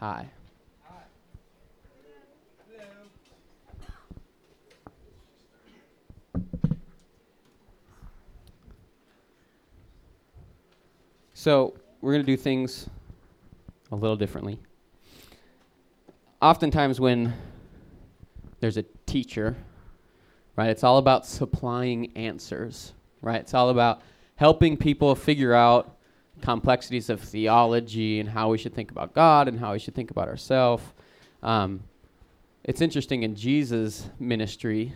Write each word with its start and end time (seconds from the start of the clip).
Hi. 0.00 0.26
So, 11.34 11.74
we're 12.00 12.12
going 12.14 12.24
to 12.24 12.26
do 12.26 12.38
things 12.38 12.88
a 13.92 13.94
little 13.94 14.16
differently. 14.16 14.58
Oftentimes, 16.40 16.98
when 16.98 17.34
there's 18.60 18.78
a 18.78 18.84
teacher, 19.04 19.54
right, 20.56 20.70
it's 20.70 20.82
all 20.82 20.96
about 20.96 21.26
supplying 21.26 22.16
answers, 22.16 22.94
right? 23.20 23.42
It's 23.42 23.52
all 23.52 23.68
about 23.68 24.00
helping 24.36 24.78
people 24.78 25.14
figure 25.14 25.52
out 25.52 25.98
complexities 26.40 27.10
of 27.10 27.20
theology 27.20 28.20
and 28.20 28.28
how 28.28 28.50
we 28.50 28.58
should 28.58 28.74
think 28.74 28.90
about 28.90 29.14
God 29.14 29.48
and 29.48 29.58
how 29.58 29.72
we 29.72 29.78
should 29.78 29.94
think 29.94 30.10
about 30.10 30.28
ourselves. 30.28 30.84
Um, 31.42 31.84
it's 32.64 32.80
interesting 32.80 33.22
in 33.22 33.34
Jesus' 33.34 34.10
ministry, 34.18 34.94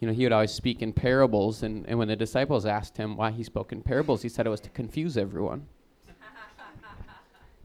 you 0.00 0.08
know, 0.08 0.14
he 0.14 0.24
would 0.24 0.32
always 0.32 0.50
speak 0.50 0.80
in 0.80 0.94
parables, 0.94 1.62
and, 1.62 1.86
and 1.86 1.98
when 1.98 2.08
the 2.08 2.16
disciples 2.16 2.64
asked 2.64 2.96
him 2.96 3.16
why 3.16 3.30
he 3.30 3.42
spoke 3.42 3.70
in 3.70 3.82
parables, 3.82 4.22
he 4.22 4.30
said 4.30 4.46
it 4.46 4.50
was 4.50 4.60
to 4.60 4.70
confuse 4.70 5.18
everyone. 5.18 5.66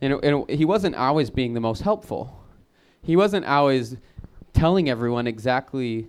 and, 0.02 0.14
and 0.22 0.50
he 0.50 0.66
wasn't 0.66 0.96
always 0.96 1.30
being 1.30 1.54
the 1.54 1.62
most 1.62 1.82
helpful. 1.82 2.44
He 3.02 3.16
wasn't 3.16 3.46
always 3.46 3.96
telling 4.52 4.90
everyone 4.90 5.28
exactly 5.28 6.08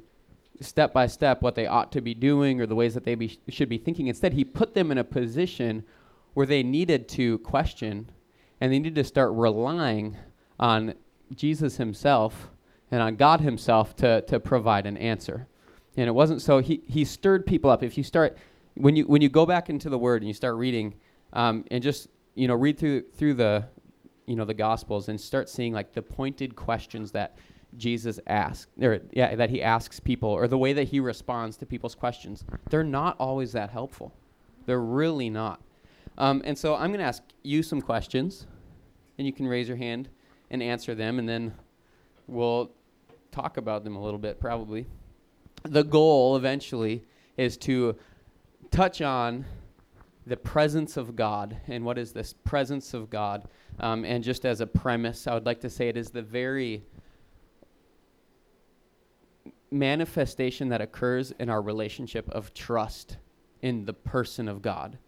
step 0.61 0.93
by 0.93 1.07
step 1.07 1.43
what 1.43 1.55
they 1.55 1.67
ought 1.67 1.93
to 1.93 2.01
be 2.01 2.15
doing 2.15 2.61
or 2.61 2.67
the 2.67 2.75
ways 2.75 2.95
that 2.95 3.05
they 3.05 3.15
be, 3.15 3.39
should 3.49 3.69
be 3.69 3.79
thinking. 3.79 4.09
Instead, 4.09 4.33
he 4.33 4.45
put 4.45 4.75
them 4.75 4.91
in 4.91 4.99
a 4.99 5.05
position 5.05 5.85
where 6.37 6.45
they 6.45 6.63
needed 6.63 7.09
to 7.09 7.39
question 7.39 8.11
and 8.61 8.71
they 8.71 8.79
needed 8.79 8.95
to 8.95 9.03
start 9.03 9.33
relying 9.33 10.15
on 10.61 10.93
Jesus 11.35 11.79
himself 11.79 12.51
and 12.91 13.01
on 13.01 13.17
God 13.17 13.41
himself 13.41 13.97
to, 13.97 14.21
to 14.21 14.39
provide 14.39 14.85
an 14.85 14.99
answer. 14.99 15.49
And 15.97 16.07
it 16.07 16.13
wasn't 16.13 16.43
so 16.43 16.59
he, 16.59 16.83
he 16.87 17.07
stirred 17.07 17.47
people 17.47 17.71
up. 17.71 17.83
If 17.83 17.97
you 17.97 18.05
start 18.05 18.37
when 18.75 18.97
you 18.97 19.05
when 19.05 19.23
you 19.23 19.31
go 19.31 19.47
back 19.47 19.71
into 19.71 19.89
the 19.89 19.97
word 19.97 20.21
and 20.21 20.29
you 20.29 20.35
start 20.35 20.57
reading 20.57 20.97
um, 21.33 21.65
and 21.71 21.83
just 21.83 22.09
you 22.35 22.47
know 22.47 22.55
read 22.55 22.79
through 22.79 23.05
through 23.15 23.33
the 23.33 23.65
you 24.27 24.37
know 24.37 24.45
the 24.45 24.53
gospels 24.53 25.09
and 25.09 25.19
start 25.19 25.49
seeing 25.49 25.73
like 25.73 25.95
the 25.95 26.03
pointed 26.03 26.55
questions 26.55 27.13
that 27.13 27.39
Jesus 27.79 28.21
asks 28.27 28.71
or 28.83 29.01
yeah 29.11 29.35
that 29.37 29.49
he 29.49 29.63
asks 29.63 30.01
people 30.01 30.29
or 30.29 30.49
the 30.49 30.59
way 30.59 30.75
that 30.75 30.89
he 30.89 31.01
responds 31.01 31.57
to 31.57 31.65
people's 31.65 31.95
questions 31.95 32.45
they're 32.69 32.85
not 32.85 33.17
always 33.19 33.53
that 33.53 33.71
helpful 33.71 34.13
they're 34.67 34.79
really 34.79 35.31
not 35.31 35.63
um, 36.19 36.43
and 36.45 36.57
so 36.57 36.75
I'm 36.75 36.91
going 36.91 37.01
to 37.01 37.07
ask 37.07 37.23
you 37.43 37.63
some 37.63 37.81
questions 37.81 38.47
and 39.19 39.27
you 39.27 39.33
can 39.33 39.47
raise 39.47 39.69
your 39.69 39.77
hand 39.77 40.09
and 40.51 40.63
answer 40.63 40.95
them 40.95 41.19
and 41.19 41.29
then 41.29 41.55
we'll 42.27 42.71
talk 43.31 43.57
about 43.57 43.85
them 43.85 43.97
a 43.97 44.03
little 44.03 44.19
bit 44.19 44.41
probably 44.41 44.87
the 45.71 45.85
goal 45.85 46.37
eventually 46.37 47.05
is 47.37 47.57
to 47.57 47.97
touch 48.71 49.03
on 49.03 49.45
the 50.27 50.37
presence 50.37 50.97
of 50.97 51.15
God. 51.15 51.57
And 51.69 51.85
what 51.85 51.99
is 51.99 52.13
this 52.13 52.33
presence 52.33 52.95
of 52.95 53.11
God? 53.11 53.49
Um, 53.79 54.05
and 54.05 54.25
just 54.25 54.45
as 54.45 54.61
a 54.61 54.67
premise, 54.67 55.27
I 55.27 55.35
would 55.35 55.47
like 55.47 55.61
to 55.61 55.71
say 55.71 55.89
it 55.89 55.97
is 55.97 56.11
the 56.11 56.23
very 56.23 56.83
manifestation 59.71 60.69
that 60.71 60.81
occurs 60.81 61.33
in 61.39 61.49
our 61.49 61.61
relationship 61.61 62.29
of 62.31 62.55
trust 62.55 63.19
in 63.63 63.85
the 63.85 63.93
person 63.93 64.49
of 64.49 64.63
God. 64.63 64.99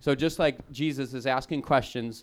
So 0.00 0.14
just 0.14 0.38
like 0.38 0.58
Jesus 0.70 1.14
is 1.14 1.26
asking 1.26 1.62
questions 1.62 2.22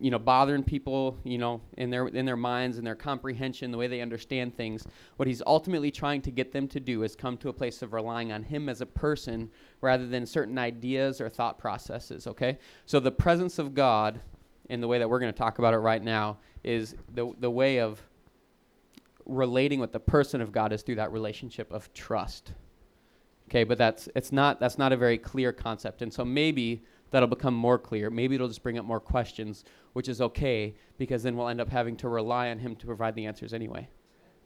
you 0.00 0.10
know 0.10 0.18
bothering 0.18 0.62
people 0.62 1.16
you 1.24 1.38
know 1.38 1.60
in 1.76 1.88
their 1.88 2.08
in 2.08 2.26
their 2.26 2.36
minds 2.36 2.78
and 2.78 2.86
their 2.86 2.94
comprehension 2.94 3.70
the 3.70 3.78
way 3.78 3.86
they 3.86 4.00
understand 4.00 4.54
things 4.56 4.86
what 5.16 5.28
he's 5.28 5.42
ultimately 5.46 5.90
trying 5.90 6.20
to 6.20 6.30
get 6.30 6.52
them 6.52 6.66
to 6.66 6.80
do 6.80 7.04
is 7.04 7.14
come 7.14 7.36
to 7.36 7.48
a 7.48 7.52
place 7.52 7.80
of 7.80 7.92
relying 7.92 8.32
on 8.32 8.42
him 8.42 8.68
as 8.68 8.80
a 8.80 8.86
person 8.86 9.48
rather 9.80 10.06
than 10.06 10.26
certain 10.26 10.58
ideas 10.58 11.20
or 11.20 11.28
thought 11.28 11.58
processes 11.58 12.26
okay? 12.26 12.58
So 12.86 13.00
the 13.00 13.12
presence 13.12 13.58
of 13.58 13.74
god 13.74 14.20
in 14.68 14.80
the 14.80 14.88
way 14.88 14.98
that 14.98 15.08
we're 15.08 15.20
going 15.20 15.32
to 15.32 15.38
talk 15.38 15.58
about 15.58 15.74
it 15.74 15.78
right 15.78 16.02
now 16.02 16.38
is 16.64 16.96
the 17.14 17.32
the 17.38 17.50
way 17.50 17.78
of 17.78 18.02
relating 19.26 19.78
with 19.78 19.92
the 19.92 20.00
person 20.00 20.40
of 20.40 20.50
god 20.50 20.72
is 20.72 20.82
through 20.82 20.96
that 20.96 21.12
relationship 21.12 21.72
of 21.72 21.92
trust 21.94 22.52
okay? 23.48 23.64
But 23.64 23.78
that's 23.78 24.08
it's 24.16 24.32
not 24.32 24.58
that's 24.58 24.78
not 24.78 24.92
a 24.92 24.96
very 24.96 25.18
clear 25.18 25.52
concept. 25.52 26.02
And 26.02 26.12
so 26.12 26.24
maybe 26.24 26.82
that'll 27.14 27.28
become 27.28 27.54
more 27.54 27.78
clear. 27.78 28.10
Maybe 28.10 28.34
it'll 28.34 28.48
just 28.48 28.64
bring 28.64 28.76
up 28.76 28.84
more 28.84 28.98
questions, 28.98 29.64
which 29.92 30.08
is 30.08 30.20
okay 30.20 30.74
because 30.98 31.22
then 31.22 31.36
we'll 31.36 31.46
end 31.46 31.60
up 31.60 31.68
having 31.68 31.96
to 31.98 32.08
rely 32.08 32.50
on 32.50 32.58
Him 32.58 32.74
to 32.74 32.86
provide 32.86 33.14
the 33.14 33.26
answers 33.26 33.54
anyway. 33.54 33.88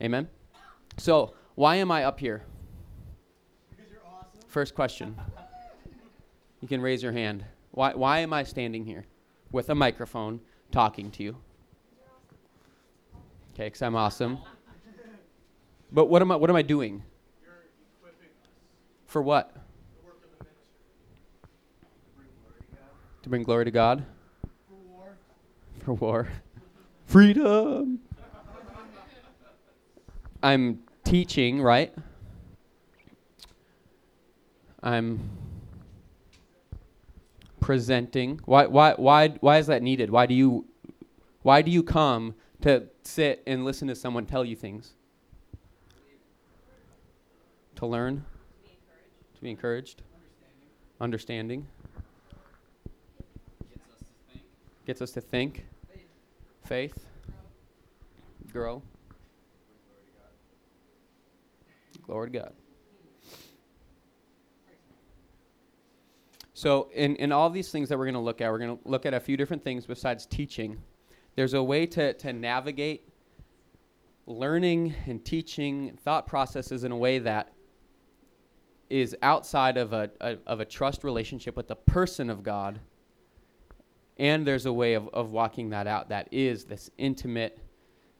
Amen? 0.02 0.28
So, 0.98 1.32
why 1.54 1.76
am 1.76 1.90
I 1.90 2.04
up 2.04 2.20
here? 2.20 2.42
Because 3.70 3.90
you're 3.90 4.02
awesome. 4.04 4.42
First 4.48 4.74
question. 4.74 5.16
You 6.60 6.68
can 6.68 6.82
raise 6.82 7.02
your 7.02 7.12
hand. 7.12 7.42
Why, 7.70 7.94
why 7.94 8.18
am 8.18 8.34
I 8.34 8.42
standing 8.42 8.84
here 8.84 9.06
with 9.50 9.70
a 9.70 9.74
microphone 9.74 10.38
talking 10.70 11.10
to 11.12 11.22
you? 11.22 11.36
Okay, 13.54 13.64
because 13.64 13.80
I'm 13.80 13.96
awesome. 13.96 14.38
But 15.90 16.10
what 16.10 16.20
am 16.20 16.30
I, 16.30 16.36
what 16.36 16.50
am 16.50 16.56
I 16.56 16.60
doing? 16.60 17.02
For 19.06 19.22
what? 19.22 19.56
To 23.28 23.30
bring 23.30 23.42
glory 23.42 23.66
to 23.66 23.70
God? 23.70 24.06
For 24.66 24.74
war. 24.88 25.18
For 25.84 25.92
war. 25.92 26.28
Freedom! 27.04 28.00
I'm 30.42 30.78
teaching, 31.04 31.60
right? 31.60 31.92
I'm 34.82 35.28
presenting. 37.60 38.40
Why, 38.46 38.64
why, 38.64 38.94
why, 38.94 39.28
why 39.40 39.58
is 39.58 39.66
that 39.66 39.82
needed? 39.82 40.08
Why 40.08 40.24
do 40.24 40.32
you, 40.32 40.64
why 41.42 41.60
do 41.60 41.70
you 41.70 41.82
come 41.82 42.34
to 42.62 42.84
sit 43.02 43.42
and 43.46 43.62
listen 43.62 43.88
to 43.88 43.94
someone 43.94 44.24
tell 44.24 44.42
you 44.42 44.56
things? 44.56 44.94
To 47.74 47.86
learn? 47.86 48.24
To 49.34 49.42
be 49.42 49.50
encouraged? 49.50 50.00
Understanding. 50.98 51.66
Gets 54.88 55.02
us 55.02 55.10
to 55.10 55.20
think. 55.20 55.66
Faith. 56.64 57.04
Grow. 58.50 58.82
Glory 62.06 62.30
to 62.30 62.38
God. 62.38 62.52
So, 66.54 66.88
in, 66.94 67.16
in 67.16 67.32
all 67.32 67.50
these 67.50 67.70
things 67.70 67.90
that 67.90 67.98
we're 67.98 68.06
going 68.06 68.14
to 68.14 68.20
look 68.20 68.40
at, 68.40 68.50
we're 68.50 68.60
going 68.60 68.78
to 68.78 68.88
look 68.88 69.04
at 69.04 69.12
a 69.12 69.20
few 69.20 69.36
different 69.36 69.62
things 69.62 69.84
besides 69.84 70.24
teaching. 70.24 70.78
There's 71.36 71.52
a 71.52 71.62
way 71.62 71.84
to, 71.84 72.14
to 72.14 72.32
navigate 72.32 73.06
learning 74.24 74.94
and 75.06 75.22
teaching 75.22 75.98
thought 76.02 76.26
processes 76.26 76.84
in 76.84 76.92
a 76.92 76.96
way 76.96 77.18
that 77.18 77.52
is 78.88 79.14
outside 79.20 79.76
of 79.76 79.92
a, 79.92 80.10
a, 80.22 80.38
of 80.46 80.60
a 80.60 80.64
trust 80.64 81.04
relationship 81.04 81.58
with 81.58 81.68
the 81.68 81.76
person 81.76 82.30
of 82.30 82.42
God 82.42 82.80
and 84.18 84.46
there's 84.46 84.66
a 84.66 84.72
way 84.72 84.94
of, 84.94 85.08
of 85.08 85.30
walking 85.30 85.70
that 85.70 85.86
out 85.86 86.08
that 86.08 86.28
is 86.32 86.64
this 86.64 86.90
intimate 86.98 87.58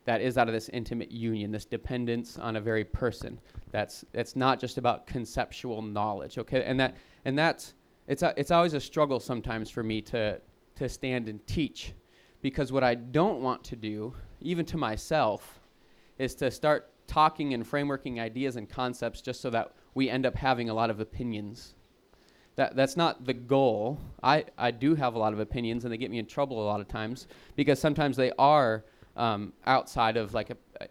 that 0.05 0.21
is 0.21 0.39
out 0.39 0.49
of 0.49 0.55
this 0.55 0.69
intimate 0.71 1.11
union 1.11 1.51
this 1.51 1.65
dependence 1.65 2.39
on 2.39 2.57
a 2.57 2.61
very 2.61 2.85
person 2.85 3.39
that's 3.71 4.05
it's 4.15 4.37
not 4.37 4.59
just 4.59 4.79
about 4.79 5.07
conceptual 5.07 5.83
knowledge 5.83 6.39
okay? 6.39 6.63
And 6.65 6.79
that 6.81 6.97
and 7.25 7.39
that's 7.39 7.75
it's 8.07 8.23
a, 8.23 8.33
it's 8.37 8.51
always 8.51 8.73
a 8.73 8.81
struggle 8.81 9.21
sometimes 9.21 9.71
for 9.71 9.83
me 9.83 10.01
to 10.03 10.41
to 10.79 10.89
stand 10.89 11.29
and 11.29 11.47
teach. 11.47 11.93
Because 12.41 12.73
what 12.73 12.85
I 12.85 12.95
don't 12.95 13.43
want 13.43 13.65
to 13.65 13.77
do 13.77 14.15
even 14.41 14.65
to 14.67 14.77
myself 14.77 15.61
is 16.19 16.35
to 16.37 16.51
start 16.51 16.91
talking 17.07 17.53
and 17.55 17.69
frameworking 17.69 18.21
ideas 18.21 18.57
and 18.57 18.69
concepts 18.69 19.21
just 19.21 19.41
so 19.41 19.51
that 19.51 19.73
we 19.95 20.09
end 20.09 20.25
up 20.25 20.37
having 20.37 20.71
a 20.71 20.75
lot 20.75 20.91
of 20.91 21.01
opinions 21.01 21.75
that, 22.59 22.75
that's 22.75 22.97
not 22.97 23.25
the 23.25 23.35
goal. 23.35 24.01
I, 24.21 24.45
I 24.59 24.73
do 24.73 24.97
have 24.97 25.15
a 25.15 25.19
lot 25.19 25.33
of 25.33 25.39
opinions, 25.39 25.85
and 25.85 25.93
they 25.93 25.97
get 25.97 26.11
me 26.11 26.19
in 26.19 26.27
trouble 26.27 26.61
a 26.61 26.67
lot 26.67 26.81
of 26.81 26.89
times 26.89 27.29
because 27.55 27.79
sometimes 27.79 28.17
they 28.17 28.33
are 28.37 28.85
um, 29.17 29.53
outside 29.65 30.17
of 30.17 30.35
like 30.35 30.51
a, 30.51 30.57
a, 30.81 30.89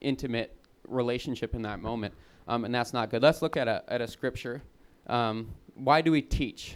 intimate 0.00 0.56
relationship 0.88 1.54
in 1.54 1.62
that 1.62 1.80
moment, 1.80 2.14
um, 2.48 2.64
and 2.64 2.74
that's 2.74 2.92
not 2.92 3.10
good. 3.10 3.22
Let's 3.22 3.42
look 3.42 3.56
at 3.56 3.68
a 3.68 3.84
at 3.86 4.00
a 4.00 4.08
scripture. 4.08 4.60
Um, 5.06 5.54
why 5.74 6.00
do 6.00 6.10
we 6.10 6.20
teach? 6.20 6.74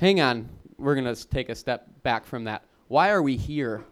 Hang 0.00 0.22
on, 0.22 0.48
we're 0.78 0.94
gonna 0.94 1.14
take 1.14 1.50
a 1.50 1.54
step 1.54 1.86
back 2.02 2.24
from 2.24 2.44
that. 2.44 2.64
Why 2.88 3.10
are 3.10 3.22
we 3.22 3.36
here? 3.36 3.84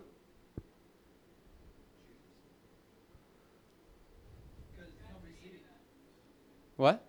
What? 6.76 7.05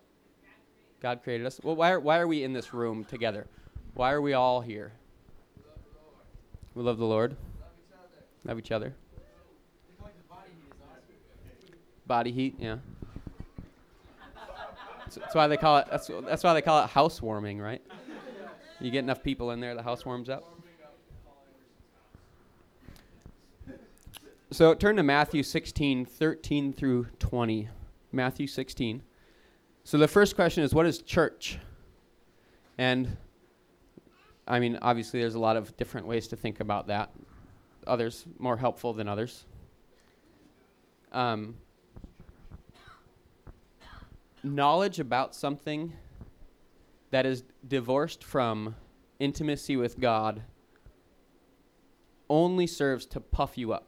God 1.08 1.24
created 1.24 1.48
us. 1.48 1.62
Well, 1.64 1.78
why 1.78 1.92
are, 1.92 2.02
why 2.02 2.20
are 2.20 2.28
we 2.28 2.44
in 2.44 2.52
this 2.52 2.74
room 2.74 3.06
together? 3.06 3.48
Why 3.94 4.12
are 4.12 4.22
we 4.22 4.34
all 4.34 4.60
here? 4.60 4.92
We 6.76 6.84
love 6.84 6.98
the 6.98 7.06
Lord. 7.06 7.38
Love 8.44 8.60
each 8.60 8.74
other. 8.74 8.94
Body 12.06 12.34
heat, 12.34 12.56
yeah. 12.60 12.80
that's 15.16 15.34
why 15.34 15.48
they 15.48 15.56
call 15.56 15.78
it. 15.78 15.88
That's 15.90 16.12
that's 16.26 16.44
why 16.44 16.54
they 16.54 16.62
call 16.62 16.84
it 16.84 16.90
housewarming, 16.90 17.62
right? 17.62 17.82
You 18.82 18.92
get 18.92 19.00
enough 19.00 19.24
people 19.24 19.52
in 19.52 19.62
there, 19.62 19.76
the 19.76 19.84
house 19.84 20.06
warms 20.06 20.28
up. 20.28 20.44
So 24.52 24.74
turn 24.74 24.98
to 24.98 25.04
Matthew 25.04 25.44
16, 25.44 26.04
13 26.04 26.74
through 26.74 27.08
20. 27.20 27.70
Matthew 28.12 28.48
16. 28.48 29.04
So 29.88 29.98
the 29.98 30.06
first 30.10 30.36
question 30.36 30.66
is, 30.66 30.74
what 30.74 30.86
is 30.86 31.02
church? 31.02 31.60
And 32.78 33.16
I 34.46 34.60
mean, 34.60 34.78
obviously, 34.82 35.22
there's 35.22 35.36
a 35.36 35.40
lot 35.40 35.56
of 35.56 35.78
different 35.78 36.08
ways 36.08 36.28
to 36.28 36.36
think 36.36 36.60
about 36.60 36.88
that. 36.88 37.10
Others 37.88 38.26
more 38.38 38.58
helpful 38.58 38.92
than 38.92 39.08
others. 39.08 39.46
Um, 41.14 41.56
knowledge 44.44 45.00
about 45.00 45.34
something 45.34 45.94
that 47.12 47.26
is 47.26 47.46
divorced 47.66 48.26
from 48.26 48.76
intimacy 49.20 49.78
with 49.78 50.02
God 50.02 50.42
only 52.30 52.68
serves 52.68 53.06
to 53.06 53.22
puff 53.22 53.58
you 53.58 53.72
up. 53.72 53.88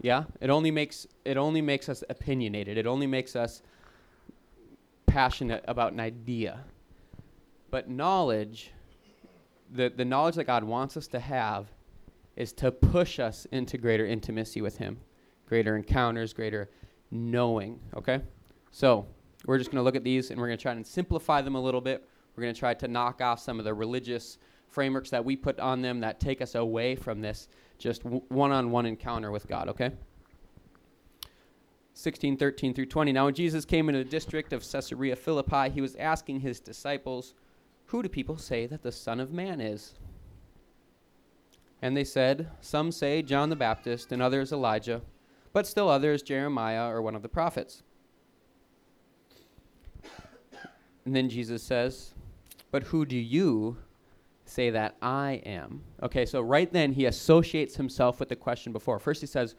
Yeah, 0.00 0.24
it 0.40 0.48
only 0.48 0.70
makes 0.70 1.06
it 1.26 1.36
only 1.36 1.60
makes 1.60 1.90
us 1.90 2.02
opinionated. 2.08 2.78
It 2.78 2.86
only 2.86 3.06
makes 3.06 3.36
us 3.36 3.60
passionate 5.18 5.64
about 5.66 5.92
an 5.92 5.98
idea. 5.98 6.60
But 7.72 7.90
knowledge, 7.90 8.70
the 9.68 9.88
the 9.88 10.04
knowledge 10.04 10.36
that 10.36 10.44
God 10.44 10.62
wants 10.62 10.96
us 10.96 11.08
to 11.08 11.18
have 11.18 11.66
is 12.36 12.52
to 12.52 12.70
push 12.70 13.18
us 13.18 13.44
into 13.50 13.78
greater 13.78 14.06
intimacy 14.06 14.60
with 14.60 14.78
him, 14.78 14.96
greater 15.44 15.74
encounters, 15.74 16.32
greater 16.32 16.70
knowing, 17.10 17.80
okay? 17.96 18.20
So, 18.70 19.08
we're 19.44 19.58
just 19.58 19.72
going 19.72 19.80
to 19.80 19.82
look 19.82 19.96
at 19.96 20.04
these 20.04 20.30
and 20.30 20.38
we're 20.38 20.46
going 20.46 20.58
to 20.58 20.62
try 20.62 20.70
and 20.70 20.86
simplify 20.86 21.42
them 21.42 21.56
a 21.56 21.60
little 21.60 21.80
bit. 21.80 22.08
We're 22.36 22.44
going 22.44 22.54
to 22.54 22.60
try 22.60 22.74
to 22.74 22.86
knock 22.86 23.20
off 23.20 23.40
some 23.40 23.58
of 23.58 23.64
the 23.64 23.74
religious 23.74 24.38
frameworks 24.68 25.10
that 25.10 25.24
we 25.24 25.34
put 25.34 25.58
on 25.58 25.82
them 25.82 25.98
that 25.98 26.20
take 26.20 26.40
us 26.40 26.54
away 26.54 26.94
from 26.94 27.20
this 27.20 27.48
just 27.76 28.04
one 28.04 28.52
on 28.52 28.70
one 28.70 28.86
encounter 28.86 29.32
with 29.32 29.48
God, 29.48 29.68
okay? 29.68 29.90
16, 31.98 32.36
13 32.36 32.74
through 32.74 32.86
20. 32.86 33.10
Now, 33.10 33.24
when 33.24 33.34
Jesus 33.34 33.64
came 33.64 33.88
into 33.88 34.04
the 34.04 34.08
district 34.08 34.52
of 34.52 34.62
Caesarea 34.62 35.16
Philippi, 35.16 35.68
he 35.68 35.80
was 35.80 35.96
asking 35.96 36.38
his 36.38 36.60
disciples, 36.60 37.34
Who 37.86 38.04
do 38.04 38.08
people 38.08 38.38
say 38.38 38.66
that 38.66 38.84
the 38.84 38.92
Son 38.92 39.18
of 39.18 39.32
Man 39.32 39.60
is? 39.60 39.94
And 41.82 41.96
they 41.96 42.04
said, 42.04 42.50
Some 42.60 42.92
say 42.92 43.20
John 43.22 43.50
the 43.50 43.56
Baptist, 43.56 44.12
and 44.12 44.22
others 44.22 44.52
Elijah, 44.52 45.02
but 45.52 45.66
still 45.66 45.88
others 45.88 46.22
Jeremiah 46.22 46.88
or 46.88 47.02
one 47.02 47.16
of 47.16 47.22
the 47.22 47.28
prophets. 47.28 47.82
And 51.04 51.16
then 51.16 51.28
Jesus 51.28 51.64
says, 51.64 52.14
But 52.70 52.84
who 52.84 53.06
do 53.06 53.16
you 53.16 53.76
say 54.44 54.70
that 54.70 54.94
I 55.02 55.42
am? 55.44 55.82
Okay, 56.00 56.26
so 56.26 56.42
right 56.42 56.72
then 56.72 56.92
he 56.92 57.06
associates 57.06 57.74
himself 57.74 58.20
with 58.20 58.28
the 58.28 58.36
question 58.36 58.72
before. 58.72 59.00
First 59.00 59.20
he 59.20 59.26
says, 59.26 59.56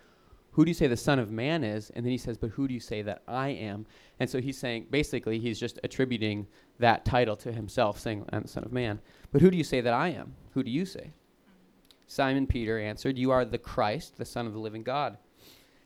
Who 0.51 0.65
do 0.65 0.69
you 0.69 0.75
say 0.75 0.87
the 0.87 0.97
Son 0.97 1.19
of 1.19 1.31
Man 1.31 1.63
is? 1.63 1.89
And 1.91 2.05
then 2.05 2.11
he 2.11 2.17
says, 2.17 2.37
But 2.37 2.51
who 2.51 2.67
do 2.67 2.73
you 2.73 2.79
say 2.79 3.01
that 3.03 3.21
I 3.27 3.49
am? 3.49 3.85
And 4.19 4.29
so 4.29 4.41
he's 4.41 4.57
saying, 4.57 4.87
basically, 4.89 5.39
he's 5.39 5.59
just 5.59 5.79
attributing 5.83 6.47
that 6.79 7.05
title 7.05 7.35
to 7.37 7.51
himself, 7.51 7.99
saying, 7.99 8.25
I'm 8.31 8.43
the 8.43 8.47
Son 8.47 8.63
of 8.63 8.71
Man. 8.71 8.99
But 9.31 9.41
who 9.41 9.51
do 9.51 9.57
you 9.57 9.63
say 9.63 9.81
that 9.81 9.93
I 9.93 10.09
am? 10.09 10.35
Who 10.53 10.63
do 10.63 10.71
you 10.71 10.85
say? 10.85 11.11
Simon 12.07 12.47
Peter 12.47 12.79
answered, 12.79 13.17
You 13.17 13.31
are 13.31 13.45
the 13.45 13.59
Christ, 13.59 14.17
the 14.17 14.25
Son 14.25 14.47
of 14.47 14.53
the 14.53 14.59
living 14.59 14.83
God. 14.83 15.17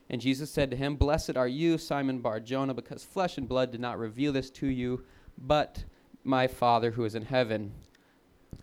And 0.09 0.21
Jesus 0.21 0.49
said 0.49 0.71
to 0.71 0.77
him, 0.77 0.95
Blessed 0.95 1.35
are 1.35 1.47
you, 1.47 1.77
Simon 1.77 2.19
Bar 2.19 2.39
Jonah, 2.39 2.73
because 2.73 3.03
flesh 3.03 3.37
and 3.37 3.47
blood 3.47 3.71
did 3.71 3.81
not 3.81 3.99
reveal 3.99 4.31
this 4.31 4.49
to 4.51 4.67
you, 4.67 5.03
but 5.37 5.83
my 6.23 6.47
Father 6.47 6.91
who 6.91 7.03
is 7.03 7.15
in 7.15 7.23
heaven. 7.23 7.73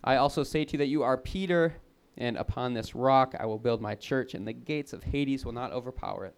I 0.03 0.15
also 0.15 0.43
say 0.43 0.65
to 0.65 0.73
you 0.73 0.77
that 0.79 0.87
you 0.87 1.03
are 1.03 1.17
Peter, 1.17 1.75
and 2.17 2.37
upon 2.37 2.73
this 2.73 2.95
rock 2.95 3.35
I 3.39 3.45
will 3.45 3.59
build 3.59 3.81
my 3.81 3.95
church, 3.95 4.33
and 4.33 4.47
the 4.47 4.53
gates 4.53 4.93
of 4.93 5.03
Hades 5.03 5.45
will 5.45 5.53
not 5.53 5.71
overpower 5.71 6.25
it. 6.25 6.35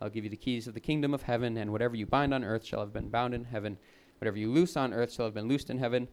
I'll 0.00 0.10
give 0.10 0.24
you 0.24 0.30
the 0.30 0.36
keys 0.36 0.66
of 0.66 0.74
the 0.74 0.80
kingdom 0.80 1.14
of 1.14 1.22
heaven, 1.22 1.56
and 1.56 1.72
whatever 1.72 1.96
you 1.96 2.06
bind 2.06 2.34
on 2.34 2.44
earth 2.44 2.64
shall 2.64 2.80
have 2.80 2.92
been 2.92 3.08
bound 3.08 3.34
in 3.34 3.44
heaven. 3.44 3.78
Whatever 4.18 4.38
you 4.38 4.50
loose 4.50 4.76
on 4.76 4.92
earth 4.92 5.12
shall 5.12 5.24
have 5.24 5.34
been 5.34 5.48
loosed 5.48 5.70
in 5.70 5.78
heaven. 5.78 6.08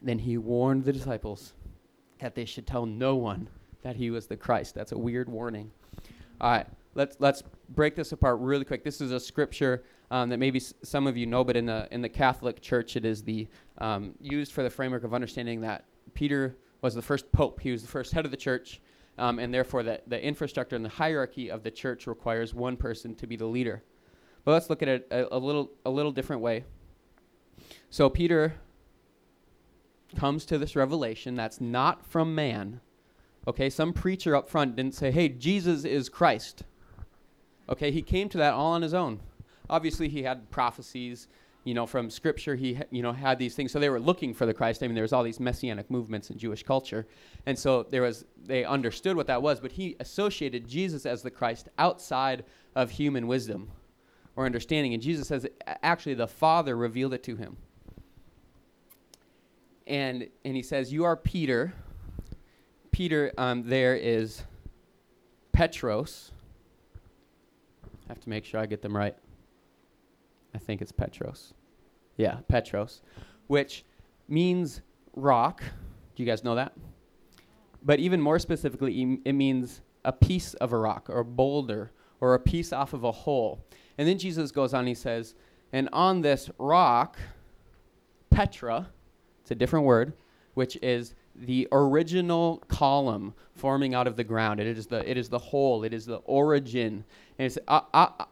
Then 0.00 0.18
he 0.18 0.36
warned 0.36 0.84
the 0.84 0.92
disciples 0.92 1.54
that 2.20 2.34
they 2.34 2.44
should 2.44 2.66
tell 2.66 2.86
no 2.86 3.16
one 3.16 3.48
that 3.82 3.96
he 3.96 4.10
was 4.10 4.26
the 4.26 4.36
Christ. 4.36 4.74
That's 4.74 4.92
a 4.92 4.98
weird 4.98 5.28
warning. 5.28 5.70
All 6.40 6.50
right, 6.50 6.66
let's 6.94 7.16
let's 7.18 7.42
break 7.68 7.94
this 7.94 8.12
apart 8.12 8.38
really 8.40 8.64
quick. 8.64 8.84
This 8.84 9.00
is 9.00 9.12
a 9.12 9.20
scripture 9.20 9.84
um, 10.10 10.28
that 10.28 10.38
maybe 10.38 10.58
s- 10.58 10.74
some 10.82 11.06
of 11.06 11.16
you 11.16 11.26
know, 11.26 11.44
but 11.44 11.56
in 11.56 11.66
the 11.66 11.88
in 11.90 12.02
the 12.02 12.08
Catholic 12.08 12.60
Church, 12.60 12.96
it 12.96 13.04
is 13.04 13.22
the 13.22 13.48
um, 13.78 14.14
used 14.20 14.52
for 14.52 14.62
the 14.62 14.70
framework 14.70 15.04
of 15.04 15.14
understanding 15.14 15.60
that 15.62 15.84
Peter 16.14 16.56
was 16.82 16.94
the 16.94 17.02
first 17.02 17.30
pope. 17.32 17.60
He 17.60 17.70
was 17.70 17.82
the 17.82 17.88
first 17.88 18.12
head 18.12 18.24
of 18.24 18.30
the 18.30 18.36
church, 18.36 18.80
um, 19.16 19.38
and 19.38 19.54
therefore 19.54 19.82
the 19.82 20.02
the 20.06 20.22
infrastructure 20.22 20.76
and 20.76 20.84
the 20.84 20.90
hierarchy 20.90 21.50
of 21.50 21.62
the 21.62 21.70
church 21.70 22.06
requires 22.06 22.52
one 22.52 22.76
person 22.76 23.14
to 23.14 23.26
be 23.26 23.36
the 23.36 23.46
leader. 23.46 23.82
But 24.44 24.52
let's 24.52 24.68
look 24.68 24.82
at 24.82 24.88
it 24.88 25.08
a, 25.10 25.34
a 25.34 25.38
little 25.38 25.70
a 25.86 25.90
little 25.90 26.12
different 26.12 26.42
way. 26.42 26.64
So 27.88 28.10
Peter 28.10 28.54
comes 30.16 30.44
to 30.46 30.58
this 30.58 30.76
revelation 30.76 31.36
that's 31.36 31.60
not 31.60 32.04
from 32.04 32.34
man. 32.34 32.80
Okay, 33.46 33.70
some 33.70 33.92
preacher 33.92 34.36
up 34.36 34.48
front 34.48 34.76
didn't 34.76 34.94
say, 34.94 35.10
"Hey, 35.10 35.28
Jesus 35.28 35.84
is 35.84 36.08
Christ." 36.08 36.64
Okay, 37.68 37.90
he 37.90 38.02
came 38.02 38.28
to 38.28 38.38
that 38.38 38.54
all 38.54 38.72
on 38.72 38.82
his 38.82 38.94
own. 38.94 39.20
Obviously, 39.70 40.08
he 40.08 40.24
had 40.24 40.50
prophecies, 40.50 41.28
you 41.64 41.74
know, 41.74 41.86
from 41.86 42.10
Scripture. 42.10 42.54
He, 42.54 42.78
you 42.90 43.02
know, 43.02 43.12
had 43.12 43.38
these 43.38 43.54
things. 43.54 43.72
So 43.72 43.78
they 43.78 43.90
were 43.90 44.00
looking 44.00 44.34
for 44.34 44.46
the 44.46 44.54
Christ. 44.54 44.82
I 44.82 44.86
mean, 44.86 44.94
there 44.94 45.02
was 45.02 45.12
all 45.12 45.22
these 45.22 45.40
messianic 45.40 45.90
movements 45.90 46.30
in 46.30 46.38
Jewish 46.38 46.62
culture, 46.62 47.06
and 47.46 47.58
so 47.58 47.84
there 47.84 48.02
was. 48.02 48.24
They 48.44 48.64
understood 48.64 49.16
what 49.16 49.26
that 49.28 49.42
was, 49.42 49.60
but 49.60 49.72
he 49.72 49.96
associated 50.00 50.66
Jesus 50.66 51.06
as 51.06 51.22
the 51.22 51.30
Christ 51.30 51.68
outside 51.78 52.44
of 52.74 52.90
human 52.90 53.26
wisdom 53.26 53.70
or 54.34 54.46
understanding. 54.46 54.94
And 54.94 55.02
Jesus 55.02 55.28
says, 55.28 55.46
actually, 55.82 56.14
the 56.14 56.26
Father 56.26 56.76
revealed 56.76 57.14
it 57.14 57.22
to 57.24 57.36
him. 57.36 57.56
And 59.86 60.28
and 60.44 60.56
he 60.56 60.62
says, 60.62 60.92
"You 60.92 61.04
are 61.04 61.16
Peter." 61.16 61.74
Peter, 62.92 63.32
um, 63.38 63.62
there 63.62 63.96
is 63.96 64.42
Petros. 65.50 66.30
I 67.84 68.08
have 68.08 68.20
to 68.20 68.28
make 68.28 68.44
sure 68.44 68.60
I 68.60 68.66
get 68.66 68.82
them 68.82 68.94
right. 68.94 69.16
I 70.54 70.58
think 70.58 70.82
it's 70.82 70.92
Petros. 70.92 71.54
Yeah, 72.16 72.38
Petros, 72.48 73.02
which 73.46 73.84
means 74.28 74.82
rock. 75.14 75.62
Do 76.14 76.22
you 76.22 76.28
guys 76.28 76.44
know 76.44 76.54
that? 76.54 76.72
But 77.82 77.98
even 77.98 78.20
more 78.20 78.38
specifically, 78.38 79.18
it 79.24 79.32
means 79.32 79.80
a 80.04 80.12
piece 80.12 80.54
of 80.54 80.72
a 80.72 80.78
rock 80.78 81.08
or 81.08 81.20
a 81.20 81.24
boulder 81.24 81.90
or 82.20 82.34
a 82.34 82.38
piece 82.38 82.72
off 82.72 82.92
of 82.92 83.04
a 83.04 83.12
whole. 83.12 83.64
And 83.98 84.06
then 84.06 84.18
Jesus 84.18 84.50
goes 84.50 84.74
on, 84.74 84.86
he 84.86 84.94
says, 84.94 85.34
And 85.72 85.88
on 85.92 86.20
this 86.20 86.50
rock, 86.58 87.18
Petra, 88.30 88.88
it's 89.40 89.50
a 89.50 89.54
different 89.54 89.84
word, 89.84 90.12
which 90.54 90.76
is 90.82 91.14
the 91.34 91.66
original 91.72 92.62
column 92.68 93.34
forming 93.54 93.94
out 93.94 94.06
of 94.06 94.16
the 94.16 94.24
ground. 94.24 94.60
It 94.60 94.66
is 94.66 94.86
the, 94.86 95.08
it 95.08 95.16
is 95.16 95.28
the 95.28 95.38
whole, 95.38 95.84
it 95.84 95.92
is 95.92 96.06
the 96.06 96.16
origin. 96.16 97.04
And 97.38 97.46
it's 97.46 97.58
uh, 97.68 97.80
uh, 97.92 98.24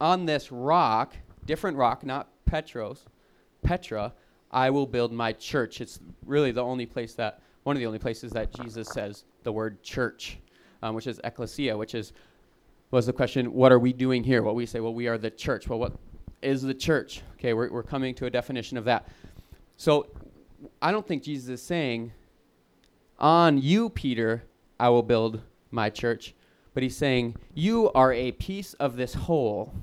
on 0.00 0.26
this 0.26 0.52
rock, 0.52 1.14
different 1.48 1.76
rock, 1.78 2.04
not 2.04 2.28
Petros, 2.44 3.06
Petra, 3.62 4.12
I 4.52 4.70
will 4.70 4.86
build 4.86 5.12
my 5.12 5.32
church. 5.32 5.80
It's 5.80 5.98
really 6.24 6.52
the 6.52 6.62
only 6.62 6.86
place 6.86 7.14
that, 7.14 7.40
one 7.64 7.74
of 7.74 7.80
the 7.80 7.86
only 7.86 7.98
places 7.98 8.30
that 8.32 8.52
Jesus 8.52 8.88
says 8.88 9.24
the 9.42 9.50
word 9.50 9.82
church, 9.82 10.38
um, 10.82 10.94
which 10.94 11.06
is 11.06 11.20
ecclesia, 11.24 11.76
which 11.76 11.94
is, 11.94 12.12
was 12.90 13.06
the 13.06 13.12
question, 13.12 13.52
what 13.52 13.72
are 13.72 13.78
we 13.78 13.92
doing 13.92 14.22
here? 14.22 14.42
What 14.42 14.54
we 14.54 14.66
say, 14.66 14.80
well, 14.80 14.94
we 14.94 15.08
are 15.08 15.18
the 15.18 15.30
church. 15.30 15.68
Well, 15.68 15.78
what 15.78 15.94
is 16.42 16.62
the 16.62 16.74
church? 16.74 17.22
Okay, 17.34 17.54
we're, 17.54 17.72
we're 17.72 17.82
coming 17.82 18.14
to 18.16 18.26
a 18.26 18.30
definition 18.30 18.76
of 18.76 18.84
that. 18.84 19.08
So 19.76 20.06
I 20.82 20.92
don't 20.92 21.06
think 21.06 21.22
Jesus 21.22 21.48
is 21.48 21.62
saying, 21.62 22.12
on 23.18 23.58
you, 23.58 23.88
Peter, 23.88 24.44
I 24.78 24.90
will 24.90 25.02
build 25.02 25.40
my 25.70 25.88
church. 25.90 26.34
But 26.74 26.82
he's 26.82 26.96
saying, 26.96 27.36
you 27.54 27.90
are 27.92 28.12
a 28.12 28.32
piece 28.32 28.74
of 28.74 28.96
this 28.96 29.14
whole. 29.14 29.74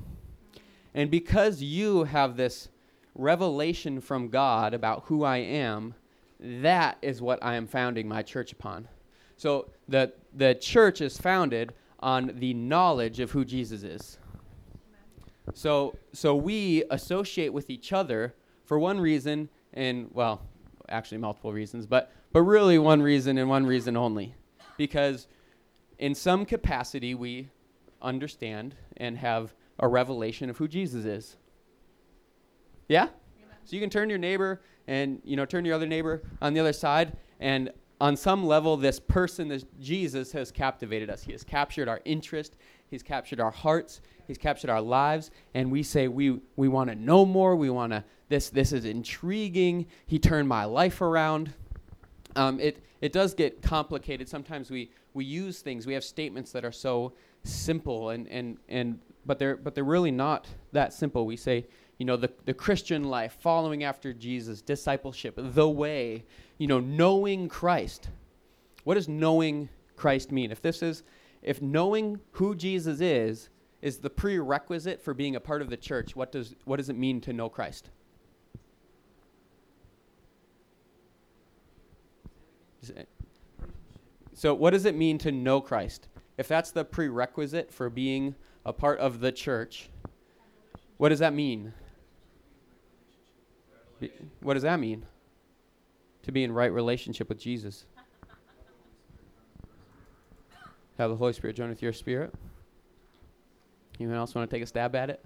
And 0.95 1.11
because 1.11 1.61
you 1.61 2.05
have 2.05 2.37
this 2.37 2.69
revelation 3.15 3.99
from 3.99 4.29
God 4.29 4.73
about 4.73 5.03
who 5.05 5.25
I 5.25 5.37
am, 5.37 5.93
that 6.39 6.97
is 7.01 7.21
what 7.21 7.37
I 7.43 7.55
am 7.55 7.67
founding 7.67 8.07
my 8.07 8.23
church 8.23 8.53
upon. 8.53 8.87
So 9.35 9.69
the, 9.89 10.13
the 10.33 10.55
church 10.55 11.01
is 11.01 11.17
founded 11.17 11.73
on 11.99 12.31
the 12.35 12.53
knowledge 12.53 13.19
of 13.19 13.31
who 13.31 13.43
Jesus 13.43 13.83
is. 13.83 14.17
So, 15.53 15.97
so 16.13 16.33
we 16.33 16.85
associate 16.89 17.51
with 17.51 17.69
each 17.69 17.91
other 17.91 18.33
for 18.63 18.79
one 18.79 18.99
reason, 18.99 19.49
and 19.73 20.09
well, 20.13 20.41
actually 20.87 21.17
multiple 21.17 21.51
reasons, 21.51 21.85
but, 21.85 22.11
but 22.31 22.43
really 22.43 22.77
one 22.77 23.01
reason 23.01 23.37
and 23.37 23.49
one 23.49 23.65
reason 23.65 23.97
only. 23.97 24.33
Because 24.77 25.27
in 25.99 26.15
some 26.15 26.45
capacity, 26.45 27.15
we 27.15 27.49
understand 28.01 28.75
and 28.95 29.17
have 29.17 29.53
a 29.79 29.87
revelation 29.87 30.49
of 30.49 30.57
who 30.57 30.67
Jesus 30.67 31.05
is. 31.05 31.37
Yeah? 32.87 33.07
So 33.65 33.75
you 33.75 33.81
can 33.81 33.89
turn 33.89 34.09
your 34.09 34.19
neighbor 34.19 34.61
and 34.87 35.19
you 35.23 35.35
know 35.35 35.45
turn 35.45 35.65
your 35.65 35.75
other 35.75 35.87
neighbor 35.87 36.21
on 36.41 36.53
the 36.53 36.59
other 36.59 36.73
side 36.73 37.17
and 37.39 37.71
on 37.99 38.15
some 38.15 38.45
level 38.45 38.77
this 38.77 38.99
person 38.99 39.47
this 39.47 39.65
Jesus 39.79 40.31
has 40.31 40.51
captivated 40.51 41.09
us. 41.09 41.23
He 41.23 41.31
has 41.31 41.43
captured 41.43 41.87
our 41.87 42.01
interest, 42.05 42.55
he's 42.89 43.01
captured 43.01 43.39
our 43.39 43.51
hearts, 43.51 44.01
he's 44.27 44.37
captured 44.37 44.69
our 44.69 44.81
lives 44.81 45.31
and 45.55 45.71
we 45.71 45.81
say 45.81 46.07
we 46.07 46.39
we 46.55 46.67
want 46.67 46.89
to 46.89 46.95
know 46.95 47.25
more, 47.25 47.55
we 47.55 47.69
want 47.69 47.91
to 47.91 48.03
this 48.29 48.49
this 48.49 48.71
is 48.71 48.85
intriguing. 48.85 49.87
He 50.05 50.19
turned 50.19 50.47
my 50.47 50.65
life 50.65 51.01
around. 51.01 51.53
Um, 52.35 52.59
it 52.59 52.83
it 53.01 53.13
does 53.13 53.33
get 53.33 53.61
complicated. 53.61 54.29
Sometimes 54.29 54.69
we 54.69 54.91
we 55.13 55.25
use 55.25 55.61
things. 55.61 55.87
We 55.87 55.93
have 55.93 56.03
statements 56.03 56.51
that 56.51 56.63
are 56.63 56.71
so 56.71 57.13
simple 57.43 58.09
and 58.09 58.27
and 58.27 58.57
and 58.69 58.99
but 59.25 59.39
they're 59.39 59.57
but 59.57 59.75
they're 59.75 59.83
really 59.83 60.11
not 60.11 60.47
that 60.71 60.93
simple. 60.93 61.25
We 61.25 61.37
say 61.37 61.65
you 61.97 62.05
know, 62.05 62.17
the, 62.17 62.31
the 62.45 62.53
Christian 62.53 63.05
life, 63.05 63.37
following 63.39 63.83
after 63.83 64.13
Jesus, 64.13 64.61
discipleship, 64.61 65.35
the 65.37 65.69
way, 65.69 66.25
you 66.57 66.67
know, 66.67 66.79
knowing 66.79 67.47
Christ. 67.47 68.09
What 68.83 68.95
does 68.95 69.07
knowing 69.07 69.69
Christ 69.95 70.31
mean? 70.31 70.51
If 70.51 70.61
this 70.61 70.81
is, 70.81 71.03
if 71.41 71.61
knowing 71.61 72.19
who 72.31 72.53
Jesus 72.55 72.99
is, 72.99 73.49
is 73.81 73.99
the 73.99 74.09
prerequisite 74.09 75.01
for 75.01 75.13
being 75.13 75.35
a 75.35 75.39
part 75.39 75.61
of 75.61 75.69
the 75.69 75.77
church, 75.77 76.15
what 76.15 76.31
does, 76.31 76.55
what 76.65 76.77
does 76.77 76.89
it 76.89 76.97
mean 76.97 77.21
to 77.21 77.33
know 77.33 77.49
Christ? 77.49 77.89
So, 84.33 84.53
what 84.53 84.71
does 84.71 84.85
it 84.85 84.95
mean 84.95 85.17
to 85.19 85.31
know 85.31 85.61
Christ? 85.61 86.07
If 86.37 86.47
that's 86.47 86.71
the 86.71 86.83
prerequisite 86.83 87.71
for 87.71 87.89
being 87.89 88.35
a 88.65 88.73
part 88.73 88.99
of 88.99 89.19
the 89.19 89.31
church, 89.31 89.89
what 90.97 91.09
does 91.09 91.19
that 91.19 91.33
mean? 91.33 91.73
What 94.41 94.55
does 94.55 94.63
that 94.63 94.79
mean? 94.79 95.05
To 96.23 96.31
be 96.31 96.43
in 96.43 96.51
right 96.51 96.71
relationship 96.71 97.29
with 97.29 97.39
Jesus. 97.39 97.85
Have 100.97 101.09
the 101.09 101.15
Holy 101.15 101.33
Spirit 101.33 101.55
join 101.55 101.69
with 101.69 101.81
your 101.81 101.93
spirit. 101.93 102.33
Anyone 103.99 104.17
else 104.17 104.33
want 104.33 104.49
to 104.49 104.55
take 104.55 104.63
a 104.63 104.65
stab 104.67 104.95
at 104.95 105.09
it? 105.09 105.23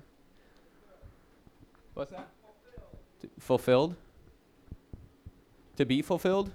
What's 1.93 2.11
that? 2.11 2.27
fulfilled? 3.39 3.95
To 5.77 5.85
be 5.85 6.01
fulfilled? 6.01 6.51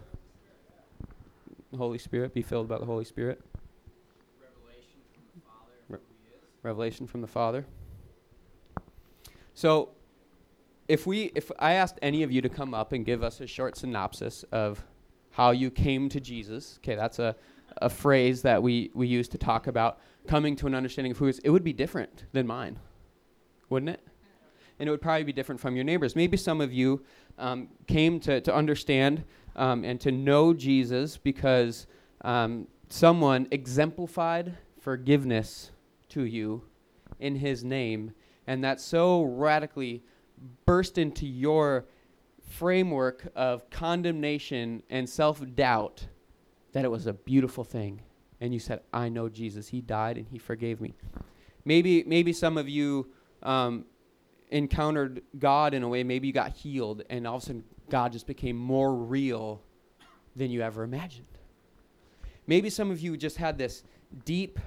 Holy 1.76 1.98
Spirit, 1.98 2.32
be 2.32 2.42
filled 2.42 2.68
by 2.68 2.78
the 2.78 2.84
Holy 2.84 3.04
Spirit. 3.04 3.40
Revelation 4.40 5.00
from 5.12 5.24
the 5.34 5.40
Father, 5.44 5.72
Re- 5.88 5.98
Revelation 6.64 7.06
from 7.06 7.20
the 7.20 7.26
Father. 7.26 7.66
So, 9.52 9.90
if 10.88 11.06
we 11.06 11.30
if 11.34 11.50
I 11.58 11.74
asked 11.74 11.98
any 12.02 12.22
of 12.22 12.32
you 12.32 12.42
to 12.42 12.48
come 12.48 12.74
up 12.74 12.92
and 12.92 13.04
give 13.04 13.22
us 13.22 13.40
a 13.40 13.46
short 13.46 13.76
synopsis 13.76 14.44
of 14.50 14.84
how 15.30 15.50
you 15.50 15.70
came 15.70 16.08
to 16.08 16.20
Jesus, 16.20 16.78
okay, 16.80 16.94
that's 16.94 17.18
a, 17.18 17.34
a 17.82 17.90
phrase 17.90 18.42
that 18.42 18.62
we, 18.62 18.90
we 18.94 19.06
use 19.06 19.28
to 19.28 19.38
talk 19.38 19.66
about 19.66 19.98
coming 20.28 20.54
to 20.56 20.66
an 20.66 20.74
understanding 20.74 21.10
of 21.10 21.18
who 21.18 21.26
is, 21.26 21.40
it 21.40 21.50
would 21.50 21.64
be 21.64 21.72
different 21.72 22.24
than 22.32 22.46
mine, 22.46 22.78
wouldn't 23.68 23.90
it? 23.90 24.00
And 24.78 24.88
it 24.88 24.90
would 24.90 25.02
probably 25.02 25.24
be 25.24 25.32
different 25.32 25.60
from 25.60 25.74
your 25.74 25.84
neighbors. 25.84 26.14
Maybe 26.14 26.36
some 26.36 26.60
of 26.60 26.72
you 26.72 27.02
um, 27.38 27.68
came 27.86 28.20
to, 28.20 28.40
to 28.40 28.54
understand 28.54 29.24
um, 29.56 29.84
and 29.84 30.00
to 30.00 30.12
know 30.12 30.54
Jesus 30.54 31.16
because 31.16 31.86
um, 32.22 32.68
someone 32.88 33.48
exemplified 33.50 34.56
forgiveness 34.80 35.70
to 36.14 36.24
you 36.24 36.62
in 37.18 37.36
his 37.36 37.64
name, 37.64 38.12
and 38.46 38.64
that 38.64 38.80
so 38.80 39.22
radically 39.22 40.02
burst 40.66 40.98
into 40.98 41.26
your 41.26 41.86
framework 42.48 43.30
of 43.34 43.68
condemnation 43.70 44.82
and 44.90 45.08
self 45.08 45.42
doubt 45.54 46.06
that 46.72 46.84
it 46.84 46.90
was 46.90 47.06
a 47.06 47.12
beautiful 47.12 47.64
thing. 47.64 48.02
And 48.40 48.52
you 48.52 48.60
said, 48.60 48.80
I 48.92 49.08
know 49.08 49.28
Jesus. 49.28 49.68
He 49.68 49.80
died 49.80 50.18
and 50.18 50.26
he 50.28 50.38
forgave 50.38 50.80
me. 50.80 50.94
Maybe, 51.64 52.04
maybe 52.04 52.32
some 52.32 52.58
of 52.58 52.68
you 52.68 53.08
um, 53.42 53.86
encountered 54.50 55.22
God 55.38 55.72
in 55.72 55.82
a 55.82 55.88
way, 55.88 56.04
maybe 56.04 56.26
you 56.26 56.32
got 56.32 56.52
healed, 56.52 57.02
and 57.08 57.26
all 57.26 57.36
of 57.36 57.42
a 57.42 57.46
sudden 57.46 57.64
God 57.88 58.12
just 58.12 58.26
became 58.26 58.56
more 58.56 58.94
real 58.94 59.62
than 60.36 60.50
you 60.50 60.60
ever 60.60 60.82
imagined. 60.82 61.26
Maybe 62.46 62.68
some 62.70 62.90
of 62.90 63.00
you 63.00 63.16
just 63.16 63.36
had 63.36 63.56
this 63.56 63.82
deep 64.24 64.58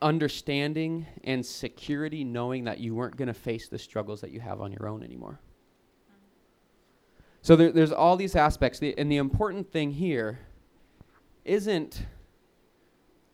understanding 0.00 1.06
and 1.24 1.44
security 1.44 2.24
knowing 2.24 2.64
that 2.64 2.78
you 2.78 2.94
weren't 2.94 3.16
going 3.16 3.28
to 3.28 3.34
face 3.34 3.68
the 3.68 3.78
struggles 3.78 4.20
that 4.20 4.30
you 4.30 4.40
have 4.40 4.60
on 4.60 4.72
your 4.72 4.88
own 4.88 5.02
anymore. 5.02 5.40
So 7.42 7.56
there, 7.56 7.72
there's 7.72 7.92
all 7.92 8.16
these 8.16 8.36
aspects. 8.36 8.78
The, 8.78 8.96
and 8.96 9.10
the 9.10 9.16
important 9.16 9.70
thing 9.72 9.90
here 9.90 10.38
isn't 11.44 12.06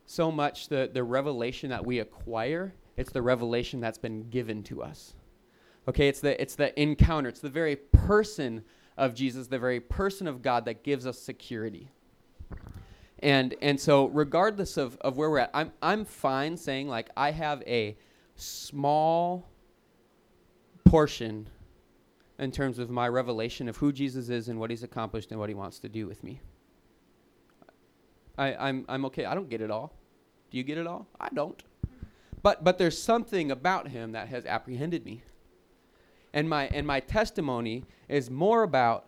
so 0.06 0.32
much 0.32 0.68
the, 0.68 0.90
the 0.92 1.04
revelation 1.04 1.68
that 1.70 1.84
we 1.84 1.98
acquire, 1.98 2.74
it's 2.96 3.12
the 3.12 3.20
revelation 3.20 3.80
that's 3.80 3.98
been 3.98 4.30
given 4.30 4.62
to 4.64 4.82
us. 4.82 5.14
Okay, 5.86 6.08
it's 6.08 6.20
the, 6.20 6.40
it's 6.40 6.54
the 6.54 6.78
encounter, 6.80 7.28
it's 7.28 7.40
the 7.40 7.50
very 7.50 7.76
person 7.76 8.64
of 8.96 9.14
Jesus, 9.14 9.46
the 9.46 9.58
very 9.58 9.80
person 9.80 10.26
of 10.26 10.40
God 10.40 10.64
that 10.64 10.82
gives 10.82 11.06
us 11.06 11.18
security. 11.18 11.90
And 13.20 13.54
and 13.60 13.80
so 13.80 14.06
regardless 14.06 14.76
of, 14.76 14.96
of 15.00 15.16
where 15.16 15.30
we're 15.30 15.40
at, 15.40 15.50
I'm 15.52 15.72
I'm 15.82 16.04
fine 16.04 16.56
saying 16.56 16.88
like 16.88 17.10
I 17.16 17.32
have 17.32 17.62
a 17.66 17.96
small 18.36 19.48
portion 20.84 21.48
in 22.38 22.52
terms 22.52 22.78
of 22.78 22.88
my 22.88 23.08
revelation 23.08 23.68
of 23.68 23.76
who 23.76 23.92
Jesus 23.92 24.28
is 24.28 24.48
and 24.48 24.60
what 24.60 24.70
he's 24.70 24.84
accomplished 24.84 25.32
and 25.32 25.40
what 25.40 25.48
he 25.48 25.54
wants 25.54 25.80
to 25.80 25.88
do 25.88 26.06
with 26.06 26.22
me. 26.22 26.40
I, 28.38 28.54
I'm 28.54 28.84
I'm 28.88 29.04
okay. 29.06 29.24
I 29.24 29.34
don't 29.34 29.50
get 29.50 29.60
it 29.60 29.70
all. 29.70 29.92
Do 30.50 30.58
you 30.58 30.64
get 30.64 30.78
it 30.78 30.86
all? 30.86 31.08
I 31.20 31.28
don't. 31.34 31.60
But 32.42 32.62
but 32.62 32.78
there's 32.78 33.00
something 33.00 33.50
about 33.50 33.88
him 33.88 34.12
that 34.12 34.28
has 34.28 34.46
apprehended 34.46 35.04
me. 35.04 35.22
And 36.32 36.48
my 36.48 36.68
and 36.68 36.86
my 36.86 37.00
testimony 37.00 37.84
is 38.08 38.30
more 38.30 38.62
about 38.62 39.06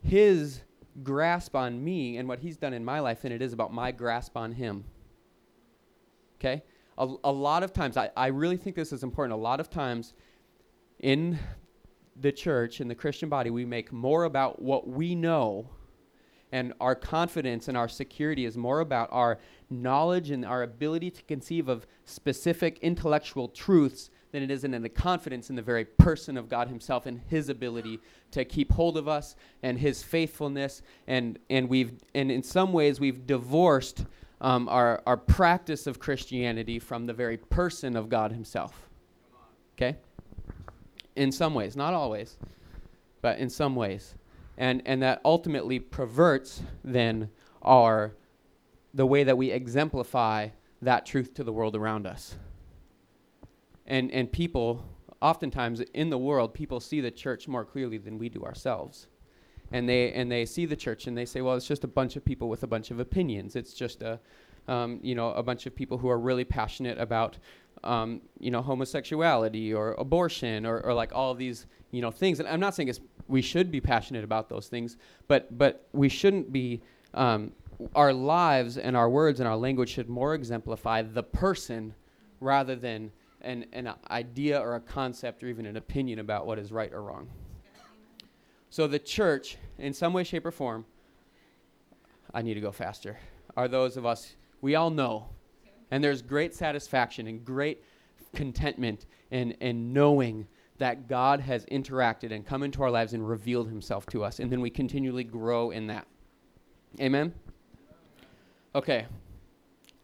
his 0.00 0.60
grasp 1.02 1.54
on 1.54 1.82
me 1.82 2.16
and 2.16 2.28
what 2.28 2.40
he's 2.40 2.56
done 2.56 2.72
in 2.72 2.84
my 2.84 3.00
life 3.00 3.22
than 3.22 3.32
it 3.32 3.42
is 3.42 3.52
about 3.52 3.72
my 3.72 3.92
grasp 3.92 4.36
on 4.36 4.52
him. 4.52 4.84
Okay? 6.38 6.62
A, 6.96 7.08
a 7.24 7.32
lot 7.32 7.62
of 7.62 7.72
times, 7.72 7.96
I, 7.96 8.10
I 8.16 8.28
really 8.28 8.56
think 8.56 8.76
this 8.76 8.92
is 8.92 9.02
important. 9.02 9.32
A 9.38 9.42
lot 9.42 9.60
of 9.60 9.70
times 9.70 10.14
in 10.98 11.38
the 12.16 12.32
church, 12.32 12.80
in 12.80 12.88
the 12.88 12.94
Christian 12.94 13.28
body, 13.28 13.50
we 13.50 13.64
make 13.64 13.92
more 13.92 14.24
about 14.24 14.60
what 14.60 14.88
we 14.88 15.14
know, 15.14 15.70
and 16.50 16.72
our 16.80 16.94
confidence 16.94 17.68
and 17.68 17.76
our 17.76 17.88
security 17.88 18.44
is 18.44 18.56
more 18.56 18.80
about 18.80 19.08
our 19.12 19.38
knowledge 19.70 20.30
and 20.30 20.44
our 20.44 20.62
ability 20.62 21.10
to 21.10 21.22
conceive 21.24 21.68
of 21.68 21.86
specific 22.04 22.78
intellectual 22.80 23.48
truths 23.48 24.10
than 24.38 24.48
it 24.48 24.54
is 24.54 24.62
in 24.62 24.70
the 24.82 24.88
confidence 24.88 25.50
in 25.50 25.56
the 25.56 25.62
very 25.62 25.84
person 25.84 26.36
of 26.36 26.48
God 26.48 26.68
Himself 26.68 27.06
and 27.06 27.20
His 27.26 27.48
ability 27.48 27.98
to 28.30 28.44
keep 28.44 28.70
hold 28.70 28.96
of 28.96 29.08
us 29.08 29.34
and 29.64 29.76
His 29.76 30.02
faithfulness. 30.02 30.82
And, 31.08 31.40
and, 31.50 31.68
we've, 31.68 31.92
and 32.14 32.30
in 32.30 32.44
some 32.44 32.72
ways, 32.72 33.00
we've 33.00 33.26
divorced 33.26 34.04
um, 34.40 34.68
our, 34.68 35.02
our 35.06 35.16
practice 35.16 35.88
of 35.88 35.98
Christianity 35.98 36.78
from 36.78 37.06
the 37.06 37.12
very 37.12 37.36
person 37.36 37.96
of 37.96 38.08
God 38.08 38.30
Himself. 38.30 38.88
Okay? 39.76 39.96
In 41.16 41.32
some 41.32 41.52
ways, 41.52 41.74
not 41.74 41.92
always, 41.92 42.36
but 43.20 43.38
in 43.38 43.50
some 43.50 43.74
ways. 43.74 44.14
And, 44.56 44.82
and 44.86 45.02
that 45.02 45.20
ultimately 45.24 45.80
perverts 45.80 46.62
then 46.84 47.28
our 47.62 48.14
the 48.94 49.04
way 49.04 49.24
that 49.24 49.36
we 49.36 49.50
exemplify 49.50 50.48
that 50.80 51.04
truth 51.04 51.34
to 51.34 51.44
the 51.44 51.52
world 51.52 51.76
around 51.76 52.06
us 52.06 52.36
and 53.88 54.12
and 54.12 54.30
people 54.30 54.84
oftentimes 55.20 55.80
in 55.94 56.10
the 56.10 56.18
world 56.18 56.54
people 56.54 56.78
see 56.78 57.00
the 57.00 57.10
church 57.10 57.48
more 57.48 57.64
clearly 57.64 57.98
than 57.98 58.18
we 58.18 58.28
do 58.28 58.44
ourselves. 58.44 59.08
And 59.72 59.88
they 59.88 60.12
and 60.12 60.30
they 60.30 60.46
see 60.46 60.64
the 60.66 60.76
church 60.76 61.08
and 61.08 61.18
they 61.18 61.24
say 61.24 61.40
well 61.40 61.56
it's 61.56 61.66
just 61.66 61.82
a 61.82 61.88
bunch 61.88 62.14
of 62.14 62.24
people 62.24 62.48
with 62.48 62.62
a 62.62 62.66
bunch 62.68 62.92
of 62.92 63.00
opinions. 63.00 63.56
It's 63.56 63.74
just 63.74 64.02
a 64.02 64.20
um, 64.68 65.00
you 65.02 65.14
know 65.14 65.32
a 65.32 65.42
bunch 65.42 65.66
of 65.66 65.74
people 65.74 65.98
who 65.98 66.08
are 66.08 66.18
really 66.18 66.44
passionate 66.44 66.98
about 66.98 67.38
um, 67.82 68.20
you 68.38 68.50
know 68.50 68.62
homosexuality 68.62 69.74
or 69.74 69.94
abortion 69.94 70.64
or, 70.66 70.80
or 70.80 70.94
like 70.94 71.12
all 71.12 71.34
these 71.34 71.66
you 71.90 72.02
know 72.02 72.10
things. 72.10 72.38
And 72.38 72.48
i'm 72.48 72.60
not 72.60 72.74
saying 72.74 72.88
it's 72.88 73.00
we 73.28 73.42
should 73.42 73.70
be 73.70 73.80
passionate 73.80 74.24
about 74.24 74.48
those 74.48 74.68
things 74.68 74.96
but 75.26 75.56
but 75.56 75.86
we 75.92 76.08
shouldn't 76.08 76.52
be 76.52 76.82
um, 77.14 77.52
our 77.94 78.12
lives 78.12 78.76
and 78.76 78.96
our 78.96 79.08
words 79.08 79.40
and 79.40 79.48
our 79.48 79.56
language 79.56 79.90
should 79.90 80.08
more 80.08 80.34
exemplify 80.34 81.02
the 81.02 81.22
person 81.22 81.94
rather 82.40 82.76
than 82.76 83.10
an, 83.48 83.64
an 83.72 83.92
idea 84.10 84.60
or 84.60 84.76
a 84.76 84.80
concept 84.80 85.42
or 85.42 85.48
even 85.48 85.64
an 85.64 85.76
opinion 85.76 86.18
about 86.18 86.46
what 86.46 86.58
is 86.58 86.70
right 86.70 86.92
or 86.92 87.02
wrong. 87.02 87.28
So 88.70 88.86
the 88.86 88.98
church, 88.98 89.56
in 89.78 89.94
some 89.94 90.12
way, 90.12 90.22
shape, 90.22 90.44
or 90.44 90.50
form, 90.50 90.84
I 92.34 92.42
need 92.42 92.54
to 92.54 92.60
go 92.60 92.70
faster, 92.70 93.18
are 93.56 93.66
those 93.66 93.96
of 93.96 94.04
us, 94.04 94.36
we 94.60 94.74
all 94.74 94.90
know 94.90 95.28
And 95.90 96.04
there's 96.04 96.20
great 96.20 96.54
satisfaction 96.54 97.26
and 97.28 97.42
great 97.42 97.82
contentment 98.34 99.06
in, 99.30 99.52
in 99.52 99.94
knowing 99.94 100.46
that 100.76 101.08
God 101.08 101.40
has 101.40 101.64
interacted 101.66 102.30
and 102.30 102.44
come 102.44 102.62
into 102.62 102.82
our 102.82 102.90
lives 102.90 103.14
and 103.14 103.26
revealed 103.26 103.68
himself 103.68 104.04
to 104.06 104.22
us. 104.22 104.38
And 104.38 104.52
then 104.52 104.60
we 104.60 104.68
continually 104.68 105.24
grow 105.24 105.70
in 105.70 105.86
that. 105.86 106.06
Amen? 107.00 107.32
Okay. 108.74 109.06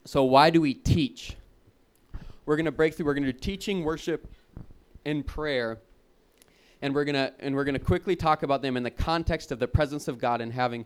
So, 0.06 0.24
why 0.24 0.48
do 0.48 0.62
we 0.62 0.72
teach? 0.72 1.36
We're 2.46 2.56
going 2.56 2.66
to 2.66 2.72
break 2.72 2.94
through. 2.94 3.06
We're 3.06 3.14
going 3.14 3.24
to 3.24 3.32
do 3.32 3.38
teaching, 3.38 3.84
worship, 3.84 4.30
and 5.04 5.26
prayer. 5.26 5.78
And 6.82 6.94
we're 6.94 7.04
going 7.04 7.14
to 7.14 7.32
and 7.40 7.54
we're 7.54 7.64
going 7.64 7.78
to 7.78 7.84
quickly 7.84 8.14
talk 8.14 8.42
about 8.42 8.60
them 8.60 8.76
in 8.76 8.82
the 8.82 8.90
context 8.90 9.50
of 9.52 9.58
the 9.58 9.68
presence 9.68 10.06
of 10.08 10.18
God 10.18 10.40
and 10.40 10.52
having 10.52 10.84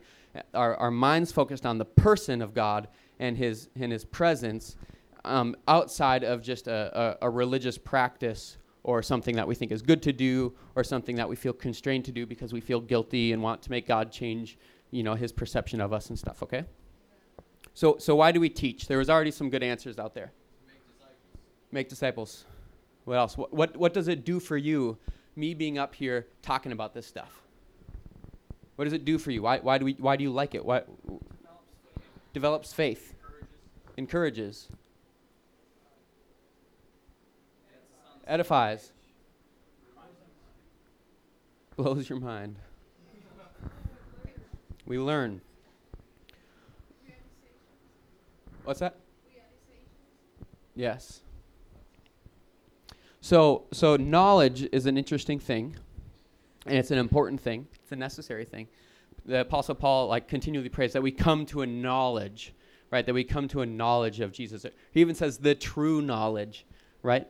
our, 0.55 0.77
our 0.77 0.91
minds 0.91 1.33
focused 1.33 1.67
on 1.67 1.79
the 1.79 1.85
person 1.85 2.41
of 2.41 2.55
God 2.55 2.89
and 3.19 3.37
his 3.37 3.69
and 3.75 3.91
his 3.91 4.05
presence 4.05 4.77
um, 5.25 5.57
outside 5.67 6.23
of 6.23 6.43
just 6.43 6.69
a, 6.69 7.19
a, 7.23 7.27
a 7.27 7.31
religious 7.31 7.77
practice 7.77 8.59
or 8.85 9.03
something 9.03 9.35
that 9.37 9.47
we 9.47 9.55
think 9.55 9.73
is 9.73 9.83
good 9.83 10.03
to 10.03 10.13
do 10.13 10.55
or 10.77 10.85
something 10.85 11.17
that 11.17 11.29
we 11.29 11.35
feel 11.37 11.53
constrained 11.53 12.05
to 12.05 12.13
do 12.13 12.27
because 12.27 12.53
we 12.53 12.61
feel 12.61 12.81
guilty 12.81 13.33
and 13.33 13.43
want 13.43 13.61
to 13.63 13.71
make 13.71 13.87
God 13.87 14.13
change, 14.13 14.57
you 14.93 15.03
know, 15.03 15.15
his 15.15 15.33
perception 15.33 15.81
of 15.81 15.93
us 15.93 16.09
and 16.09 16.19
stuff, 16.19 16.43
okay? 16.43 16.65
So 17.75 17.97
so 17.99 18.15
why 18.15 18.31
do 18.31 18.41
we 18.41 18.49
teach? 18.49 18.87
There 18.87 18.99
was 18.99 19.11
already 19.11 19.33
some 19.33 19.51
good 19.51 19.65
answers 19.65 19.99
out 19.99 20.15
there. 20.15 20.33
Make 21.71 21.89
disciples. 21.89 22.45
What 23.05 23.17
else? 23.17 23.37
What 23.37 23.53
what, 23.53 23.77
what 23.77 23.95
does 23.95 24.09
it 24.09 24.25
do 24.25 24.41
for 24.41 24.57
you 24.57 24.99
me 25.37 25.55
being 25.55 25.79
up 25.79 25.95
here 25.95 26.27
talking 26.43 26.73
about 26.73 26.95
this 26.95 27.07
stuff? 27.07 27.43
What 28.77 28.85
does 28.85 28.93
it 28.93 29.05
do 29.05 29.19
for 29.19 29.31
you? 29.31 29.43
Why 29.43 29.59
why 29.59 29.79
do 29.79 29.85
we 29.85 29.95
why 29.99 30.17
do 30.17 30.25
you 30.25 30.31
like 30.31 30.55
it? 30.55 30.65
Why 30.65 30.83
Develops 32.33 32.73
faith. 32.73 33.15
Encourages. 33.97 33.97
encourages, 33.97 34.69
Adds 37.73 37.83
a 37.83 37.97
sense 37.97 38.15
of 38.15 38.29
edifies, 38.29 38.93
blows 41.77 42.09
your 42.09 42.21
mind. 42.21 42.57
We 44.87 44.99
learn. 44.99 45.41
What's 48.65 48.81
that? 48.81 48.97
Yes. 50.75 51.23
So 53.29 53.65
so 53.73 53.97
knowledge 53.97 54.67
is 54.73 54.87
an 54.87 54.97
interesting 54.97 55.39
thing, 55.39 55.77
and 56.65 56.79
it's 56.79 56.91
an 56.91 56.97
important 56.97 57.39
thing. 57.39 57.67
It's 57.83 57.93
a 57.93 57.97
necessary 57.97 58.47
thing. 58.47 58.69
The 59.27 59.41
Apostle 59.43 59.75
Paul 59.75 60.07
like 60.07 60.29
continually 60.29 60.71
prays 60.71 60.95
that 60.95 61.03
we 61.03 61.11
come 61.11 61.45
to 61.45 61.61
a 61.61 61.67
knowledge, 61.67 62.55
right? 62.91 63.05
That 63.05 63.13
we 63.13 63.25
come 63.25 63.47
to 63.49 63.61
a 63.61 63.67
knowledge 63.67 64.21
of 64.21 64.33
Jesus. 64.33 64.65
He 64.93 65.03
even 65.03 65.15
says 65.15 65.37
the 65.37 65.55
true 65.55 66.01
knowledge, 66.01 66.65
right? 67.03 67.27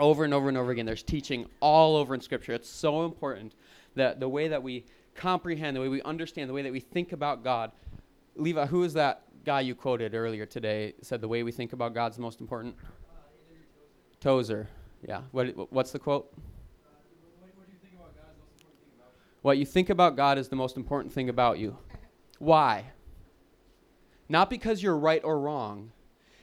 Over 0.00 0.24
and 0.24 0.34
over 0.34 0.48
and 0.48 0.58
over 0.58 0.72
again. 0.72 0.84
There's 0.84 1.04
teaching 1.04 1.46
all 1.60 1.94
over 1.94 2.12
in 2.16 2.20
Scripture. 2.20 2.52
It's 2.52 2.68
so 2.68 3.04
important 3.04 3.54
that 3.94 4.18
the 4.18 4.28
way 4.28 4.48
that 4.48 4.64
we 4.64 4.84
comprehend, 5.14 5.76
the 5.76 5.80
way 5.80 5.86
we 5.86 6.02
understand, 6.02 6.50
the 6.50 6.54
way 6.54 6.62
that 6.62 6.72
we 6.72 6.80
think 6.80 7.12
about 7.12 7.44
God. 7.44 7.70
Levi, 8.34 8.66
who 8.66 8.82
is 8.82 8.94
that 8.94 9.22
guy 9.44 9.60
you 9.60 9.76
quoted 9.76 10.12
earlier 10.12 10.44
today? 10.44 10.94
Said 11.02 11.20
the 11.20 11.28
way 11.28 11.44
we 11.44 11.52
think 11.52 11.72
about 11.72 11.94
God's 11.94 12.18
most 12.18 12.40
important. 12.40 12.74
Tozer. 14.18 14.66
Yeah. 15.06 15.22
What, 15.32 15.72
what's 15.72 15.92
the 15.92 15.98
quote? 15.98 16.32
What 19.42 19.58
you 19.58 19.66
think 19.66 19.90
about 19.90 20.16
God 20.16 20.38
is 20.38 20.48
the 20.48 20.56
most 20.56 20.76
important 20.76 21.12
thing 21.12 21.28
about 21.28 21.58
you. 21.58 21.76
Why? 22.38 22.86
Not 24.28 24.48
because 24.48 24.82
you're 24.82 24.96
right 24.96 25.22
or 25.22 25.38
wrong. 25.38 25.92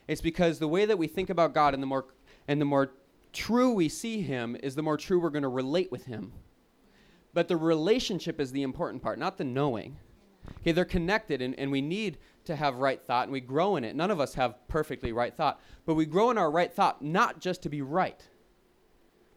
It's 0.08 0.22
because 0.22 0.60
the 0.60 0.68
way 0.68 0.86
that 0.86 0.98
we 0.98 1.08
think 1.08 1.32
about 1.32 1.54
God 1.54 1.74
and 1.74 1.82
the 1.82 1.88
more 1.88 2.06
and 2.48 2.62
the 2.62 2.66
more 2.66 2.92
true 3.34 3.72
we 3.72 3.90
see 3.90 4.22
him 4.22 4.56
is 4.62 4.76
the 4.76 4.84
more 4.84 4.98
true 4.98 5.20
we're 5.20 5.30
going 5.30 5.42
to 5.42 5.50
relate 5.50 5.92
with 5.92 6.06
him. 6.06 6.32
But 7.34 7.48
the 7.48 7.58
relationship 7.58 8.40
is 8.40 8.52
the 8.52 8.62
important 8.62 9.02
part, 9.02 9.18
not 9.18 9.38
the 9.38 9.46
knowing. 9.46 9.98
Okay, 10.60 10.72
they're 10.72 10.86
connected 10.86 11.42
and, 11.42 11.58
and 11.58 11.72
we 11.72 11.82
need 11.82 12.18
to 12.46 12.56
have 12.56 12.76
right 12.76 13.02
thought 13.02 13.24
and 13.24 13.32
we 13.32 13.40
grow 13.40 13.76
in 13.78 13.84
it. 13.84 13.96
None 13.96 14.12
of 14.12 14.20
us 14.20 14.34
have 14.34 14.56
perfectly 14.68 15.12
right 15.12 15.36
thought, 15.36 15.62
but 15.86 15.94
we 15.96 16.06
grow 16.06 16.30
in 16.30 16.38
our 16.38 16.52
right 16.52 16.72
thought 16.72 17.02
not 17.02 17.40
just 17.40 17.64
to 17.64 17.70
be 17.70 17.82
right, 17.82 18.28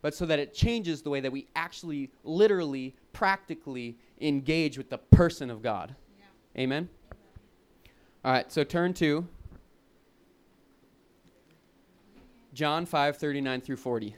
but 0.05 0.15
so 0.15 0.27
that 0.27 0.39
it 0.39 0.53
changes 0.53 1.01
the 1.01 1.09
way 1.09 1.19
that 1.19 1.33
we 1.33 1.47
actually, 1.57 2.11
literally, 2.25 2.95
practically 3.15 3.97
engage 4.21 4.77
with 4.77 4.91
the 4.91 4.99
person 4.99 5.49
of 5.49 5.63
God. 5.63 5.95
Amen? 6.59 6.91
All 8.23 8.31
right, 8.31 8.53
so 8.53 8.65
turn 8.65 8.93
to 8.93 9.27
John 12.53 12.85
5 12.85 13.17
39 13.17 13.63
through 13.63 13.77
40. 13.77 14.15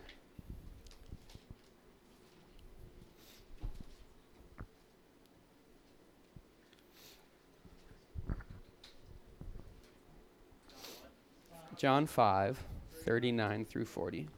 John 11.77 12.07
5 12.07 12.65
39 13.05 13.65
through 13.67 13.85
40. 13.85 14.29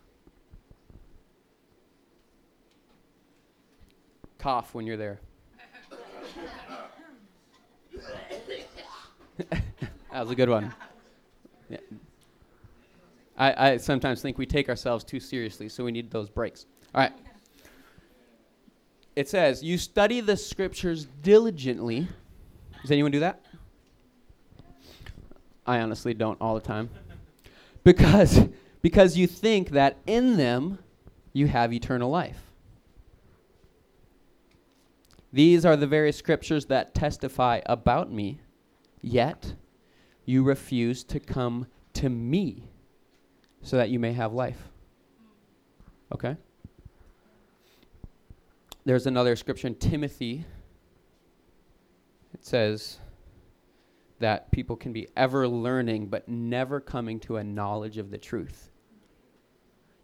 Cough 4.39 4.75
when 4.75 4.87
you're 4.87 4.97
there. 4.97 5.21
that 9.51 9.63
was 10.13 10.31
a 10.31 10.35
good 10.35 10.49
one. 10.49 10.73
Yeah. 11.69 11.79
I, 13.37 13.71
I 13.73 13.77
sometimes 13.77 14.21
think 14.21 14.39
we 14.39 14.47
take 14.47 14.69
ourselves 14.69 15.05
too 15.05 15.21
seriously, 15.21 15.69
so 15.69 15.85
we 15.85 15.93
need 15.93 16.11
those 16.11 16.29
breaks. 16.29 16.67
All 16.95 17.03
right. 17.03 17.13
It 19.15 19.29
says, 19.29 19.63
You 19.63 19.79
study 19.79 20.21
the 20.21 20.37
scriptures 20.37 21.07
diligently. 21.23 22.09
Does 22.83 22.91
anyone 22.91 23.13
do 23.13 23.21
that? 23.21 23.41
I 25.67 25.81
honestly 25.81 26.15
don't 26.15 26.41
all 26.41 26.55
the 26.55 26.61
time. 26.61 26.89
Because, 27.85 28.49
because 28.81 29.17
you 29.17 29.27
think 29.27 29.71
that 29.71 29.99
in 30.07 30.37
them 30.37 30.79
you 31.33 31.47
have 31.47 31.73
eternal 31.73 32.11
life. 32.11 32.48
These 35.33 35.65
are 35.65 35.77
the 35.77 35.87
very 35.87 36.13
scriptures 36.13 36.67
that 36.67 36.95
testify 36.95 37.61
about 37.67 38.11
me, 38.11 38.41
yet 39.03 39.55
you 40.25 40.43
refuse 40.43 41.05
to 41.05 41.21
come 41.21 41.67
to 41.95 42.09
me 42.09 42.69
so 43.63 43.77
that 43.77 43.91
you 43.91 43.99
may 43.99 44.13
have 44.13 44.33
life. 44.33 44.69
Okay? 46.13 46.37
There's 48.85 49.07
another 49.07 49.37
scripture 49.37 49.67
in 49.67 49.75
Timothy. 49.75 50.47
It 52.33 52.45
says 52.45 52.99
that 54.19 54.51
people 54.51 54.77
can 54.77 54.93
be 54.93 55.09
ever 55.17 55.47
learning 55.47 56.07
but 56.07 56.29
never 56.29 56.81
coming 56.81 57.21
to 57.21 57.37
a 57.37 57.45
knowledge 57.45 57.99
of 57.99 58.11
the 58.11 58.19
truth. 58.19 58.71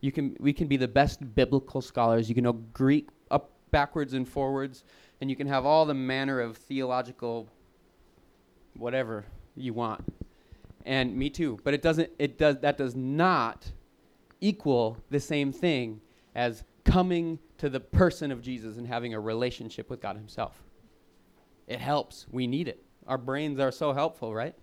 You 0.00 0.12
can 0.12 0.36
we 0.38 0.52
can 0.52 0.68
be 0.68 0.76
the 0.76 0.88
best 0.88 1.34
biblical 1.34 1.80
scholars. 1.80 2.28
You 2.28 2.34
can 2.34 2.44
know 2.44 2.52
Greek 2.52 3.08
up 3.30 3.52
backwards 3.70 4.12
and 4.12 4.28
forwards 4.28 4.84
and 5.20 5.30
you 5.30 5.36
can 5.36 5.46
have 5.46 5.64
all 5.64 5.86
the 5.86 5.94
manner 5.94 6.40
of 6.40 6.56
theological 6.56 7.48
whatever 8.76 9.24
you 9.56 9.72
want. 9.72 10.04
And 10.84 11.16
me 11.16 11.30
too, 11.30 11.58
but 11.64 11.72
it 11.72 11.82
doesn't 11.82 12.10
it 12.18 12.38
does 12.38 12.58
that 12.60 12.76
does 12.76 12.94
not 12.94 13.70
equal 14.40 14.98
the 15.10 15.20
same 15.20 15.52
thing 15.52 16.00
as 16.34 16.64
coming 16.84 17.38
to 17.56 17.70
the 17.70 17.80
person 17.80 18.30
of 18.30 18.42
Jesus 18.42 18.76
and 18.76 18.86
having 18.86 19.14
a 19.14 19.20
relationship 19.20 19.88
with 19.88 20.02
God 20.02 20.16
himself. 20.16 20.62
It 21.66 21.80
helps. 21.80 22.26
We 22.30 22.46
need 22.46 22.68
it. 22.68 22.84
Our 23.06 23.16
brains 23.16 23.58
are 23.60 23.72
so 23.72 23.94
helpful, 23.94 24.34
right? 24.34 24.54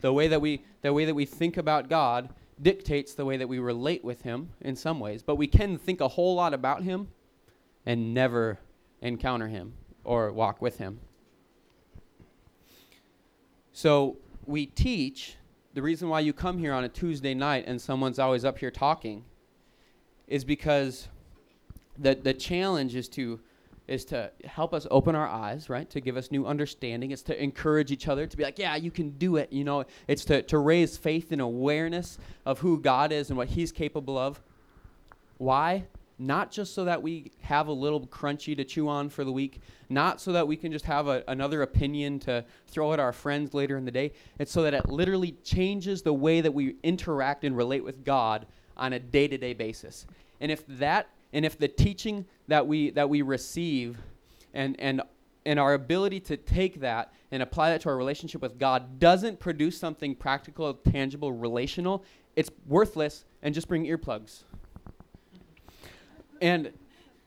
The 0.00 0.12
way 0.12 0.26
that 0.28 0.40
we 0.40 0.64
the 0.82 0.92
way 0.92 1.04
that 1.04 1.14
we 1.14 1.24
think 1.24 1.56
about 1.56 1.88
God 1.88 2.30
dictates 2.60 3.14
the 3.14 3.24
way 3.24 3.36
that 3.36 3.48
we 3.48 3.58
relate 3.58 4.04
with 4.04 4.22
him 4.22 4.50
in 4.60 4.74
some 4.74 4.98
ways, 4.98 5.22
but 5.22 5.36
we 5.36 5.46
can 5.46 5.78
think 5.78 6.00
a 6.00 6.08
whole 6.08 6.34
lot 6.34 6.52
about 6.52 6.82
him 6.82 7.08
and 7.86 8.12
never 8.12 8.58
encounter 9.00 9.48
him 9.48 9.72
or 10.10 10.32
walk 10.32 10.60
with 10.60 10.78
him. 10.78 10.98
So 13.72 14.16
we 14.44 14.66
teach 14.66 15.36
the 15.72 15.82
reason 15.82 16.08
why 16.08 16.18
you 16.18 16.32
come 16.32 16.58
here 16.58 16.72
on 16.72 16.82
a 16.82 16.88
Tuesday 16.88 17.32
night 17.32 17.62
and 17.68 17.80
someone's 17.80 18.18
always 18.18 18.44
up 18.44 18.58
here 18.58 18.72
talking 18.72 19.24
is 20.26 20.44
because 20.44 21.06
the 21.96 22.16
the 22.16 22.34
challenge 22.34 22.96
is 22.96 23.08
to 23.10 23.38
is 23.86 24.04
to 24.06 24.32
help 24.44 24.74
us 24.74 24.84
open 24.90 25.14
our 25.14 25.28
eyes, 25.28 25.70
right? 25.70 25.88
To 25.90 26.00
give 26.00 26.16
us 26.16 26.32
new 26.32 26.44
understanding. 26.44 27.12
It's 27.12 27.22
to 27.22 27.40
encourage 27.40 27.92
each 27.92 28.08
other 28.08 28.26
to 28.26 28.36
be 28.36 28.42
like, 28.42 28.58
yeah, 28.58 28.74
you 28.74 28.90
can 28.90 29.10
do 29.10 29.36
it. 29.36 29.52
You 29.52 29.62
know, 29.62 29.84
it's 30.08 30.24
to, 30.24 30.42
to 30.42 30.58
raise 30.58 30.96
faith 30.96 31.30
and 31.30 31.40
awareness 31.40 32.18
of 32.44 32.58
who 32.58 32.80
God 32.80 33.12
is 33.12 33.30
and 33.30 33.36
what 33.36 33.48
He's 33.48 33.70
capable 33.70 34.18
of. 34.18 34.40
Why? 35.38 35.84
Not 36.20 36.50
just 36.52 36.74
so 36.74 36.84
that 36.84 37.02
we 37.02 37.32
have 37.40 37.68
a 37.68 37.72
little 37.72 38.06
crunchy 38.06 38.54
to 38.54 38.62
chew 38.62 38.88
on 38.88 39.08
for 39.08 39.24
the 39.24 39.32
week, 39.32 39.60
not 39.88 40.20
so 40.20 40.32
that 40.32 40.46
we 40.46 40.54
can 40.54 40.70
just 40.70 40.84
have 40.84 41.08
a, 41.08 41.24
another 41.28 41.62
opinion 41.62 42.18
to 42.20 42.44
throw 42.66 42.92
at 42.92 43.00
our 43.00 43.12
friends 43.12 43.54
later 43.54 43.78
in 43.78 43.86
the 43.86 43.90
day. 43.90 44.12
It's 44.38 44.52
so 44.52 44.62
that 44.62 44.74
it 44.74 44.88
literally 44.88 45.32
changes 45.42 46.02
the 46.02 46.12
way 46.12 46.42
that 46.42 46.52
we 46.52 46.76
interact 46.82 47.44
and 47.44 47.56
relate 47.56 47.82
with 47.82 48.04
God 48.04 48.46
on 48.76 48.92
a 48.92 48.98
day-to-day 48.98 49.54
basis. 49.54 50.06
And 50.40 50.52
if 50.52 50.64
that 50.66 51.08
and 51.32 51.44
if 51.44 51.58
the 51.58 51.68
teaching 51.68 52.26
that 52.48 52.66
we 52.66 52.90
that 52.90 53.08
we 53.08 53.22
receive 53.22 53.98
and 54.52 54.78
and 54.78 55.02
and 55.46 55.58
our 55.58 55.72
ability 55.72 56.20
to 56.20 56.36
take 56.36 56.80
that 56.80 57.14
and 57.30 57.42
apply 57.42 57.70
that 57.70 57.80
to 57.82 57.88
our 57.88 57.96
relationship 57.96 58.42
with 58.42 58.58
God 58.58 58.98
doesn't 58.98 59.40
produce 59.40 59.78
something 59.78 60.14
practical, 60.14 60.74
tangible, 60.74 61.32
relational, 61.32 62.04
it's 62.36 62.50
worthless 62.66 63.24
and 63.42 63.54
just 63.54 63.68
bring 63.68 63.86
earplugs. 63.86 64.42
And 66.40 66.72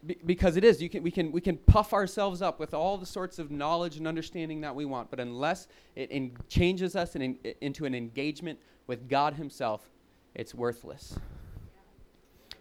be- 0.05 0.19
because 0.25 0.57
it 0.57 0.63
is, 0.63 0.81
you 0.81 0.89
can, 0.89 1.03
we, 1.03 1.11
can, 1.11 1.31
we 1.31 1.41
can 1.41 1.57
puff 1.57 1.93
ourselves 1.93 2.41
up 2.41 2.59
with 2.59 2.73
all 2.73 2.97
the 2.97 3.05
sorts 3.05 3.39
of 3.39 3.51
knowledge 3.51 3.97
and 3.97 4.07
understanding 4.07 4.61
that 4.61 4.75
we 4.75 4.85
want, 4.85 5.09
but 5.09 5.19
unless 5.19 5.67
it 5.95 6.31
changes 6.49 6.95
us 6.95 7.15
in, 7.15 7.21
in, 7.21 7.37
into 7.61 7.85
an 7.85 7.95
engagement 7.95 8.59
with 8.87 9.07
God 9.07 9.35
Himself, 9.35 9.89
it's 10.35 10.53
worthless. 10.53 11.17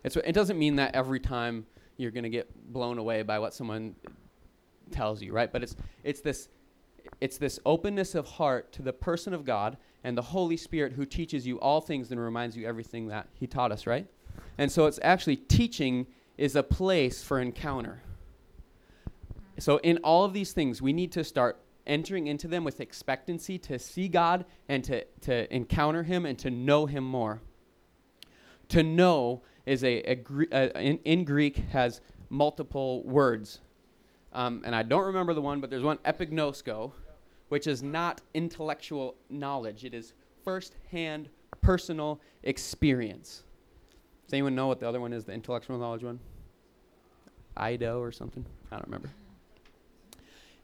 It's, 0.05 0.17
it 0.17 0.33
doesn't 0.33 0.59
mean 0.59 0.77
that 0.77 0.95
every 0.95 1.21
time 1.21 1.67
you're 1.97 2.11
going 2.11 2.25
to 2.25 2.31
get 2.31 2.51
blown 2.73 2.99
away 2.99 3.23
by 3.23 3.39
what 3.39 3.55
someone 3.55 3.95
tells 4.91 5.23
you, 5.23 5.33
right? 5.33 5.53
But 5.53 5.63
it's, 5.63 5.77
it's, 6.05 6.21
this, 6.21 6.49
it's 7.21 7.39
this 7.39 7.59
openness 7.65 8.15
of 8.15 8.27
heart 8.27 8.73
to 8.73 8.83
the 8.83 8.93
person 8.93 9.33
of 9.33 9.45
God 9.45 9.77
and 10.05 10.17
the 10.17 10.23
Holy 10.23 10.57
Spirit 10.57 10.93
who 10.93 11.07
teaches 11.07 11.47
you 11.47 11.61
all 11.61 11.81
things 11.81 12.11
and 12.11 12.21
reminds 12.21 12.57
you 12.57 12.67
everything 12.67 13.09
that 13.09 13.29
He 13.35 13.47
taught 13.47 13.73
us, 13.73 13.87
right? 13.87 14.07
And 14.59 14.71
so 14.71 14.87
it's 14.87 14.99
actually 15.03 15.37
teaching 15.37 16.07
is 16.43 16.57
a 16.57 16.63
place 16.63 17.23
for 17.23 17.39
encounter. 17.39 18.03
So, 19.61 19.77
in 19.77 19.99
all 19.99 20.25
of 20.25 20.33
these 20.33 20.51
things, 20.51 20.83
we 20.83 20.93
need 20.93 21.13
to 21.13 21.23
start 21.23 21.63
entering 21.87 22.27
into 22.27 22.49
them 22.49 22.65
with 22.65 22.81
expectancy 22.81 23.59
to 23.59 23.79
see 23.79 24.09
God 24.09 24.45
and 24.69 24.83
to, 24.83 25.05
to 25.21 25.55
encounter 25.55 26.03
Him 26.03 26.27
and 26.27 26.37
to 26.41 26.51
know 26.51 26.87
Him 26.87 27.05
more. 27.05 27.41
To 28.71 28.83
know 28.83 29.43
is 29.67 29.85
a, 29.85 30.01
a, 30.01 30.17
Gre- 30.17 30.51
uh, 30.51 30.69
in, 30.75 30.99
in 31.05 31.25
Greek 31.25 31.59
has 31.71 32.01
multiple 32.29 33.05
words. 33.05 33.61
Um, 34.33 34.63
and 34.65 34.75
I 34.75 34.83
don't 34.83 35.05
remember 35.05 35.35
the 35.35 35.43
one, 35.43 35.61
but 35.61 35.71
there's 35.71 35.85
one 35.85 35.99
epignosko, 35.99 36.91
which 37.51 37.69
is 37.69 37.85
not 37.85 38.21
intellectual 38.35 39.15
knowledge. 39.31 39.85
It 39.85 39.95
is 39.95 40.13
first-hand 40.43 41.29
personal 41.61 42.21
experience. 42.43 43.45
Does 44.27 44.33
anyone 44.33 44.57
know 44.57 44.67
what 44.67 44.81
the 44.81 44.89
other 44.89 45.01
one 45.01 45.13
is, 45.13 45.25
the 45.25 45.35
intellectual 45.35 45.79
knowledge 45.79 46.03
one? 46.03 46.19
Ido 47.61 48.01
or 48.01 48.13
something? 48.13 48.45
I 48.71 48.77
don't 48.77 48.87
remember. 48.87 49.11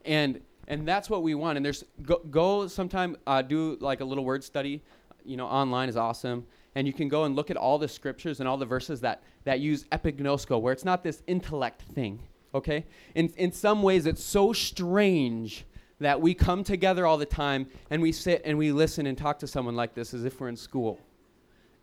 And 0.05 0.41
and 0.69 0.87
that's 0.87 1.09
what 1.09 1.23
we 1.23 1.35
want. 1.35 1.57
And 1.57 1.65
there's 1.65 1.85
go, 2.03 2.19
go 2.31 2.67
sometime 2.69 3.17
uh, 3.27 3.43
do 3.43 3.77
like 3.81 4.01
a 4.01 4.05
little 4.05 4.25
word 4.25 4.45
study. 4.45 4.83
You 5.25 5.37
know, 5.37 5.47
online 5.47 5.89
is 5.89 5.97
awesome, 5.97 6.47
and 6.75 6.87
you 6.87 6.93
can 6.93 7.09
go 7.09 7.25
and 7.25 7.35
look 7.35 7.51
at 7.51 7.57
all 7.57 7.79
the 7.79 7.89
scriptures 7.89 8.41
and 8.41 8.49
all 8.49 8.57
the 8.57 8.67
verses 8.67 9.01
that 9.01 9.23
that 9.45 9.61
use 9.61 9.85
epignosko, 9.85 10.61
where 10.61 10.73
it's 10.73 10.85
not 10.85 11.03
this 11.03 11.23
intellect 11.27 11.83
thing. 11.95 12.21
Okay, 12.55 12.85
in 13.15 13.29
in 13.37 13.53
some 13.53 13.83
ways 13.83 14.07
it's 14.07 14.23
so 14.23 14.53
strange 14.53 15.65
that 16.01 16.21
we 16.21 16.35
come 16.35 16.63
together 16.63 17.07
all 17.07 17.19
the 17.19 17.27
time 17.27 17.67
and 17.91 18.01
we 18.01 18.13
sit 18.13 18.43
and 18.45 18.57
we 18.57 18.73
listen 18.73 19.07
and 19.07 19.19
talk 19.19 19.39
to 19.41 19.47
someone 19.47 19.75
like 19.75 19.95
this 19.95 20.15
as 20.15 20.25
if 20.25 20.41
we're 20.41 20.49
in 20.49 20.57
school. 20.57 21.01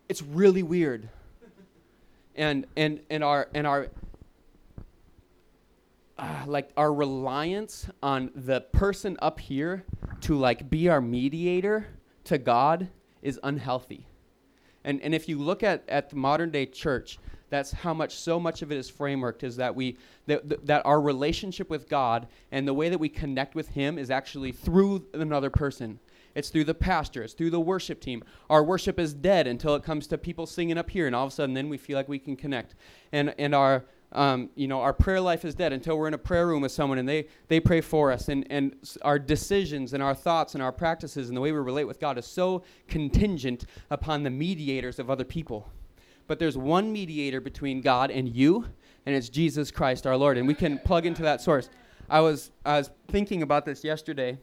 It's 0.08 0.22
really 0.22 0.64
weird. 0.64 1.10
And 2.36 2.66
and 2.76 3.02
and 3.10 3.24
our 3.24 3.48
and 3.54 3.66
our 3.66 3.88
uh, 6.18 6.44
like 6.48 6.70
our 6.78 6.94
reliance 6.94 7.88
on 8.02 8.32
the 8.36 8.62
person 8.62 9.18
up 9.22 9.40
here 9.40 9.84
to 10.22 10.36
like 10.36 10.70
be 10.70 10.90
our 10.90 11.02
mediator 11.02 11.88
to 12.26 12.38
God 12.38 12.90
is 13.22 13.40
unhealthy. 13.44 14.08
And 14.84 15.02
and 15.02 15.14
if 15.14 15.28
you 15.28 15.40
look 15.40 15.64
at 15.64 15.84
at 15.90 16.10
the 16.10 16.16
modern 16.16 16.52
day 16.52 16.66
church, 16.68 17.20
that's 17.50 17.72
how 17.72 17.94
much 17.94 18.16
so 18.16 18.40
much 18.40 18.62
of 18.62 18.72
it 18.72 18.78
is 18.78 18.90
frameworked 18.90 19.44
is 19.44 19.56
that 19.58 19.76
we 19.76 19.98
that, 20.28 20.66
that- 20.66 20.86
our 20.86 21.02
relationship 21.02 21.70
with 21.70 21.90
God 21.90 22.28
and 22.52 22.68
the 22.68 22.74
way 22.74 22.90
that 22.90 23.00
we 23.00 23.10
connect 23.10 23.56
with 23.56 23.70
him 23.70 23.98
is 23.98 24.10
actually 24.10 24.52
through 24.52 25.06
another 25.14 25.50
person. 25.50 26.00
It's 26.34 26.50
through 26.50 26.66
the 26.66 26.74
pastor, 26.74 27.24
it's 27.24 27.34
through 27.34 27.52
the 27.52 27.62
worship 27.62 28.02
team. 28.02 28.24
Our 28.50 28.64
worship 28.64 29.00
is 29.00 29.14
dead 29.14 29.48
until 29.48 29.74
it 29.76 29.84
comes 29.84 30.06
to 30.08 30.18
people 30.18 30.46
singing 30.46 30.78
up 30.78 30.90
here 30.90 31.08
and 31.08 31.16
all 31.16 31.26
of 31.26 31.32
a 31.32 31.36
sudden 31.36 31.56
then 31.56 31.70
we 31.70 31.78
feel 31.78 31.98
like 31.98 32.10
we 32.10 32.20
can 32.20 32.36
connect. 32.36 32.76
And 33.12 33.34
and 33.38 33.56
our 33.56 33.86
um, 34.16 34.50
you 34.56 34.70
know, 34.70 34.80
our 34.80 34.94
prayer 34.94 35.20
life 35.20 35.44
is 35.44 35.54
dead 35.56 35.74
until 35.74 35.98
we're 35.98 36.08
in 36.08 36.14
a 36.14 36.18
prayer 36.18 36.48
room 36.48 36.62
with 36.62 36.72
someone 36.72 36.98
and 36.98 37.08
they, 37.08 37.28
they 37.50 37.60
pray 37.60 37.82
for 37.82 38.14
us. 38.14 38.30
And, 38.30 38.48
and 38.50 38.74
our 39.02 39.20
decisions 39.20 39.94
and 39.94 40.02
our 40.02 40.16
thoughts 40.16 40.54
and 40.54 40.64
our 40.64 40.72
practices 40.72 41.28
and 41.28 41.36
the 41.36 41.42
way 41.42 41.52
we 41.52 41.60
relate 41.60 41.84
with 41.84 42.00
God 42.00 42.18
is 42.18 42.26
so 42.26 42.64
contingent 42.88 43.66
upon 43.90 44.24
the 44.24 44.30
mediators 44.30 45.00
of 45.00 45.10
other 45.10 45.26
people. 45.26 45.70
But 46.28 46.40
there's 46.40 46.58
one 46.58 46.94
mediator 46.94 47.42
between 47.42 47.82
God 47.82 48.10
and 48.10 48.34
you, 48.34 48.66
and 49.06 49.14
it's 49.14 49.28
Jesus 49.28 49.70
Christ 49.70 50.08
our 50.08 50.16
Lord. 50.16 50.38
And 50.38 50.48
we 50.48 50.56
can 50.56 50.80
plug 50.80 51.06
into 51.06 51.22
that 51.24 51.42
source. 51.42 51.70
I 52.10 52.22
was, 52.22 52.52
I 52.66 52.78
was 52.78 52.90
thinking 53.10 53.42
about 53.42 53.66
this 53.66 53.84
yesterday, 53.84 54.40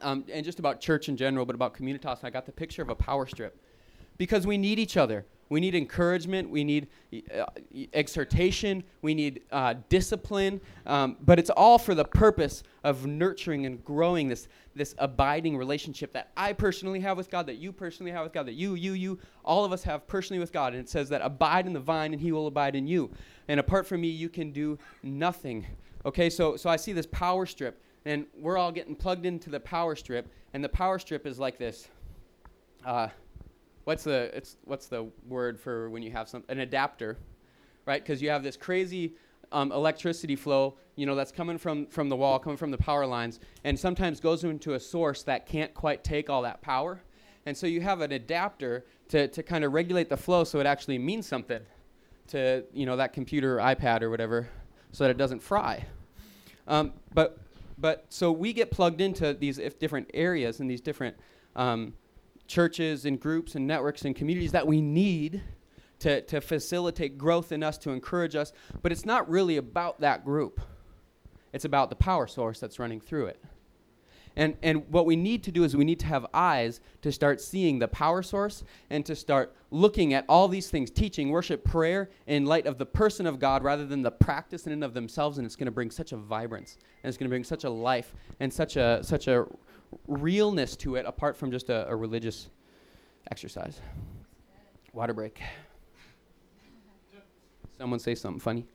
um, 0.00 0.24
and 0.32 0.44
just 0.44 0.58
about 0.58 0.80
church 0.80 1.10
in 1.10 1.16
general, 1.16 1.44
but 1.44 1.54
about 1.54 1.74
Communitas, 1.74 2.20
and 2.20 2.24
I 2.24 2.30
got 2.30 2.46
the 2.46 2.52
picture 2.52 2.82
of 2.82 2.88
a 2.88 2.94
power 2.94 3.26
strip. 3.26 3.60
Because 4.16 4.46
we 4.46 4.56
need 4.56 4.78
each 4.78 4.96
other. 4.96 5.26
We 5.48 5.60
need 5.60 5.74
encouragement. 5.74 6.50
We 6.50 6.62
need 6.64 6.88
uh, 7.34 7.46
exhortation. 7.94 8.84
We 9.02 9.14
need 9.14 9.42
uh, 9.50 9.74
discipline. 9.88 10.60
Um, 10.86 11.16
but 11.20 11.38
it's 11.38 11.50
all 11.50 11.78
for 11.78 11.94
the 11.94 12.04
purpose 12.04 12.62
of 12.84 13.06
nurturing 13.06 13.66
and 13.66 13.82
growing 13.84 14.28
this, 14.28 14.48
this 14.74 14.94
abiding 14.98 15.56
relationship 15.56 16.12
that 16.12 16.30
I 16.36 16.52
personally 16.52 17.00
have 17.00 17.16
with 17.16 17.30
God, 17.30 17.46
that 17.46 17.56
you 17.56 17.72
personally 17.72 18.12
have 18.12 18.24
with 18.24 18.32
God, 18.32 18.46
that 18.46 18.54
you, 18.54 18.74
you, 18.74 18.92
you, 18.92 19.18
all 19.44 19.64
of 19.64 19.72
us 19.72 19.82
have 19.84 20.06
personally 20.06 20.40
with 20.40 20.52
God. 20.52 20.74
And 20.74 20.82
it 20.82 20.88
says 20.88 21.08
that 21.08 21.22
abide 21.22 21.66
in 21.66 21.72
the 21.72 21.80
vine 21.80 22.12
and 22.12 22.20
he 22.20 22.32
will 22.32 22.46
abide 22.46 22.76
in 22.76 22.86
you. 22.86 23.10
And 23.48 23.58
apart 23.58 23.86
from 23.86 24.02
me, 24.02 24.08
you 24.08 24.28
can 24.28 24.52
do 24.52 24.78
nothing. 25.02 25.66
Okay, 26.04 26.30
so, 26.30 26.56
so 26.56 26.70
I 26.70 26.76
see 26.76 26.92
this 26.92 27.06
power 27.06 27.44
strip, 27.44 27.82
and 28.04 28.26
we're 28.38 28.56
all 28.56 28.70
getting 28.70 28.94
plugged 28.94 29.26
into 29.26 29.50
the 29.50 29.60
power 29.60 29.96
strip. 29.96 30.28
And 30.54 30.62
the 30.62 30.68
power 30.68 30.98
strip 30.98 31.26
is 31.26 31.38
like 31.38 31.58
this. 31.58 31.88
Uh, 32.84 33.08
what's 33.88 34.04
the 34.04 34.30
it's 34.36 34.58
what's 34.64 34.86
the 34.86 35.06
word 35.26 35.58
for 35.58 35.88
when 35.88 36.02
you 36.02 36.10
have 36.10 36.28
some 36.28 36.44
an 36.50 36.58
adapter 36.58 37.16
right? 37.86 38.02
Because 38.02 38.20
you 38.20 38.28
have 38.28 38.42
this 38.42 38.54
crazy 38.54 39.14
um, 39.50 39.72
electricity 39.72 40.36
flow 40.36 40.74
you 40.94 41.06
know 41.06 41.14
that's 41.14 41.32
coming 41.32 41.56
from 41.56 41.86
from 41.86 42.10
the 42.10 42.16
wall 42.16 42.38
coming 42.38 42.58
from 42.58 42.70
the 42.70 42.76
power 42.76 43.06
lines 43.06 43.40
and 43.64 43.80
sometimes 43.80 44.20
goes 44.20 44.44
into 44.44 44.74
a 44.74 44.80
source 44.80 45.22
that 45.22 45.46
can't 45.46 45.72
quite 45.72 46.04
take 46.04 46.28
all 46.28 46.42
that 46.42 46.60
power. 46.60 47.00
And 47.46 47.56
so 47.56 47.66
you 47.66 47.80
have 47.80 48.02
an 48.02 48.12
adapter 48.12 48.84
to, 49.08 49.26
to 49.28 49.42
kind 49.42 49.64
of 49.64 49.72
regulate 49.72 50.10
the 50.10 50.18
flow 50.18 50.44
so 50.44 50.60
it 50.60 50.66
actually 50.66 50.98
means 50.98 51.26
something 51.26 51.62
to 52.26 52.64
you 52.74 52.84
know 52.84 52.96
that 52.96 53.14
computer 53.14 53.58
or 53.58 53.62
ipad 53.62 54.02
or 54.02 54.10
whatever 54.10 54.50
so 54.92 55.04
that 55.04 55.10
it 55.10 55.16
doesn't 55.16 55.42
fry. 55.42 55.86
Um, 56.66 56.92
but 57.14 57.38
but 57.78 58.04
so 58.10 58.30
we 58.32 58.52
get 58.52 58.70
plugged 58.70 59.00
into 59.00 59.32
these 59.32 59.58
if 59.58 59.78
different 59.78 60.10
areas 60.12 60.60
and 60.60 60.70
these 60.70 60.82
different 60.82 61.16
um, 61.56 61.94
churches 62.48 63.04
and 63.04 63.20
groups 63.20 63.54
and 63.54 63.66
networks 63.66 64.02
and 64.02 64.16
communities 64.16 64.52
that 64.52 64.66
we 64.66 64.80
need 64.80 65.42
to, 66.00 66.22
to 66.22 66.40
facilitate 66.40 67.18
growth 67.18 67.52
in 67.52 67.62
us, 67.62 67.78
to 67.78 67.90
encourage 67.90 68.34
us. 68.34 68.52
But 68.82 68.90
it's 68.90 69.04
not 69.04 69.28
really 69.28 69.58
about 69.58 70.00
that 70.00 70.24
group, 70.24 70.60
it's 71.52 71.64
about 71.64 71.90
the 71.90 71.96
power 71.96 72.26
source 72.26 72.58
that's 72.58 72.78
running 72.78 73.00
through 73.00 73.26
it. 73.26 73.40
And, 74.36 74.56
and 74.62 74.88
what 74.88 75.04
we 75.04 75.16
need 75.16 75.42
to 75.44 75.52
do 75.52 75.64
is 75.64 75.76
we 75.76 75.84
need 75.84 75.98
to 75.98 76.06
have 76.06 76.24
eyes 76.32 76.80
to 77.02 77.10
start 77.10 77.40
seeing 77.40 77.80
the 77.80 77.88
power 77.88 78.22
source 78.22 78.62
and 78.88 79.04
to 79.04 79.16
start 79.16 79.52
looking 79.72 80.14
at 80.14 80.24
all 80.28 80.46
these 80.46 80.70
things, 80.70 80.92
teaching, 80.92 81.30
worship, 81.30 81.64
prayer 81.64 82.08
in 82.28 82.46
light 82.46 82.66
of 82.66 82.78
the 82.78 82.86
person 82.86 83.26
of 83.26 83.40
God 83.40 83.64
rather 83.64 83.84
than 83.84 84.00
the 84.00 84.12
practice 84.12 84.68
in 84.68 84.72
and 84.72 84.84
of 84.84 84.94
themselves. 84.94 85.38
And 85.38 85.44
it's 85.44 85.56
going 85.56 85.66
to 85.66 85.72
bring 85.72 85.90
such 85.90 86.12
a 86.12 86.16
vibrance 86.16 86.78
and 87.02 87.08
it's 87.08 87.18
going 87.18 87.28
to 87.28 87.32
bring 87.32 87.42
such 87.42 87.64
a 87.64 87.70
life 87.70 88.14
and 88.38 88.52
such 88.52 88.76
a, 88.76 89.00
such 89.02 89.26
a 89.26 89.44
realness 90.06 90.76
to 90.76 90.96
it 90.96 91.06
apart 91.06 91.36
from 91.36 91.50
just 91.50 91.68
a, 91.70 91.88
a 91.88 91.96
religious 91.96 92.48
exercise. 93.30 93.80
Water 94.92 95.14
break. 95.14 95.40
Someone 97.76 98.00
say 98.00 98.14
something 98.14 98.40
funny. 98.40 98.66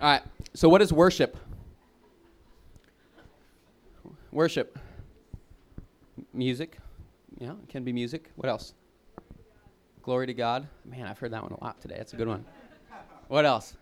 All 0.00 0.12
right. 0.12 0.22
So, 0.54 0.68
what 0.68 0.80
is 0.80 0.92
worship? 0.92 1.36
Worship. 4.32 4.78
Music. 6.32 6.78
Yeah, 7.38 7.52
it 7.52 7.68
can 7.68 7.84
be 7.84 7.92
music. 7.92 8.30
What 8.36 8.48
else? 8.48 8.74
Glory 10.02 10.26
to 10.26 10.34
God. 10.34 10.68
Man, 10.84 11.06
I've 11.06 11.18
heard 11.18 11.32
that 11.32 11.42
one 11.42 11.52
a 11.52 11.62
lot 11.62 11.80
today. 11.80 11.96
That's 11.98 12.12
a 12.12 12.16
good 12.16 12.28
one. 12.28 12.44
What 13.28 13.44
else? 13.44 13.76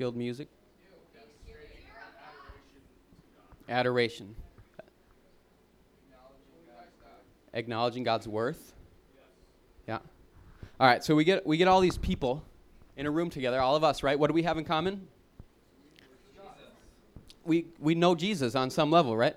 Skilled 0.00 0.16
music. 0.16 0.48
Adoration. 3.68 4.34
Acknowledging 7.52 8.02
God's 8.02 8.26
worth. 8.26 8.72
Yeah. 9.86 9.98
All 10.80 10.86
right, 10.86 11.04
so 11.04 11.14
we 11.14 11.24
get 11.24 11.46
we 11.46 11.58
get 11.58 11.68
all 11.68 11.82
these 11.82 11.98
people 11.98 12.42
in 12.96 13.04
a 13.04 13.10
room 13.10 13.28
together, 13.28 13.60
all 13.60 13.76
of 13.76 13.84
us, 13.84 14.02
right? 14.02 14.18
What 14.18 14.28
do 14.28 14.32
we 14.32 14.42
have 14.44 14.56
in 14.56 14.64
common? 14.64 15.06
We 17.44 17.66
we 17.78 17.94
know 17.94 18.14
Jesus 18.14 18.54
on 18.54 18.70
some 18.70 18.90
level, 18.90 19.14
right? 19.18 19.36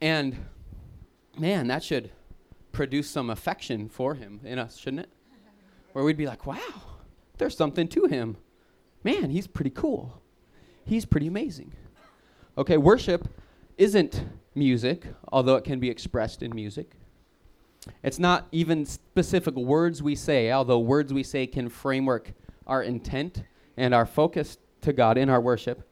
And 0.00 0.36
man, 1.36 1.66
that 1.66 1.82
should 1.82 2.12
produce 2.70 3.10
some 3.10 3.30
affection 3.30 3.88
for 3.88 4.14
him 4.14 4.38
in 4.44 4.60
us, 4.60 4.76
shouldn't 4.76 5.00
it? 5.00 5.10
Where 5.94 6.04
we'd 6.04 6.16
be 6.16 6.28
like, 6.28 6.46
"Wow, 6.46 6.60
there's 7.38 7.56
something 7.56 7.88
to 7.88 8.04
him. 8.04 8.36
Man, 9.06 9.30
he's 9.30 9.46
pretty 9.46 9.70
cool. 9.70 10.20
He's 10.84 11.04
pretty 11.04 11.28
amazing." 11.28 11.72
Okay, 12.58 12.76
worship 12.76 13.28
isn't 13.78 14.24
music, 14.54 15.06
although 15.30 15.56
it 15.56 15.64
can 15.64 15.78
be 15.78 15.90
expressed 15.90 16.42
in 16.42 16.54
music. 16.54 16.96
It's 18.02 18.18
not 18.18 18.48
even 18.50 18.84
specific 18.84 19.54
words 19.54 20.02
we 20.02 20.14
say, 20.16 20.50
although 20.50 20.80
words 20.80 21.12
we 21.12 21.22
say 21.22 21.46
can 21.46 21.68
framework 21.68 22.32
our 22.66 22.82
intent 22.82 23.44
and 23.76 23.94
our 23.94 24.06
focus 24.06 24.58
to 24.80 24.92
God 24.92 25.18
in 25.18 25.28
our 25.28 25.40
worship. 25.40 25.88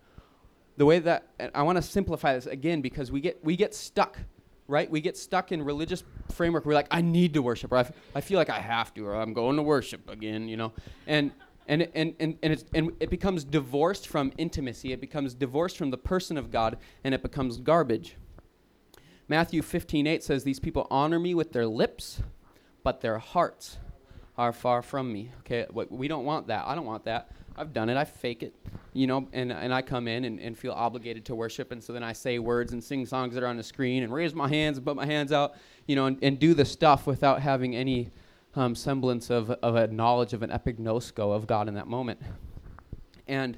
The 0.77 0.87
way 0.87 0.99
that 0.99 1.29
I 1.55 1.63
want 1.63 1.77
to 1.77 1.83
simplify 1.83 2.35
this 2.35 2.47
again 2.47 2.81
because 2.81 3.13
we 3.13 3.21
get 3.21 3.45
we 3.45 3.55
get 3.55 3.75
stuck, 3.75 4.19
right? 4.67 4.91
We 4.91 5.01
get 5.01 5.17
stuck 5.17 5.53
in 5.53 5.63
religious 5.63 6.03
framework. 6.33 6.67
We're 6.67 6.75
like, 6.75 6.89
I 6.91 7.01
need 7.01 7.35
to 7.35 7.43
worship, 7.43 7.71
or 7.71 7.77
I, 7.77 7.81
f- 7.81 7.93
I 8.15 8.21
feel 8.21 8.39
like 8.39 8.51
I 8.51 8.59
have 8.59 8.93
to, 8.95 9.07
or 9.07 9.15
I'm 9.15 9.35
going 9.35 9.57
to 9.57 9.63
worship 9.63 10.11
again, 10.11 10.49
you 10.49 10.57
know. 10.57 10.73
And 11.07 11.31
and 11.67 11.89
and 11.95 12.15
and 12.21 12.39
and, 12.43 12.65
and 12.75 12.93
it 13.01 13.11
becomes 13.11 13.45
divorced 13.45 14.07
from 14.07 14.33
intimacy. 14.39 14.93
It 14.93 15.01
becomes 15.01 15.35
divorced 15.35 15.77
from 15.77 15.91
the 15.91 15.99
person 15.99 16.37
of 16.37 16.51
God, 16.51 16.79
and 17.03 17.15
it 17.15 17.23
becomes 17.23 17.59
garbage. 17.59 18.17
Matthew 19.29 19.63
15:8 19.63 20.23
says, 20.23 20.45
"These 20.45 20.61
people 20.61 20.87
honor 20.91 21.19
me 21.19 21.35
with 21.35 21.53
their 21.53 21.67
lips, 21.67 22.23
but 22.83 23.01
their 23.01 23.19
hearts 23.19 23.79
are 24.37 24.53
far 24.53 24.83
from 24.83 25.13
me." 25.13 25.31
Okay, 25.41 25.67
we 25.73 26.09
don't 26.09 26.25
want 26.25 26.49
that. 26.49 26.67
I 26.67 26.75
don't 26.75 26.87
want 26.87 27.05
that. 27.05 27.31
I've 27.57 27.73
done 27.73 27.89
it. 27.89 27.97
I 27.97 28.05
fake 28.05 28.43
it, 28.43 28.53
you 28.93 29.07
know, 29.07 29.29
and, 29.33 29.53
and 29.53 29.73
I 29.73 29.81
come 29.81 30.09
in 30.09 30.25
and, 30.25 30.41
and 30.41 30.59
feel 30.59 30.73
obligated 30.73 31.25
to 31.27 31.37
worship, 31.37 31.71
and 31.71 31.83
so 31.83 31.93
then 31.93 32.03
I 32.03 32.13
say 32.13 32.41
words 32.41 32.73
and 32.73 32.83
sing 32.83 33.07
songs 33.07 33.35
that 33.35 33.45
are 33.45 33.47
on 33.47 33.57
the 33.57 33.63
screen 33.63 34.03
and 34.03 34.13
raise 34.13 34.35
my 34.35 34.49
hands 34.49 34.77
and 34.77 34.85
put 34.85 34.97
my 34.97 35.07
hands 35.07 35.31
out, 35.31 35.55
you 35.87 35.95
know, 35.95 36.07
and, 36.07 36.19
and 36.21 36.39
do 36.39 36.53
the 36.53 36.65
stuff 36.65 37.07
without 37.07 37.41
having 37.41 37.77
any 37.77 38.11
um, 38.57 38.75
semblance 38.75 39.31
of, 39.31 39.51
of 39.51 39.77
a 39.77 39.87
knowledge 39.89 40.33
of 40.33 40.43
an 40.43 40.51
epignosko 40.51 41.35
of 41.35 41.47
God 41.47 41.69
in 41.69 41.75
that 41.75 41.87
moment. 41.87 42.21
And 43.27 43.57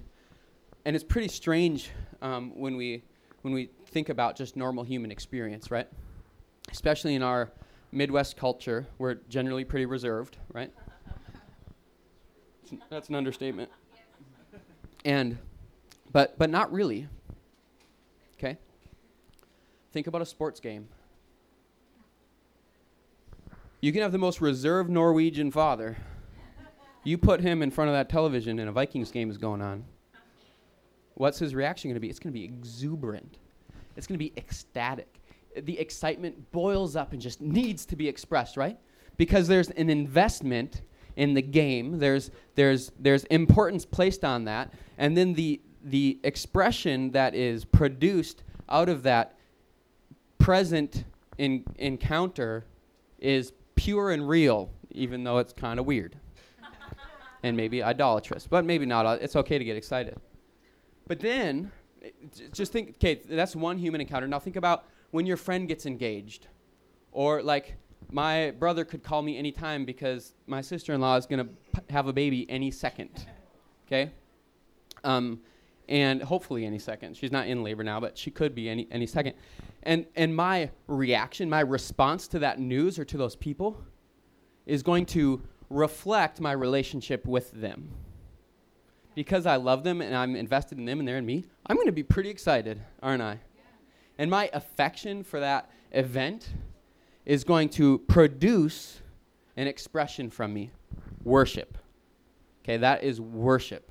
and 0.84 0.94
it's 0.94 1.04
pretty 1.04 1.28
strange 1.28 1.90
um, 2.22 2.52
when 2.58 2.76
we 2.76 3.02
when 3.42 3.52
we 3.52 3.70
think 3.86 4.08
about 4.08 4.36
just 4.36 4.56
normal 4.56 4.84
human 4.84 5.10
experience, 5.10 5.70
right? 5.70 5.88
Especially 6.70 7.14
in 7.14 7.22
our 7.22 7.50
Midwest 7.92 8.36
culture, 8.36 8.86
we're 8.98 9.14
generally 9.28 9.64
pretty 9.64 9.86
reserved, 9.86 10.36
right? 10.52 10.72
That's 12.90 13.08
an 13.08 13.14
understatement. 13.14 13.70
And, 15.04 15.38
but 16.12 16.38
but 16.38 16.50
not 16.50 16.72
really. 16.72 17.08
Okay. 18.38 18.56
Think 19.92 20.06
about 20.06 20.22
a 20.22 20.26
sports 20.26 20.60
game. 20.60 20.88
You 23.86 23.92
can 23.92 24.02
have 24.02 24.10
the 24.10 24.18
most 24.18 24.40
reserved 24.40 24.90
Norwegian 24.90 25.52
father. 25.52 25.96
You 27.04 27.16
put 27.16 27.40
him 27.40 27.62
in 27.62 27.70
front 27.70 27.88
of 27.88 27.94
that 27.94 28.08
television 28.08 28.58
and 28.58 28.68
a 28.68 28.72
Vikings 28.72 29.12
game 29.12 29.30
is 29.30 29.38
going 29.38 29.62
on. 29.62 29.84
What's 31.14 31.38
his 31.38 31.54
reaction 31.54 31.90
going 31.90 31.94
to 31.94 32.00
be? 32.00 32.10
It's 32.10 32.18
going 32.18 32.32
to 32.32 32.36
be 32.36 32.44
exuberant. 32.44 33.38
It's 33.94 34.08
going 34.08 34.18
to 34.18 34.24
be 34.24 34.32
ecstatic. 34.36 35.20
The 35.56 35.78
excitement 35.78 36.50
boils 36.50 36.96
up 36.96 37.12
and 37.12 37.22
just 37.22 37.40
needs 37.40 37.86
to 37.86 37.94
be 37.94 38.08
expressed, 38.08 38.56
right? 38.56 38.76
Because 39.18 39.46
there's 39.46 39.70
an 39.70 39.88
investment 39.88 40.82
in 41.14 41.34
the 41.34 41.42
game. 41.42 42.00
There's 42.00 42.32
there's 42.56 42.90
there's 42.98 43.22
importance 43.26 43.84
placed 43.84 44.24
on 44.24 44.46
that, 44.46 44.74
and 44.98 45.16
then 45.16 45.34
the 45.34 45.60
the 45.84 46.18
expression 46.24 47.12
that 47.12 47.36
is 47.36 47.64
produced 47.64 48.42
out 48.68 48.88
of 48.88 49.04
that 49.04 49.38
present 50.38 51.04
in, 51.38 51.62
encounter 51.76 52.64
is 53.20 53.52
pure 53.76 54.10
and 54.10 54.28
real, 54.28 54.70
even 54.90 55.22
though 55.24 55.38
it's 55.38 55.52
kind 55.52 55.78
of 55.78 55.86
weird 55.86 56.16
and 57.42 57.56
maybe 57.56 57.82
idolatrous, 57.82 58.46
but 58.46 58.64
maybe 58.64 58.86
not. 58.86 59.22
It's 59.22 59.36
okay 59.36 59.58
to 59.58 59.64
get 59.64 59.76
excited. 59.76 60.16
But 61.06 61.20
then, 61.20 61.70
eh, 62.02 62.10
just 62.52 62.72
think, 62.72 62.96
okay, 62.96 63.20
that's 63.28 63.54
one 63.54 63.78
human 63.78 64.00
encounter. 64.00 64.26
Now 64.26 64.40
think 64.40 64.56
about 64.56 64.86
when 65.12 65.26
your 65.26 65.36
friend 65.36 65.68
gets 65.68 65.86
engaged, 65.86 66.48
or 67.12 67.42
like 67.42 67.76
my 68.10 68.52
brother 68.58 68.84
could 68.84 69.02
call 69.02 69.22
me 69.22 69.38
anytime 69.38 69.84
because 69.84 70.34
my 70.46 70.60
sister-in-law 70.60 71.16
is 71.16 71.26
going 71.26 71.46
to 71.46 71.52
p- 71.72 71.92
have 71.92 72.08
a 72.08 72.12
baby 72.12 72.48
any 72.50 72.70
second. 72.70 73.26
Okay? 73.86 74.10
Um, 75.04 75.40
and 75.88 76.22
hopefully 76.22 76.64
any 76.64 76.78
second. 76.78 77.16
She's 77.16 77.32
not 77.32 77.46
in 77.46 77.62
labor 77.62 77.84
now, 77.84 78.00
but 78.00 78.18
she 78.18 78.30
could 78.30 78.54
be 78.54 78.68
any 78.68 78.88
any 78.90 79.06
second. 79.06 79.34
And 79.82 80.06
and 80.16 80.34
my 80.34 80.70
reaction, 80.86 81.48
my 81.48 81.60
response 81.60 82.28
to 82.28 82.38
that 82.40 82.58
news 82.58 82.98
or 82.98 83.04
to 83.06 83.16
those 83.16 83.36
people 83.36 83.80
is 84.66 84.82
going 84.82 85.06
to 85.06 85.42
reflect 85.70 86.40
my 86.40 86.52
relationship 86.52 87.26
with 87.26 87.50
them. 87.52 87.90
Because 89.14 89.46
I 89.46 89.56
love 89.56 89.82
them 89.82 90.02
and 90.02 90.14
I'm 90.14 90.36
invested 90.36 90.78
in 90.78 90.84
them 90.84 90.98
and 90.98 91.08
they're 91.08 91.16
in 91.16 91.24
me, 91.24 91.44
I'm 91.66 91.76
going 91.76 91.86
to 91.86 91.92
be 91.92 92.02
pretty 92.02 92.28
excited, 92.28 92.80
aren't 93.02 93.22
I? 93.22 93.40
And 94.18 94.30
my 94.30 94.50
affection 94.52 95.22
for 95.22 95.40
that 95.40 95.70
event 95.92 96.50
is 97.24 97.44
going 97.44 97.68
to 97.70 97.98
produce 98.00 99.00
an 99.56 99.66
expression 99.66 100.30
from 100.30 100.52
me 100.52 100.70
worship. 101.24 101.78
Okay, 102.62 102.76
that 102.78 103.02
is 103.02 103.20
worship. 103.20 103.90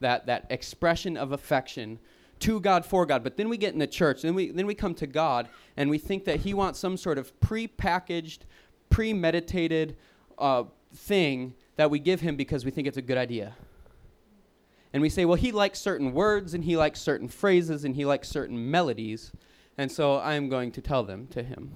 That, 0.00 0.26
that 0.26 0.46
expression 0.50 1.16
of 1.16 1.32
affection 1.32 1.98
to 2.40 2.60
God 2.60 2.84
for 2.84 3.06
God. 3.06 3.24
But 3.24 3.36
then 3.36 3.48
we 3.48 3.56
get 3.56 3.72
in 3.72 3.78
the 3.78 3.86
church, 3.86 4.22
then 4.22 4.34
we, 4.34 4.50
then 4.50 4.66
we 4.66 4.74
come 4.74 4.94
to 4.96 5.06
God, 5.06 5.48
and 5.76 5.88
we 5.88 5.98
think 5.98 6.24
that 6.24 6.40
He 6.40 6.54
wants 6.54 6.78
some 6.78 6.96
sort 6.96 7.18
of 7.18 7.38
pre-packaged, 7.40 8.44
premeditated 8.90 9.96
uh, 10.38 10.64
thing 10.94 11.54
that 11.76 11.90
we 11.90 11.98
give 11.98 12.20
Him 12.20 12.36
because 12.36 12.64
we 12.64 12.70
think 12.70 12.86
it's 12.86 12.96
a 12.96 13.02
good 13.02 13.18
idea. 13.18 13.54
And 14.92 15.02
we 15.02 15.08
say, 15.08 15.24
well, 15.24 15.36
He 15.36 15.52
likes 15.52 15.78
certain 15.78 16.12
words, 16.12 16.54
and 16.54 16.64
He 16.64 16.76
likes 16.76 17.00
certain 17.00 17.28
phrases, 17.28 17.84
and 17.84 17.94
He 17.94 18.04
likes 18.04 18.28
certain 18.28 18.70
melodies, 18.70 19.32
and 19.78 19.90
so 19.90 20.20
I'm 20.20 20.48
going 20.48 20.72
to 20.72 20.80
tell 20.80 21.04
them 21.04 21.26
to 21.28 21.42
Him. 21.42 21.72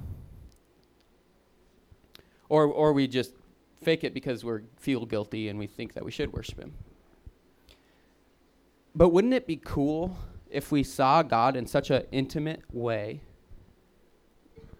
Or, 2.49 2.65
or 2.65 2.93
we 2.93 3.07
just 3.07 3.33
fake 3.83 4.05
it 4.05 4.13
because 4.13 4.45
we 4.45 4.59
feel 4.77 5.07
guilty 5.07 5.49
and 5.49 5.59
we 5.59 5.67
think 5.67 5.95
that 5.95 6.05
we 6.05 6.11
should 6.11 6.33
worship 6.33 6.59
Him. 6.59 6.75
But 8.95 9.11
wouldn't 9.11 9.35
it 9.35 9.47
be 9.47 9.57
cool 9.57 10.17
if 10.51 10.73
we 10.73 10.83
saw 10.83 11.23
God 11.23 11.57
in 11.57 11.67
such 11.67 11.91
an 11.91 12.05
intimate 12.11 12.63
way 12.73 13.21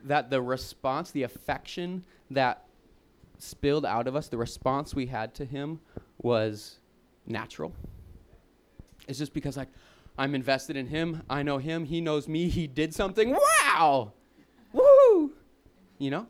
that 0.03 0.31
the 0.31 0.43
response, 0.43 1.11
the 1.11 1.23
affection 1.23 2.05
that 2.31 2.65
spilled 3.39 3.87
out 3.87 4.09
of 4.09 4.17
us, 4.17 4.29
the 4.29 4.39
response 4.39 4.95
we 4.95 5.07
had 5.07 5.35
to 5.35 5.45
Him 5.45 5.81
was 6.19 6.81
natural? 7.27 7.73
It's 9.07 9.19
just 9.19 9.33
because, 9.33 9.57
like, 9.57 9.69
I'm 10.19 10.35
invested 10.35 10.77
in 10.77 10.89
Him, 10.89 11.23
I 11.31 11.43
know 11.43 11.59
Him, 11.59 11.85
He 11.85 12.01
knows 12.01 12.27
me, 12.29 12.49
He 12.49 12.67
did 12.67 12.95
something. 12.95 13.31
Wow! 13.31 14.13
Woo! 14.73 15.33
You 15.99 16.11
know? 16.11 16.27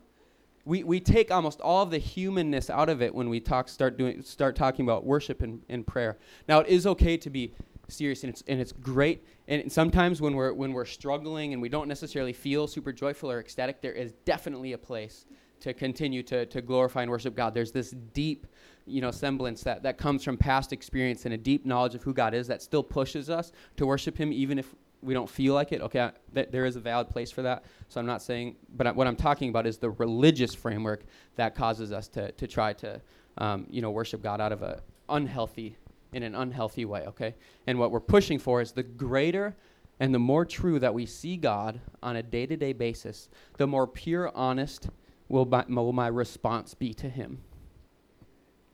we, 0.65 0.83
we 0.83 0.99
take 0.99 1.31
almost 1.31 1.59
all 1.61 1.83
of 1.83 1.89
the 1.89 1.97
humanness 1.97 2.69
out 2.69 2.89
of 2.89 3.01
it 3.01 3.13
when 3.13 3.29
we 3.29 3.39
talk 3.39 3.67
start 3.67 3.97
doing 3.97 4.21
start 4.21 4.55
talking 4.55 4.85
about 4.85 5.05
worship 5.05 5.41
and, 5.41 5.61
and 5.69 5.85
prayer. 5.85 6.17
Now 6.47 6.59
it 6.59 6.67
is 6.67 6.85
okay 6.85 7.17
to 7.17 7.29
be 7.29 7.53
serious 7.91 8.23
and 8.23 8.31
it's 8.31 8.43
and 8.47 8.59
it's 8.59 8.71
great. 8.71 9.25
And 9.47 9.71
sometimes 9.71 10.21
when 10.21 10.35
we're 10.35 10.53
when 10.53 10.73
we're 10.73 10.85
struggling 10.85 11.53
and 11.53 11.61
we 11.61 11.69
don't 11.69 11.87
necessarily 11.87 12.33
feel 12.33 12.67
super 12.67 12.91
joyful 12.91 13.31
or 13.31 13.39
ecstatic, 13.39 13.81
there 13.81 13.93
is 13.93 14.13
definitely 14.25 14.73
a 14.73 14.77
place 14.77 15.25
to 15.61 15.73
continue 15.73 16.23
to, 16.23 16.45
to 16.47 16.61
glorify 16.61 17.03
and 17.03 17.11
worship 17.11 17.35
God. 17.35 17.53
There's 17.53 17.71
this 17.71 17.91
deep, 18.13 18.47
you 18.85 18.99
know, 18.99 19.11
semblance 19.11 19.63
that, 19.63 19.83
that 19.83 19.97
comes 19.97 20.23
from 20.23 20.37
past 20.37 20.73
experience 20.73 21.25
and 21.25 21.33
a 21.33 21.37
deep 21.37 21.65
knowledge 21.65 21.95
of 21.95 22.03
who 22.03 22.13
God 22.13 22.33
is 22.33 22.47
that 22.47 22.61
still 22.61 22.83
pushes 22.83 23.29
us 23.29 23.51
to 23.77 23.85
worship 23.85 24.17
Him 24.17 24.33
even 24.33 24.59
if 24.59 24.75
we 25.01 25.13
don't 25.13 25.29
feel 25.29 25.53
like 25.53 25.71
it. 25.71 25.81
Okay, 25.81 26.11
th- 26.33 26.49
there 26.51 26.65
is 26.65 26.75
a 26.75 26.79
valid 26.79 27.09
place 27.09 27.31
for 27.31 27.41
that. 27.43 27.63
So 27.89 27.99
I'm 27.99 28.05
not 28.05 28.21
saying, 28.21 28.55
but 28.75 28.87
I, 28.87 28.91
what 28.91 29.07
I'm 29.07 29.15
talking 29.15 29.49
about 29.49 29.65
is 29.65 29.77
the 29.77 29.91
religious 29.91 30.53
framework 30.53 31.03
that 31.35 31.55
causes 31.55 31.91
us 31.91 32.07
to, 32.09 32.31
to 32.33 32.47
try 32.47 32.73
to, 32.73 33.01
um, 33.37 33.67
you 33.69 33.81
know, 33.81 33.91
worship 33.91 34.21
God 34.21 34.41
out 34.41 34.51
of 34.51 34.61
a 34.61 34.81
unhealthy, 35.09 35.75
in 36.13 36.23
an 36.23 36.35
unhealthy 36.35 36.85
way. 36.85 37.05
Okay, 37.07 37.35
and 37.67 37.79
what 37.79 37.91
we're 37.91 37.99
pushing 37.99 38.39
for 38.39 38.61
is 38.61 38.71
the 38.71 38.83
greater 38.83 39.55
and 40.01 40.15
the 40.15 40.19
more 40.19 40.45
true 40.45 40.79
that 40.79 40.95
we 40.95 41.05
see 41.05 41.37
God 41.37 41.79
on 42.01 42.15
a 42.15 42.23
day-to-day 42.23 42.73
basis, 42.73 43.29
the 43.57 43.67
more 43.67 43.85
pure, 43.85 44.31
honest 44.33 44.89
will 45.29 45.45
my, 45.45 45.63
will 45.67 45.93
my 45.93 46.07
response 46.07 46.73
be 46.73 46.91
to 46.95 47.07
Him. 47.07 47.43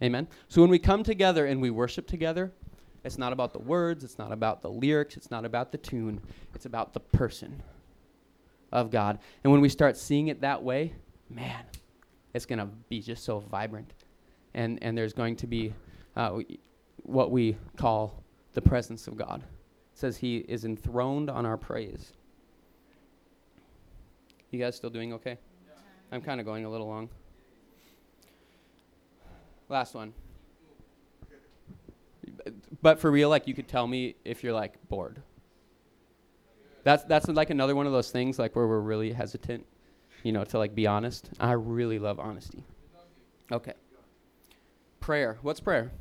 Amen. 0.02 0.30
So 0.48 0.62
when 0.62 0.70
we 0.70 0.80
come 0.80 1.04
together 1.04 1.46
and 1.46 1.62
we 1.62 1.70
worship 1.70 2.08
together, 2.08 2.54
it's 3.04 3.18
not 3.18 3.34
about 3.34 3.52
the 3.52 3.60
words, 3.60 4.06
it's 4.06 4.18
not 4.18 4.32
about 4.32 4.62
the 4.62 4.70
lyrics, 4.70 5.18
it's 5.18 5.30
not 5.30 5.44
about 5.44 5.74
the 5.74 5.78
tune, 5.78 6.22
it's 6.56 6.66
about 6.66 6.94
the 6.94 7.02
person 7.02 7.62
of 8.72 8.90
God. 8.90 9.20
And 9.44 9.52
when 9.52 9.62
we 9.62 9.70
start 9.70 9.98
seeing 9.98 10.30
it 10.30 10.40
that 10.42 10.64
way, 10.64 10.94
man, 11.30 11.66
it's 12.34 12.46
going 12.46 12.60
to 12.60 12.70
be 12.88 13.02
just 13.02 13.26
so 13.26 13.40
vibrant. 13.40 13.94
And, 14.54 14.80
and 14.82 14.98
there's 14.98 15.14
going 15.14 15.36
to 15.38 15.48
be 15.48 15.74
uh, 16.16 16.40
what 17.08 17.32
we 17.32 17.58
call 17.78 18.24
the 18.54 18.62
presence 18.62 19.08
of 19.08 19.18
God. 19.18 19.42
It 19.42 20.00
says 20.00 20.18
he 20.18 20.38
is 20.38 20.66
enthroned 20.66 21.30
on 21.30 21.46
our 21.46 21.58
praise. 21.58 22.14
You 24.52 24.60
guys 24.60 24.76
still 24.76 24.90
doing 24.90 25.14
okay? 25.14 25.38
I'm 26.12 26.22
kind 26.22 26.40
of 26.40 26.46
going 26.46 26.66
a 26.66 26.70
little 26.70 26.88
long. 26.88 27.10
Last 29.70 29.94
one. 29.94 30.14
But 32.82 33.00
for 33.00 33.12
real, 33.12 33.30
like 33.30 33.48
you 33.48 33.54
could 33.54 33.68
tell 33.68 33.88
me 33.88 34.16
if 34.24 34.44
you're 34.44 34.54
like 34.54 34.76
bored. 34.88 35.22
That's 36.84 37.04
that's 37.04 37.28
like 37.28 37.50
another 37.50 37.76
one 37.76 37.86
of 37.86 37.92
those 37.92 38.12
things 38.12 38.40
like 38.40 38.56
where 38.56 38.68
we're 38.68 38.80
really 38.80 39.12
hesitant, 39.12 39.66
you 40.24 40.32
know, 40.32 40.46
to 40.46 40.58
like 40.58 40.74
be 40.74 40.88
honest. 40.88 41.30
I 41.40 41.52
really 41.54 42.00
love 42.00 42.20
honesty. 42.20 42.64
Okay. 43.52 43.74
Prayer. 45.00 45.38
What's 45.42 45.60
prayer? 45.60 45.92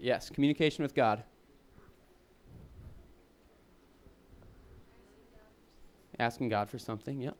Yes, 0.00 0.30
communication 0.30 0.82
with 0.82 0.94
God. 0.94 1.24
Asking 6.18 6.48
God 6.48 6.68
for 6.68 6.78
something, 6.78 7.20
yep. 7.20 7.36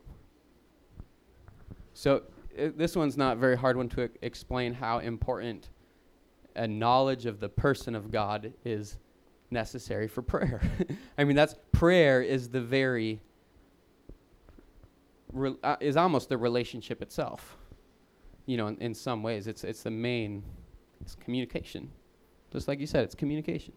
So 1.92 2.22
i 2.58 2.68
this 2.76 2.96
one's 2.96 3.16
not 3.16 3.36
a 3.36 3.40
very 3.40 3.56
hard 3.56 3.76
one 3.76 3.88
to 3.90 4.08
explain 4.22 4.74
how 4.74 4.98
important 4.98 5.70
a 6.56 6.66
knowledge 6.66 7.26
of 7.26 7.40
the 7.40 7.48
person 7.48 7.94
of 7.94 8.10
God 8.10 8.52
is 8.64 8.96
necessary 9.50 10.08
for 10.08 10.22
prayer. 10.22 10.60
I 11.18 11.24
mean, 11.24 11.36
that's 11.36 11.56
prayer 11.72 12.22
is 12.22 12.48
the 12.48 12.60
very 12.60 13.20
re, 15.32 15.54
uh, 15.62 15.76
is 15.80 15.96
almost 15.96 16.28
the 16.28 16.38
relationship 16.38 17.02
itself. 17.02 17.56
You 18.46 18.56
know, 18.56 18.66
in, 18.68 18.76
in 18.78 18.94
some 18.94 19.22
ways, 19.22 19.46
it's 19.46 19.64
it's 19.64 19.82
the 19.82 19.90
main 19.90 20.42
it's 21.00 21.14
communication. 21.14 21.90
Just 22.54 22.68
like 22.68 22.80
you 22.80 22.86
said, 22.86 23.04
it's 23.04 23.14
communication. 23.14 23.74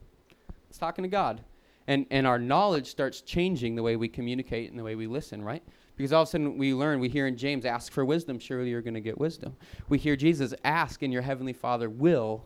It's 0.70 0.78
talking 0.78 1.04
to 1.04 1.10
God. 1.10 1.42
And 1.88 2.06
and 2.12 2.28
our 2.28 2.38
knowledge 2.38 2.88
starts 2.88 3.22
changing 3.22 3.76
the 3.76 3.84
way 3.84 3.96
we 3.96 4.08
communicate 4.08 4.70
and 4.70 4.78
the 4.78 4.84
way 4.84 4.96
we 4.96 5.08
listen, 5.08 5.44
right? 5.44 5.64
Because 5.96 6.14
all 6.14 6.22
of 6.22 6.28
a 6.28 6.32
sudden 6.32 6.58
we 6.58 6.74
learn, 6.74 7.00
we 7.00 7.10
hear 7.10 7.26
in 7.26 7.36
James, 7.36 7.66
ask 7.66 7.92
for 7.92 8.06
wisdom, 8.06 8.38
surely 8.38 8.70
you're 8.70 8.84
going 8.84 8.94
to 8.94 9.02
get 9.02 9.18
wisdom. 9.18 9.56
We 9.90 9.98
hear 9.98 10.16
Jesus, 10.16 10.54
ask 10.64 11.02
and 11.02 11.12
your 11.12 11.24
heavenly 11.24 11.54
Father 11.54 11.90
will 11.90 12.46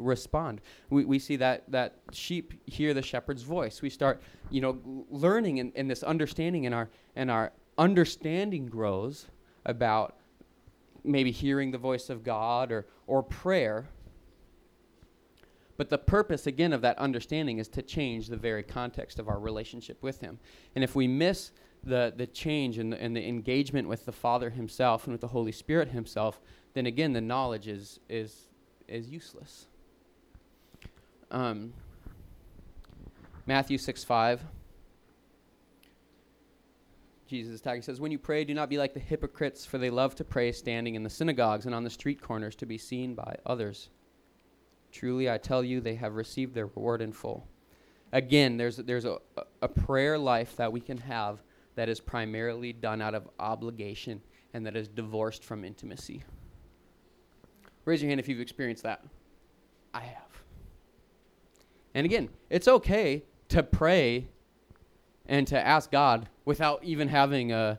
respond. 0.00 0.60
We, 0.90 1.04
we 1.04 1.20
see 1.20 1.36
that, 1.36 1.70
that 1.70 2.00
sheep 2.10 2.52
hear 2.68 2.94
the 2.94 3.02
shepherd's 3.02 3.42
voice. 3.42 3.80
We 3.80 3.90
start, 3.90 4.20
you 4.50 4.60
know, 4.60 5.06
learning 5.08 5.60
and, 5.60 5.72
and 5.76 5.88
this 5.88 6.02
understanding 6.02 6.66
and 6.66 6.74
our, 6.74 6.88
and 7.14 7.30
our 7.30 7.52
understanding 7.78 8.66
grows 8.66 9.26
about 9.64 10.16
maybe 11.04 11.30
hearing 11.30 11.70
the 11.70 11.78
voice 11.78 12.10
of 12.10 12.24
God 12.24 12.72
or, 12.72 12.86
or 13.06 13.22
prayer. 13.22 13.86
But 15.78 15.90
the 15.90 15.96
purpose, 15.96 16.48
again, 16.48 16.72
of 16.72 16.82
that 16.82 16.98
understanding 16.98 17.58
is 17.58 17.68
to 17.68 17.82
change 17.82 18.26
the 18.26 18.36
very 18.36 18.64
context 18.64 19.20
of 19.20 19.28
our 19.28 19.38
relationship 19.38 20.02
with 20.02 20.20
Him. 20.20 20.40
And 20.74 20.82
if 20.82 20.96
we 20.96 21.06
miss 21.06 21.52
the, 21.84 22.12
the 22.14 22.26
change 22.26 22.78
and 22.78 22.92
the, 22.92 23.00
and 23.00 23.16
the 23.16 23.26
engagement 23.26 23.88
with 23.88 24.04
the 24.04 24.12
Father 24.12 24.50
Himself 24.50 25.04
and 25.04 25.12
with 25.12 25.20
the 25.20 25.28
Holy 25.28 25.52
Spirit 25.52 25.88
Himself, 25.88 26.40
then 26.74 26.86
again, 26.86 27.12
the 27.12 27.20
knowledge 27.20 27.68
is, 27.68 28.00
is, 28.08 28.48
is 28.88 29.08
useless. 29.08 29.68
Um, 31.30 31.72
Matthew 33.46 33.78
6 33.78 34.02
5. 34.02 34.42
Jesus 37.28 37.54
is 37.54 37.60
talking. 37.60 37.80
He 37.80 37.84
says, 37.84 38.00
When 38.00 38.10
you 38.10 38.18
pray, 38.18 38.44
do 38.44 38.52
not 38.52 38.68
be 38.68 38.78
like 38.78 38.94
the 38.94 39.00
hypocrites, 39.00 39.64
for 39.64 39.78
they 39.78 39.90
love 39.90 40.16
to 40.16 40.24
pray 40.24 40.50
standing 40.50 40.96
in 40.96 41.04
the 41.04 41.10
synagogues 41.10 41.66
and 41.66 41.74
on 41.74 41.84
the 41.84 41.90
street 41.90 42.20
corners 42.20 42.56
to 42.56 42.66
be 42.66 42.78
seen 42.78 43.14
by 43.14 43.36
others. 43.46 43.90
Truly, 44.92 45.30
I 45.30 45.38
tell 45.38 45.62
you, 45.62 45.80
they 45.80 45.96
have 45.96 46.14
received 46.14 46.54
their 46.54 46.66
reward 46.66 47.02
in 47.02 47.12
full. 47.12 47.46
Again, 48.12 48.56
there's, 48.56 48.76
there's 48.76 49.04
a, 49.04 49.18
a 49.60 49.68
prayer 49.68 50.18
life 50.18 50.56
that 50.56 50.72
we 50.72 50.80
can 50.80 50.98
have 50.98 51.42
that 51.74 51.88
is 51.88 52.00
primarily 52.00 52.72
done 52.72 53.02
out 53.02 53.14
of 53.14 53.28
obligation 53.38 54.22
and 54.54 54.66
that 54.66 54.76
is 54.76 54.88
divorced 54.88 55.44
from 55.44 55.64
intimacy. 55.64 56.22
Raise 57.84 58.02
your 58.02 58.08
hand 58.08 58.20
if 58.20 58.28
you've 58.28 58.40
experienced 58.40 58.82
that. 58.82 59.02
I 59.94 60.00
have. 60.00 60.42
And 61.94 62.04
again, 62.04 62.28
it's 62.50 62.68
okay 62.68 63.24
to 63.48 63.62
pray 63.62 64.28
and 65.26 65.46
to 65.46 65.58
ask 65.58 65.90
God 65.90 66.28
without 66.44 66.82
even 66.84 67.08
having 67.08 67.52
a 67.52 67.78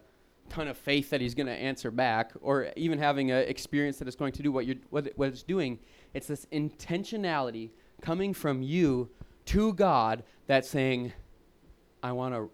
ton 0.50 0.68
of 0.68 0.78
faith 0.78 1.10
that 1.12 1.22
He's 1.22 1.36
going 1.36 1.48
to 1.48 1.54
answer 1.54 1.92
back, 1.92 2.32
or 2.42 2.72
even 2.76 3.00
having 3.00 3.32
an 3.32 3.48
experience 3.48 3.98
that 4.00 4.08
is 4.08 4.16
going 4.16 4.34
to 4.34 4.44
do 4.44 4.52
what 4.52 4.66
you're 4.66 4.78
what, 4.90 5.12
what 5.16 5.30
it's 5.30 5.44
doing. 5.44 5.80
It's 6.14 6.28
this 6.28 6.46
intentionality 6.52 7.72
coming 8.02 8.34
from 8.34 8.62
you 8.62 9.10
to 9.46 9.74
God 9.74 10.24
that's 10.48 10.70
saying, 10.70 11.14
"I 12.02 12.12
want 12.12 12.34
to 12.34 12.50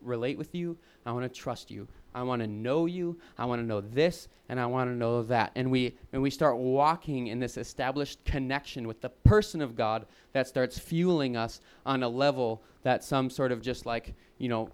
relate 0.00 0.38
with 0.38 0.54
you. 0.54 0.78
I 1.04 1.12
want 1.12 1.24
to 1.24 1.40
trust 1.40 1.70
you. 1.70 1.88
I 2.14 2.22
want 2.22 2.40
to 2.40 2.46
know 2.48 2.86
you. 2.86 3.18
I 3.36 3.44
want 3.44 3.60
to 3.60 3.66
know 3.66 3.80
this, 3.80 4.28
and 4.48 4.58
I 4.58 4.66
want 4.66 4.90
to 4.90 4.94
know 4.94 5.22
that." 5.24 5.52
And 5.54 5.70
we 5.70 5.96
and 6.12 6.22
we 6.22 6.30
start 6.30 6.56
walking 6.56 7.26
in 7.26 7.40
this 7.40 7.56
established 7.56 8.24
connection 8.24 8.86
with 8.86 9.00
the 9.00 9.10
person 9.10 9.60
of 9.60 9.76
God 9.76 10.06
that 10.32 10.46
starts 10.46 10.78
fueling 10.78 11.36
us 11.36 11.60
on 11.84 12.02
a 12.02 12.08
level 12.08 12.62
that 12.82 13.04
some 13.04 13.30
sort 13.30 13.52
of 13.52 13.60
just 13.60 13.86
like 13.86 14.14
you 14.38 14.48
know 14.48 14.70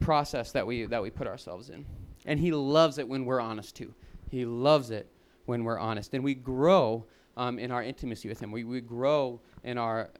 process 0.00 0.52
that 0.52 0.66
we 0.66 0.84
that 0.86 1.02
we 1.02 1.10
put 1.10 1.26
ourselves 1.26 1.70
in. 1.70 1.84
And 2.26 2.40
he 2.40 2.52
loves 2.52 2.98
it 2.98 3.08
when 3.08 3.24
we're 3.24 3.40
honest 3.40 3.76
too. 3.76 3.94
He 4.30 4.44
loves 4.44 4.90
it 4.90 5.08
when 5.46 5.64
we're 5.64 5.78
honest, 5.78 6.14
and 6.14 6.24
we 6.24 6.34
grow 6.34 7.04
um, 7.36 7.58
in 7.58 7.70
our 7.70 7.82
intimacy 7.82 8.28
with 8.28 8.40
him. 8.40 8.50
We 8.50 8.64
we 8.64 8.80
grow 8.80 9.40
in 9.62 9.78
our 9.78 10.10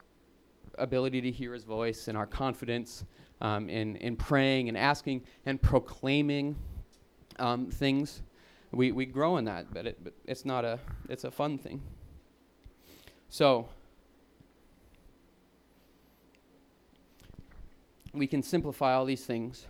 ability 0.79 1.21
to 1.23 1.31
hear 1.31 1.53
his 1.55 1.65
voice 1.65 2.09
and 2.09 2.19
our 2.19 2.27
confidence 2.27 3.05
um, 3.41 3.69
in 3.69 3.97
in 3.97 4.17
praying 4.17 4.69
and 4.69 4.77
asking 4.77 5.23
and 5.47 5.61
proclaiming 5.61 6.57
um, 7.39 7.71
things. 7.71 8.23
We 8.73 8.93
we 8.93 9.07
grow 9.07 9.37
in 9.37 9.45
that, 9.45 9.73
but 9.73 9.87
it 9.87 10.03
but 10.03 10.15
it's 10.25 10.45
not 10.45 10.65
a 10.65 10.79
it's 11.09 11.25
a 11.25 11.31
fun 11.31 11.59
thing. 11.59 11.83
So. 13.29 13.69
We 18.13 18.29
can 18.29 18.45
simplify 18.45 18.95
all 18.95 19.05
these 19.05 19.27
things. 19.27 19.67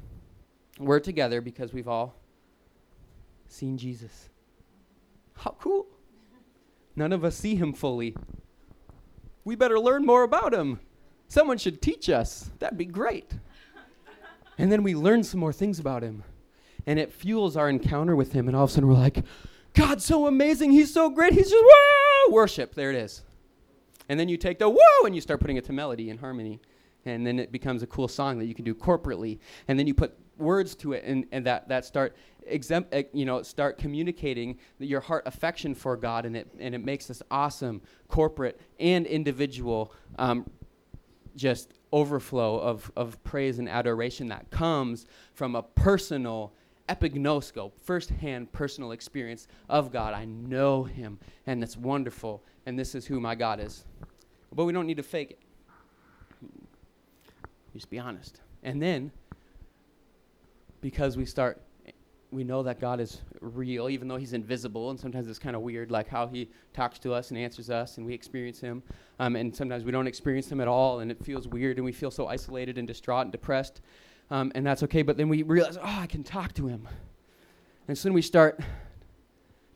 We're 0.78 1.00
together 1.00 1.40
because 1.40 1.72
we've 1.72 1.88
all 1.88 2.14
seen 3.48 3.78
Jesus. 3.78 4.28
How 5.36 5.56
cool! 5.60 5.86
None 6.96 7.12
of 7.12 7.24
us 7.24 7.36
see 7.36 7.56
him 7.56 7.72
fully. 7.72 8.14
We 9.44 9.56
better 9.56 9.78
learn 9.78 10.06
more 10.06 10.22
about 10.22 10.54
him. 10.54 10.80
Someone 11.28 11.58
should 11.58 11.82
teach 11.82 12.08
us. 12.08 12.50
That'd 12.60 12.78
be 12.78 12.84
great. 12.84 13.32
and 14.58 14.70
then 14.70 14.82
we 14.82 14.94
learn 14.94 15.24
some 15.24 15.40
more 15.40 15.52
things 15.52 15.78
about 15.78 16.02
him. 16.02 16.22
And 16.86 16.98
it 16.98 17.12
fuels 17.12 17.56
our 17.56 17.68
encounter 17.68 18.14
with 18.14 18.32
him. 18.32 18.46
And 18.46 18.56
all 18.56 18.64
of 18.64 18.70
a 18.70 18.72
sudden 18.72 18.88
we're 18.88 18.94
like, 18.94 19.24
God's 19.72 20.04
so 20.04 20.26
amazing. 20.26 20.70
He's 20.70 20.92
so 20.92 21.10
great. 21.10 21.32
He's 21.32 21.50
just, 21.50 21.64
whoa! 21.66 22.32
Worship. 22.32 22.74
There 22.74 22.90
it 22.90 22.96
is. 22.96 23.22
And 24.08 24.20
then 24.20 24.28
you 24.28 24.36
take 24.36 24.58
the 24.58 24.68
whoa 24.68 25.06
and 25.06 25.14
you 25.14 25.20
start 25.20 25.40
putting 25.40 25.56
it 25.56 25.64
to 25.64 25.72
melody 25.72 26.10
and 26.10 26.20
harmony. 26.20 26.60
And 27.04 27.26
then 27.26 27.38
it 27.38 27.52
becomes 27.52 27.82
a 27.82 27.86
cool 27.86 28.08
song 28.08 28.38
that 28.38 28.46
you 28.46 28.54
can 28.54 28.64
do 28.64 28.74
corporately. 28.74 29.38
And 29.66 29.78
then 29.78 29.86
you 29.86 29.94
put 29.94 30.16
words 30.38 30.74
to 30.76 30.92
it 30.92 31.04
and, 31.04 31.26
and 31.32 31.46
that, 31.46 31.68
that 31.68 31.84
start 31.84 32.16
exempt, 32.46 32.94
uh, 32.94 33.02
you 33.12 33.24
know, 33.24 33.42
start 33.42 33.78
communicating 33.78 34.58
your 34.78 35.00
heart 35.00 35.24
affection 35.26 35.74
for 35.74 35.96
God, 35.96 36.26
and 36.26 36.36
it 36.36 36.48
and 36.58 36.74
it 36.74 36.84
makes 36.84 37.06
this 37.06 37.22
awesome 37.30 37.80
corporate 38.08 38.60
and 38.78 39.06
individual 39.06 39.92
um, 40.18 40.48
just 41.36 41.72
overflow 41.92 42.58
of 42.58 42.90
of 42.96 43.22
praise 43.24 43.58
and 43.58 43.68
adoration 43.68 44.28
that 44.28 44.50
comes 44.50 45.06
from 45.34 45.54
a 45.54 45.62
personal 45.62 46.52
epignoscope, 46.88 47.72
firsthand 47.82 48.52
personal 48.52 48.92
experience 48.92 49.48
of 49.68 49.90
God. 49.90 50.14
I 50.14 50.24
know 50.26 50.84
Him, 50.84 51.18
and 51.46 51.62
it's 51.62 51.76
wonderful, 51.76 52.42
and 52.66 52.78
this 52.78 52.94
is 52.94 53.06
who 53.06 53.20
my 53.20 53.34
God 53.34 53.60
is. 53.60 53.84
But 54.52 54.64
we 54.64 54.72
don't 54.72 54.86
need 54.86 54.98
to 54.98 55.02
fake 55.02 55.32
it. 55.32 55.38
Just 57.72 57.90
be 57.90 57.98
honest, 57.98 58.40
and 58.62 58.80
then 58.80 59.10
because 60.84 61.16
we 61.16 61.24
start 61.24 61.62
we 62.30 62.44
know 62.44 62.62
that 62.62 62.78
God 62.78 63.00
is 63.00 63.22
real, 63.40 63.88
even 63.88 64.06
though 64.06 64.18
He's 64.18 64.34
invisible, 64.34 64.90
and 64.90 65.00
sometimes 65.00 65.28
it's 65.28 65.38
kind 65.38 65.56
of 65.56 65.62
weird, 65.62 65.90
like 65.90 66.08
how 66.08 66.26
He 66.26 66.50
talks 66.74 66.98
to 66.98 67.14
us 67.14 67.30
and 67.30 67.38
answers 67.38 67.70
us, 67.70 67.96
and 67.96 68.04
we 68.04 68.12
experience 68.12 68.60
Him, 68.60 68.82
um, 69.18 69.34
and 69.34 69.56
sometimes 69.56 69.84
we 69.84 69.92
don't 69.92 70.06
experience 70.06 70.52
Him 70.52 70.60
at 70.60 70.68
all, 70.68 71.00
and 71.00 71.10
it 71.10 71.24
feels 71.24 71.48
weird, 71.48 71.78
and 71.78 71.86
we 71.86 71.92
feel 71.92 72.10
so 72.10 72.26
isolated 72.26 72.76
and 72.76 72.86
distraught 72.86 73.22
and 73.22 73.32
depressed, 73.32 73.80
um, 74.30 74.52
and 74.54 74.66
that's 74.66 74.82
okay. 74.82 75.00
But 75.00 75.16
then 75.16 75.30
we 75.30 75.42
realize, 75.42 75.78
oh, 75.78 75.82
I 76.00 76.06
can 76.06 76.22
talk 76.22 76.52
to 76.54 76.66
Him, 76.66 76.86
and 77.88 77.96
so 77.96 78.08
then 78.08 78.12
we 78.12 78.20
start 78.20 78.60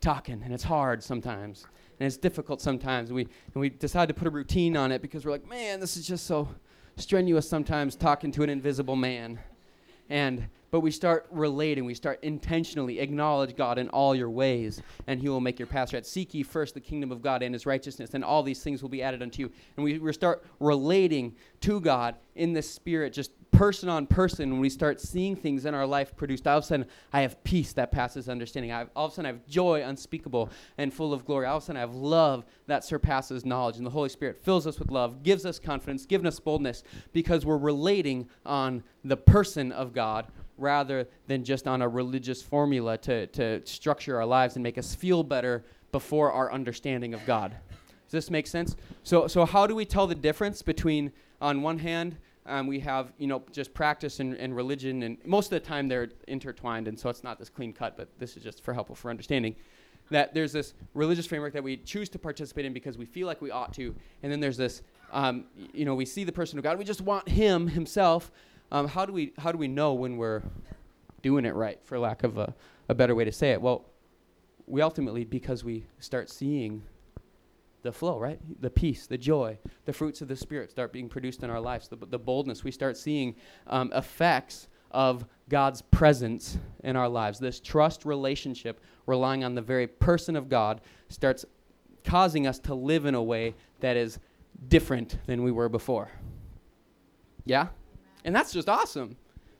talking, 0.02 0.42
and 0.44 0.52
it's 0.52 0.64
hard 0.64 1.02
sometimes, 1.02 1.64
and 1.98 2.06
it's 2.06 2.18
difficult 2.18 2.60
sometimes, 2.60 3.08
and 3.08 3.16
we 3.16 3.22
and 3.22 3.54
we 3.54 3.70
decide 3.70 4.08
to 4.08 4.14
put 4.14 4.26
a 4.26 4.30
routine 4.30 4.76
on 4.76 4.92
it 4.92 5.00
because 5.00 5.24
we're 5.24 5.32
like, 5.32 5.48
man, 5.48 5.80
this 5.80 5.96
is 5.96 6.06
just 6.06 6.26
so 6.26 6.48
strenuous 6.96 7.48
sometimes 7.48 7.96
talking 7.96 8.30
to 8.32 8.42
an 8.42 8.50
invisible 8.50 8.96
man. 8.96 9.38
and 10.10 10.48
but 10.70 10.80
we 10.80 10.90
start 10.90 11.26
relating 11.30 11.84
we 11.84 11.94
start 11.94 12.18
intentionally 12.22 13.00
acknowledge 13.00 13.56
god 13.56 13.78
in 13.78 13.88
all 13.88 14.14
your 14.14 14.30
ways 14.30 14.82
and 15.06 15.20
he 15.20 15.28
will 15.28 15.40
make 15.40 15.58
your 15.58 15.66
path 15.66 15.88
straight. 15.88 16.06
Seek 16.06 16.34
ye 16.34 16.42
first 16.42 16.74
the 16.74 16.80
kingdom 16.80 17.10
of 17.12 17.22
god 17.22 17.42
and 17.42 17.54
his 17.54 17.66
righteousness 17.66 18.14
and 18.14 18.24
all 18.24 18.42
these 18.42 18.62
things 18.62 18.82
will 18.82 18.88
be 18.88 19.02
added 19.02 19.22
unto 19.22 19.42
you. 19.42 19.50
And 19.76 19.84
we, 19.84 19.98
we 19.98 20.12
start 20.12 20.44
relating 20.60 21.34
to 21.62 21.80
god 21.80 22.16
in 22.34 22.52
the 22.52 22.62
spirit 22.62 23.12
just 23.12 23.32
person 23.50 23.88
on 23.88 24.06
person 24.06 24.50
when 24.52 24.60
we 24.60 24.68
start 24.68 25.00
seeing 25.00 25.34
things 25.34 25.64
in 25.64 25.74
our 25.74 25.86
life 25.86 26.14
produced. 26.16 26.46
All 26.46 26.58
of 26.58 26.64
a 26.64 26.66
sudden 26.66 26.86
i 27.12 27.22
have 27.22 27.42
peace 27.44 27.72
that 27.74 27.90
passes 27.90 28.28
understanding. 28.28 28.72
I 28.72 28.80
have, 28.80 28.90
all 28.94 29.06
of 29.06 29.12
a 29.12 29.14
sudden 29.14 29.26
i 29.26 29.32
have 29.32 29.46
joy 29.46 29.82
unspeakable 29.84 30.50
and 30.76 30.92
full 30.92 31.12
of 31.12 31.24
glory. 31.24 31.46
All 31.46 31.56
of 31.56 31.62
a 31.62 31.66
sudden 31.66 31.78
i 31.78 31.80
have 31.80 31.94
love 31.94 32.44
that 32.66 32.84
surpasses 32.84 33.44
knowledge. 33.44 33.76
And 33.76 33.86
the 33.86 33.90
holy 33.90 34.08
spirit 34.08 34.42
fills 34.42 34.66
us 34.66 34.78
with 34.78 34.90
love 34.90 35.22
gives 35.22 35.46
us 35.46 35.58
confidence 35.58 36.06
gives 36.06 36.24
us 36.24 36.38
boldness 36.38 36.82
because 37.12 37.46
we're 37.46 37.58
relating 37.58 38.28
on 38.44 38.82
the 39.04 39.16
person 39.16 39.72
of 39.72 39.92
god 39.92 40.26
rather 40.58 41.08
than 41.26 41.44
just 41.44 41.66
on 41.66 41.82
a 41.82 41.88
religious 41.88 42.42
formula 42.42 42.98
to, 42.98 43.26
to 43.28 43.64
structure 43.66 44.16
our 44.16 44.26
lives 44.26 44.56
and 44.56 44.62
make 44.62 44.78
us 44.78 44.94
feel 44.94 45.22
better 45.22 45.64
before 45.92 46.32
our 46.32 46.52
understanding 46.52 47.14
of 47.14 47.24
God. 47.24 47.52
Does 48.06 48.12
this 48.12 48.30
make 48.30 48.46
sense? 48.46 48.76
So, 49.02 49.26
so 49.26 49.44
how 49.44 49.66
do 49.66 49.74
we 49.74 49.84
tell 49.84 50.06
the 50.06 50.14
difference 50.14 50.62
between, 50.62 51.12
on 51.40 51.62
one 51.62 51.78
hand, 51.78 52.16
um, 52.48 52.66
we 52.66 52.80
have 52.80 53.12
you 53.18 53.26
know 53.26 53.42
just 53.52 53.74
practice 53.74 54.20
and, 54.20 54.34
and 54.34 54.56
religion, 54.56 55.02
and 55.02 55.18
most 55.24 55.46
of 55.46 55.50
the 55.50 55.60
time 55.60 55.86
they're 55.86 56.08
intertwined, 56.26 56.88
and 56.88 56.98
so 56.98 57.10
it's 57.10 57.22
not 57.22 57.38
this 57.38 57.50
clean 57.50 57.72
cut, 57.72 57.96
but 57.96 58.08
this 58.18 58.36
is 58.36 58.42
just 58.42 58.64
for 58.64 58.72
helpful 58.72 58.94
for 58.94 59.10
understanding. 59.10 59.54
That 60.10 60.32
there's 60.32 60.52
this 60.52 60.72
religious 60.94 61.26
framework 61.26 61.52
that 61.52 61.62
we 61.62 61.76
choose 61.76 62.08
to 62.10 62.18
participate 62.18 62.64
in 62.64 62.72
because 62.72 62.96
we 62.96 63.04
feel 63.04 63.26
like 63.26 63.42
we 63.42 63.50
ought 63.50 63.74
to, 63.74 63.94
and 64.22 64.32
then 64.32 64.40
there's 64.40 64.56
this, 64.56 64.80
um, 65.12 65.44
you 65.74 65.84
know, 65.84 65.94
we 65.94 66.06
see 66.06 66.24
the 66.24 66.32
person 66.32 66.58
of 66.58 66.64
God, 66.64 66.78
we 66.78 66.84
just 66.84 67.02
want 67.02 67.28
Him 67.28 67.68
Himself, 67.68 68.32
um, 68.70 68.88
how 68.88 69.06
do 69.06 69.12
we 69.12 69.32
how 69.38 69.52
do 69.52 69.58
we 69.58 69.68
know 69.68 69.94
when 69.94 70.16
we're 70.16 70.42
doing 71.22 71.44
it 71.44 71.54
right, 71.54 71.78
for 71.84 71.98
lack 71.98 72.24
of 72.24 72.38
a, 72.38 72.54
a 72.88 72.94
better 72.94 73.14
way 73.14 73.24
to 73.24 73.32
say 73.32 73.52
it? 73.52 73.60
Well, 73.60 73.84
we 74.66 74.82
ultimately 74.82 75.24
because 75.24 75.64
we 75.64 75.86
start 75.98 76.28
seeing 76.30 76.82
the 77.82 77.92
flow, 77.92 78.18
right? 78.18 78.38
The 78.60 78.70
peace, 78.70 79.06
the 79.06 79.18
joy, 79.18 79.58
the 79.84 79.92
fruits 79.92 80.20
of 80.20 80.28
the 80.28 80.36
spirit 80.36 80.70
start 80.70 80.92
being 80.92 81.08
produced 81.08 81.42
in 81.42 81.50
our 81.50 81.60
lives. 81.60 81.88
The, 81.88 81.96
the 81.96 82.18
boldness, 82.18 82.64
we 82.64 82.70
start 82.70 82.96
seeing 82.96 83.36
um, 83.66 83.92
effects 83.94 84.68
of 84.90 85.24
God's 85.48 85.82
presence 85.82 86.58
in 86.82 86.96
our 86.96 87.08
lives. 87.08 87.38
This 87.38 87.60
trust 87.60 88.04
relationship, 88.04 88.80
relying 89.06 89.44
on 89.44 89.54
the 89.54 89.62
very 89.62 89.86
person 89.86 90.36
of 90.36 90.48
God, 90.48 90.80
starts 91.08 91.44
causing 92.04 92.46
us 92.46 92.58
to 92.60 92.74
live 92.74 93.04
in 93.04 93.14
a 93.14 93.22
way 93.22 93.54
that 93.80 93.96
is 93.96 94.18
different 94.68 95.18
than 95.26 95.42
we 95.42 95.52
were 95.52 95.68
before. 95.68 96.10
Yeah? 97.44 97.68
And 98.28 98.36
that's 98.36 98.52
just 98.52 98.68
awesome 98.68 99.16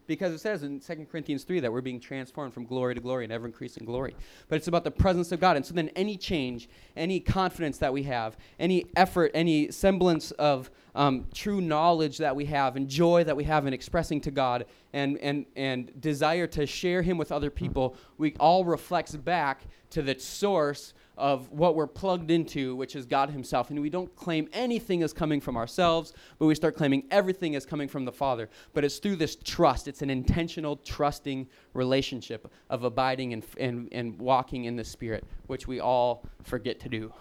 because 0.07 0.35
it 0.35 0.41
says 0.41 0.63
in 0.63 0.79
2 0.79 1.07
Corinthians 1.11 1.43
3 1.45 1.61
that 1.61 1.73
we're 1.73 1.81
being 1.81 1.99
transformed 1.99 2.53
from 2.53 2.67
glory 2.67 2.95
to 2.95 3.01
glory 3.01 3.25
and 3.25 3.33
ever 3.33 3.47
increasing 3.47 3.87
glory. 3.87 4.15
But 4.47 4.57
it's 4.57 4.69
about 4.69 4.85
the 4.85 4.91
presence 4.91 5.33
of 5.33 5.41
God. 5.41 5.57
And 5.57 5.65
so 5.65 5.73
then 5.73 5.89
any 5.97 6.19
change, 6.19 6.69
any 6.95 7.19
confidence 7.19 7.79
that 7.79 7.91
we 7.91 8.03
have, 8.03 8.37
any 8.61 8.85
effort, 8.95 9.31
any 9.33 9.71
semblance 9.71 10.33
of 10.33 10.71
um, 10.95 11.25
true 11.33 11.63
knowledge 11.63 12.19
that 12.19 12.37
we 12.37 12.45
have 12.45 12.77
and 12.77 12.91
joy 12.91 13.25
that 13.25 13.35
we 13.35 13.45
have 13.45 13.67
in 13.67 13.73
expressing 13.73 14.21
to 14.21 14.31
God 14.31 14.67
and, 14.93 15.17
and, 15.21 15.47
and 15.57 15.99
desire 15.99 16.47
to 16.49 16.67
share 16.67 17.01
Him 17.01 17.17
with 17.17 17.33
other 17.33 17.49
people, 17.49 17.97
we 18.19 18.35
all 18.39 18.67
reflects 18.67 19.17
back 19.17 19.63
to 19.89 20.03
the 20.03 20.19
source 20.19 20.93
of 21.19 21.51
what 21.51 21.75
we're 21.75 21.89
plugged 21.89 22.31
into, 22.31 22.77
which 22.77 22.97
is 22.97 23.05
God 23.05 23.31
Himself. 23.31 23.71
And 23.71 23.81
we 23.81 23.91
don't 23.91 24.15
claim 24.17 24.49
anything 24.53 25.03
as 25.03 25.13
coming 25.13 25.41
from 25.41 25.57
ourselves, 25.57 26.15
but 26.39 26.47
we 26.47 26.55
start 26.55 26.77
claiming 26.77 27.05
everything 27.11 27.57
as 27.57 27.67
coming 27.67 27.89
from 27.89 28.05
the 28.05 28.13
Father. 28.13 28.49
But 28.73 28.85
it's 28.85 28.99
through 28.99 29.17
this 29.17 29.37
trust, 29.37 29.89
it's 29.89 30.01
an 30.01 30.11
intentional, 30.11 30.77
trusting 30.77 31.49
relationship 31.75 32.51
of 32.71 32.85
abiding 32.85 33.33
and, 33.33 33.45
and, 33.59 33.89
and 33.93 34.19
walking 34.19 34.65
in 34.65 34.77
the 34.77 34.85
Spirit, 34.85 35.25
which 35.49 35.67
we 35.67 35.81
all 35.81 36.25
forget 36.45 36.79
to 36.81 36.89
do. 36.89 37.13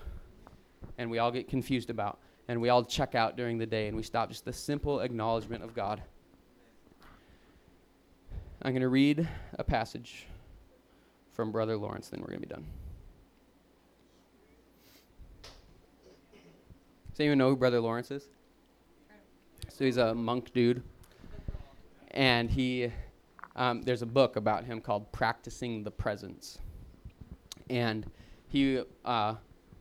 And 0.97 1.09
we 1.09 1.17
all 1.17 1.31
get 1.31 1.47
confused 1.47 1.89
about. 1.89 2.19
And 2.47 2.61
we 2.61 2.69
all 2.69 2.85
check 2.85 3.15
out 3.15 3.35
during 3.35 3.57
the 3.57 3.65
day 3.65 3.87
and 3.87 3.97
we 3.97 4.03
stop 4.03 4.29
just 4.29 4.45
the 4.45 4.53
simple 4.53 5.01
acknowledgement 5.01 5.63
of 5.63 5.73
God. 5.73 6.01
I'm 8.61 8.71
going 8.71 8.81
to 8.81 8.87
read 8.87 9.27
a 9.59 9.63
passage 9.63 10.27
from 11.33 11.51
Brother 11.51 11.77
Lawrence, 11.77 12.09
then 12.09 12.21
we're 12.21 12.27
going 12.27 12.41
to 12.41 12.47
be 12.47 12.53
done. 12.53 12.65
Does 17.17 17.21
anyone 17.21 17.39
know 17.39 17.49
who 17.49 17.55
Brother 17.55 17.79
Lawrence 17.79 18.11
is? 18.11 18.29
So 19.69 19.85
he's 19.85 19.97
a 19.97 20.13
monk 20.13 20.53
dude, 20.53 20.83
and 22.11 22.47
he 22.47 22.91
um, 23.55 23.81
there's 23.81 24.03
a 24.03 24.05
book 24.05 24.35
about 24.35 24.65
him 24.65 24.79
called 24.79 25.11
"Practicing 25.11 25.83
the 25.83 25.89
Presence," 25.89 26.59
and 27.71 28.05
he 28.49 28.83
uh, 29.03 29.33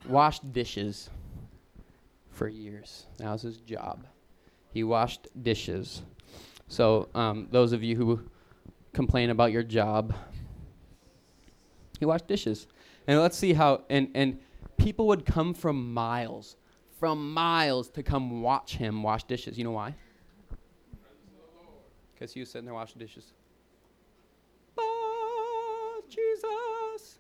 washed 0.09 0.51
dishes 0.55 1.11
for 2.31 2.49
years. 2.49 3.05
That 3.19 3.31
was 3.31 3.43
his 3.43 3.59
job. 3.59 4.07
He 4.73 4.83
washed 4.83 5.29
dishes. 5.43 6.01
So 6.69 7.11
um, 7.15 7.49
those 7.51 7.73
of 7.73 7.83
you 7.83 7.97
who 7.97 8.23
complain 8.95 9.29
about 9.29 9.53
your 9.53 9.63
job, 9.63 10.15
he 11.99 12.07
washed 12.07 12.29
dishes, 12.29 12.67
and 13.07 13.21
let's 13.21 13.37
see 13.37 13.53
how 13.53 13.83
and 13.91 14.09
and 14.15 14.39
people 14.79 15.07
would 15.09 15.27
come 15.27 15.53
from 15.53 15.93
miles 15.93 16.57
from 16.99 17.33
miles 17.33 17.91
to 17.91 18.03
come 18.03 18.43
watch 18.43 18.77
him 18.77 19.03
wash 19.03 19.25
dishes. 19.25 19.59
You 19.59 19.65
know 19.65 19.73
why? 19.73 19.95
Because 22.15 22.33
he 22.33 22.41
was 22.41 22.51
sitting 22.51 22.65
there 22.65 22.75
washing 22.75 22.99
dishes. 22.99 23.33
Oh, 24.79 26.03
Jesus. 26.09 27.19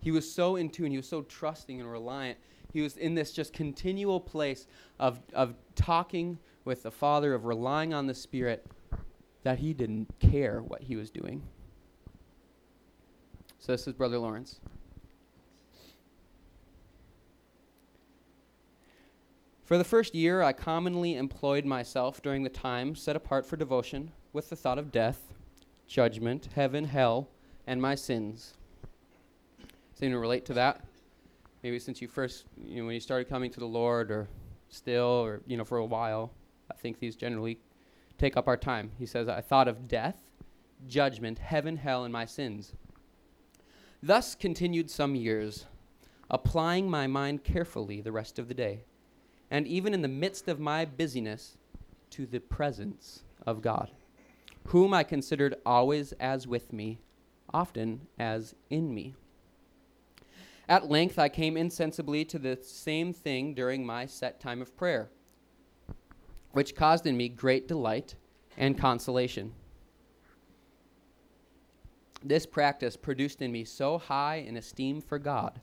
He 0.00 0.10
was 0.10 0.30
so 0.30 0.56
in 0.56 0.70
tune. 0.70 0.90
He 0.90 0.96
was 0.96 1.08
so 1.08 1.22
trusting 1.22 1.80
and 1.80 1.90
reliant. 1.90 2.38
He 2.72 2.80
was 2.80 2.96
in 2.96 3.14
this 3.14 3.32
just 3.32 3.52
continual 3.52 4.18
place 4.18 4.66
of, 4.98 5.20
of 5.34 5.54
talking 5.74 6.38
with 6.64 6.82
the 6.82 6.90
Father, 6.90 7.34
of 7.34 7.44
relying 7.44 7.92
on 7.92 8.06
the 8.06 8.14
Spirit, 8.14 8.66
that 9.42 9.58
he 9.58 9.74
didn't 9.74 10.08
care 10.20 10.62
what 10.62 10.82
he 10.82 10.96
was 10.96 11.10
doing. 11.10 11.42
So, 13.58 13.72
this 13.72 13.86
is 13.86 13.92
Brother 13.92 14.18
Lawrence. 14.18 14.60
For 19.72 19.78
the 19.78 19.84
first 19.84 20.14
year, 20.14 20.42
I 20.42 20.52
commonly 20.52 21.16
employed 21.16 21.64
myself 21.64 22.20
during 22.20 22.42
the 22.42 22.50
time 22.50 22.94
set 22.94 23.16
apart 23.16 23.46
for 23.46 23.56
devotion 23.56 24.12
with 24.34 24.50
the 24.50 24.54
thought 24.54 24.76
of 24.78 24.92
death, 24.92 25.32
judgment, 25.86 26.50
heaven, 26.54 26.84
hell, 26.84 27.30
and 27.66 27.80
my 27.80 27.94
sins. 27.94 28.52
Does 29.94 30.02
anyone 30.02 30.20
relate 30.20 30.44
to 30.44 30.52
that? 30.52 30.84
Maybe 31.62 31.78
since 31.78 32.02
you 32.02 32.08
first, 32.08 32.44
you 32.62 32.80
know, 32.80 32.84
when 32.84 32.92
you 32.92 33.00
started 33.00 33.30
coming 33.30 33.50
to 33.50 33.60
the 33.60 33.66
Lord, 33.66 34.10
or 34.10 34.28
still, 34.68 35.06
or 35.06 35.40
you 35.46 35.56
know, 35.56 35.64
for 35.64 35.78
a 35.78 35.86
while. 35.86 36.34
I 36.70 36.74
think 36.74 36.98
these 36.98 37.16
generally 37.16 37.58
take 38.18 38.36
up 38.36 38.48
our 38.48 38.58
time. 38.58 38.90
He 38.98 39.06
says, 39.06 39.26
"I 39.26 39.40
thought 39.40 39.68
of 39.68 39.88
death, 39.88 40.20
judgment, 40.86 41.38
heaven, 41.38 41.78
hell, 41.78 42.04
and 42.04 42.12
my 42.12 42.26
sins." 42.26 42.74
Thus 44.02 44.34
continued 44.34 44.90
some 44.90 45.14
years, 45.14 45.64
applying 46.30 46.90
my 46.90 47.06
mind 47.06 47.42
carefully 47.42 48.02
the 48.02 48.12
rest 48.12 48.38
of 48.38 48.48
the 48.48 48.54
day 48.54 48.84
and 49.52 49.68
even 49.68 49.92
in 49.92 50.00
the 50.00 50.08
midst 50.08 50.48
of 50.48 50.58
my 50.58 50.86
busyness, 50.86 51.58
to 52.08 52.24
the 52.24 52.40
presence 52.40 53.22
of 53.46 53.60
God, 53.60 53.90
whom 54.68 54.94
I 54.94 55.02
considered 55.02 55.56
always 55.66 56.12
as 56.12 56.46
with 56.46 56.72
me, 56.72 57.00
often 57.52 58.08
as 58.18 58.54
in 58.70 58.94
me. 58.94 59.14
At 60.70 60.88
length, 60.88 61.18
I 61.18 61.28
came 61.28 61.58
insensibly 61.58 62.24
to 62.26 62.38
the 62.38 62.56
same 62.62 63.12
thing 63.12 63.52
during 63.52 63.84
my 63.84 64.06
set 64.06 64.40
time 64.40 64.62
of 64.62 64.74
prayer, 64.74 65.10
which 66.52 66.74
caused 66.74 67.06
in 67.06 67.16
me 67.16 67.28
great 67.28 67.68
delight 67.68 68.14
and 68.56 68.78
consolation. 68.78 69.52
This 72.24 72.46
practice 72.46 72.96
produced 72.96 73.42
in 73.42 73.52
me 73.52 73.64
so 73.64 73.98
high 73.98 74.36
an 74.36 74.56
esteem 74.56 75.02
for 75.02 75.18
God 75.18 75.60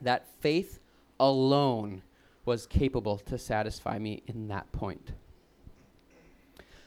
that 0.00 0.26
faith 0.40 0.80
alone 1.20 2.02
was 2.44 2.66
capable 2.66 3.18
to 3.18 3.38
satisfy 3.38 3.98
me 3.98 4.22
in 4.26 4.48
that 4.48 4.70
point. 4.72 5.12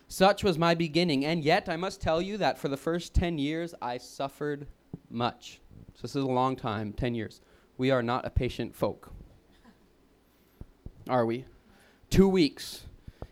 Such 0.07 0.43
was 0.43 0.57
my 0.57 0.73
beginning, 0.73 1.25
and 1.25 1.43
yet 1.43 1.67
I 1.67 1.75
must 1.75 1.99
tell 1.99 2.21
you 2.21 2.37
that 2.37 2.57
for 2.57 2.69
the 2.69 2.77
first 2.77 3.13
10 3.13 3.37
years 3.37 3.73
I 3.81 3.97
suffered 3.97 4.67
much. 5.09 5.59
So 5.95 6.01
this 6.03 6.15
is 6.15 6.23
a 6.23 6.27
long 6.27 6.55
time 6.55 6.93
10 6.93 7.15
years. 7.15 7.41
We 7.77 7.91
are 7.91 8.03
not 8.03 8.25
a 8.25 8.29
patient 8.29 8.75
folk. 8.75 9.11
Are 11.09 11.25
we? 11.25 11.45
Two 12.09 12.29
weeks 12.29 12.83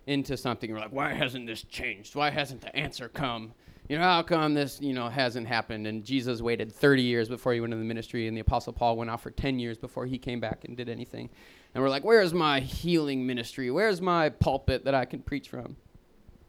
into 0.07 0.35
something, 0.37 0.71
we're 0.71 0.79
like, 0.79 0.91
why 0.91 1.13
hasn't 1.13 1.47
this 1.47 1.63
changed? 1.63 2.15
Why 2.15 2.29
hasn't 2.29 2.61
the 2.61 2.75
answer 2.75 3.09
come? 3.09 3.53
You 3.87 3.99
know, 3.99 4.03
how 4.03 4.23
come 4.23 4.55
this, 4.55 4.81
you 4.81 4.93
know, 4.93 5.09
hasn't 5.09 5.47
happened? 5.47 5.85
And 5.85 6.03
Jesus 6.03 6.41
waited 6.41 6.71
30 6.71 7.03
years 7.03 7.29
before 7.29 7.53
he 7.53 7.59
went 7.59 7.71
into 7.71 7.83
the 7.83 7.87
ministry, 7.87 8.27
and 8.27 8.35
the 8.35 8.41
Apostle 8.41 8.73
Paul 8.73 8.97
went 8.97 9.11
out 9.11 9.21
for 9.21 9.29
10 9.29 9.59
years 9.59 9.77
before 9.77 10.07
he 10.07 10.17
came 10.17 10.39
back 10.39 10.65
and 10.65 10.75
did 10.75 10.89
anything. 10.89 11.29
And 11.73 11.83
we're 11.83 11.89
like, 11.89 12.03
where's 12.03 12.33
my 12.33 12.61
healing 12.61 13.27
ministry? 13.27 13.69
Where's 13.69 14.01
my 14.01 14.29
pulpit 14.29 14.85
that 14.85 14.95
I 14.95 15.05
can 15.05 15.21
preach 15.21 15.49
from? 15.49 15.75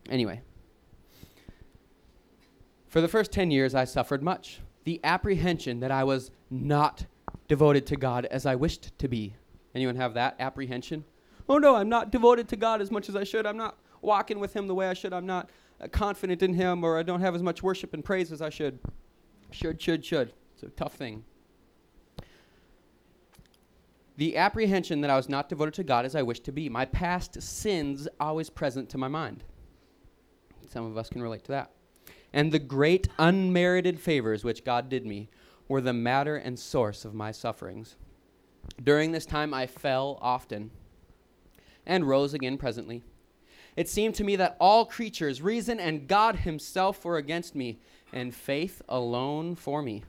Anyway. 0.08 0.40
For 2.88 3.02
the 3.02 3.08
first 3.08 3.32
10 3.32 3.50
years, 3.50 3.74
I 3.74 3.84
suffered 3.84 4.22
much. 4.22 4.60
The 4.84 5.00
apprehension 5.04 5.80
that 5.80 5.90
I 5.90 6.04
was 6.04 6.30
not 6.48 7.04
devoted 7.48 7.86
to 7.88 7.96
God 7.96 8.24
as 8.26 8.46
I 8.46 8.54
wished 8.54 8.98
to 8.98 9.08
be. 9.08 9.34
Anyone 9.74 9.96
have 9.96 10.14
that 10.14 10.36
apprehension? 10.38 11.04
Oh 11.48 11.58
no, 11.58 11.76
I'm 11.76 11.90
not 11.90 12.10
devoted 12.10 12.48
to 12.48 12.56
God 12.56 12.80
as 12.80 12.90
much 12.90 13.10
as 13.10 13.16
I 13.16 13.24
should. 13.24 13.44
I'm 13.44 13.58
not 13.58 13.76
walking 14.00 14.38
with 14.38 14.54
Him 14.54 14.66
the 14.66 14.74
way 14.74 14.88
I 14.88 14.94
should. 14.94 15.12
I'm 15.12 15.26
not 15.26 15.50
Uh, 15.80 15.88
confident 15.88 16.42
in 16.42 16.54
Him, 16.54 16.84
or 16.84 16.98
I 16.98 17.02
don't 17.02 17.20
have 17.20 17.34
as 17.34 17.42
much 17.42 17.62
worship 17.62 17.92
and 17.94 18.04
praise 18.04 18.32
as 18.32 18.40
I 18.40 18.50
should. 18.50 18.78
Should, 19.50 19.80
should, 19.80 20.04
should. 20.04 20.32
It's 20.54 20.62
a 20.62 20.68
tough 20.70 20.94
thing. 20.94 21.24
The 24.16 24.38
apprehension 24.38 25.02
that 25.02 25.10
I 25.10 25.16
was 25.16 25.28
not 25.28 25.48
devoted 25.48 25.74
to 25.74 25.84
God 25.84 26.06
as 26.06 26.14
I 26.14 26.22
wished 26.22 26.44
to 26.44 26.52
be. 26.52 26.68
My 26.70 26.86
past 26.86 27.40
sins 27.42 28.08
always 28.18 28.48
present 28.48 28.88
to 28.90 28.98
my 28.98 29.08
mind. 29.08 29.44
Some 30.68 30.86
of 30.86 30.96
us 30.96 31.10
can 31.10 31.22
relate 31.22 31.44
to 31.44 31.52
that. 31.52 31.70
And 32.32 32.50
the 32.50 32.58
great 32.58 33.08
unmerited 33.18 34.00
favors 34.00 34.44
which 34.44 34.64
God 34.64 34.88
did 34.88 35.06
me 35.06 35.28
were 35.68 35.80
the 35.80 35.92
matter 35.92 36.36
and 36.36 36.58
source 36.58 37.04
of 37.04 37.14
my 37.14 37.32
sufferings. 37.32 37.96
During 38.82 39.12
this 39.12 39.26
time 39.26 39.52
I 39.52 39.66
fell 39.66 40.18
often 40.22 40.70
and 41.84 42.08
rose 42.08 42.34
again 42.34 42.56
presently. 42.58 43.02
It 43.76 43.88
seemed 43.88 44.14
to 44.16 44.24
me 44.24 44.36
that 44.36 44.56
all 44.58 44.86
creatures, 44.86 45.42
reason 45.42 45.78
and 45.78 46.08
God 46.08 46.36
Himself 46.36 47.04
were 47.04 47.18
against 47.18 47.54
me, 47.54 47.78
and 48.12 48.34
faith 48.34 48.80
alone 48.88 49.54
for 49.54 49.82
me. 49.82 50.02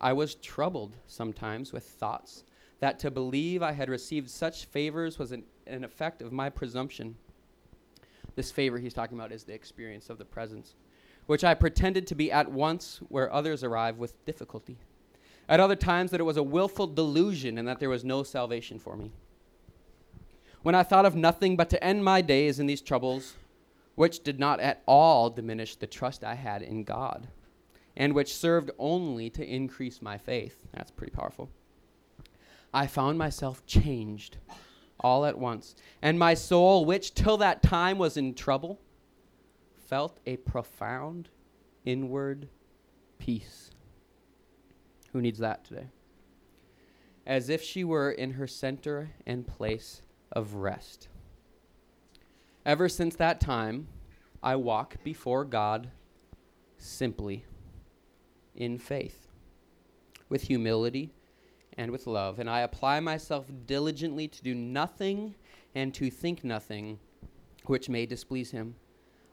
I 0.00 0.14
was 0.14 0.36
troubled 0.36 0.96
sometimes 1.06 1.72
with 1.72 1.84
thoughts 1.84 2.44
that 2.80 2.98
to 3.00 3.10
believe 3.10 3.62
I 3.62 3.72
had 3.72 3.88
received 3.88 4.30
such 4.30 4.64
favors 4.64 5.18
was 5.18 5.32
an, 5.32 5.42
an 5.66 5.84
effect 5.84 6.22
of 6.22 6.32
my 6.32 6.48
presumption. 6.48 7.16
This 8.36 8.52
favor 8.52 8.78
he's 8.78 8.94
talking 8.94 9.18
about 9.18 9.32
is 9.32 9.42
the 9.42 9.52
experience 9.52 10.08
of 10.10 10.18
the 10.18 10.24
presence, 10.24 10.76
which 11.26 11.42
I 11.42 11.54
pretended 11.54 12.06
to 12.06 12.14
be 12.14 12.30
at 12.30 12.50
once 12.50 13.00
where 13.08 13.32
others 13.32 13.64
arrive 13.64 13.98
with 13.98 14.24
difficulty. 14.24 14.78
At 15.48 15.60
other 15.60 15.76
times, 15.76 16.10
that 16.12 16.20
it 16.20 16.24
was 16.24 16.36
a 16.36 16.42
willful 16.42 16.86
delusion 16.86 17.58
and 17.58 17.66
that 17.66 17.80
there 17.80 17.88
was 17.88 18.04
no 18.04 18.22
salvation 18.22 18.78
for 18.78 18.96
me. 18.96 19.10
When 20.68 20.74
I 20.74 20.82
thought 20.82 21.06
of 21.06 21.16
nothing 21.16 21.56
but 21.56 21.70
to 21.70 21.82
end 21.82 22.04
my 22.04 22.20
days 22.20 22.60
in 22.60 22.66
these 22.66 22.82
troubles, 22.82 23.36
which 23.94 24.22
did 24.22 24.38
not 24.38 24.60
at 24.60 24.82
all 24.84 25.30
diminish 25.30 25.74
the 25.76 25.86
trust 25.86 26.22
I 26.22 26.34
had 26.34 26.60
in 26.60 26.84
God, 26.84 27.28
and 27.96 28.12
which 28.12 28.36
served 28.36 28.70
only 28.78 29.30
to 29.30 29.42
increase 29.42 30.02
my 30.02 30.18
faith. 30.18 30.56
That's 30.74 30.90
pretty 30.90 31.12
powerful. 31.12 31.48
I 32.74 32.86
found 32.86 33.16
myself 33.16 33.64
changed 33.64 34.36
all 35.00 35.24
at 35.24 35.38
once, 35.38 35.74
and 36.02 36.18
my 36.18 36.34
soul, 36.34 36.84
which 36.84 37.14
till 37.14 37.38
that 37.38 37.62
time 37.62 37.96
was 37.96 38.18
in 38.18 38.34
trouble, 38.34 38.78
felt 39.86 40.20
a 40.26 40.36
profound 40.36 41.30
inward 41.86 42.46
peace. 43.18 43.70
Who 45.14 45.22
needs 45.22 45.38
that 45.38 45.64
today? 45.64 45.86
As 47.26 47.48
if 47.48 47.62
she 47.62 47.84
were 47.84 48.10
in 48.10 48.32
her 48.32 48.46
center 48.46 49.12
and 49.26 49.46
place 49.46 50.02
of 50.32 50.54
rest. 50.54 51.08
Ever 52.64 52.88
since 52.88 53.16
that 53.16 53.40
time, 53.40 53.88
I 54.42 54.56
walk 54.56 55.02
before 55.02 55.44
God 55.44 55.90
simply 56.76 57.44
in 58.54 58.78
faith, 58.78 59.28
with 60.28 60.42
humility 60.42 61.12
and 61.76 61.90
with 61.90 62.06
love, 62.06 62.38
and 62.38 62.50
I 62.50 62.60
apply 62.60 63.00
myself 63.00 63.46
diligently 63.66 64.28
to 64.28 64.42
do 64.42 64.54
nothing 64.54 65.34
and 65.74 65.94
to 65.94 66.10
think 66.10 66.44
nothing 66.44 66.98
which 67.66 67.88
may 67.88 68.06
displease 68.06 68.50
him. 68.50 68.74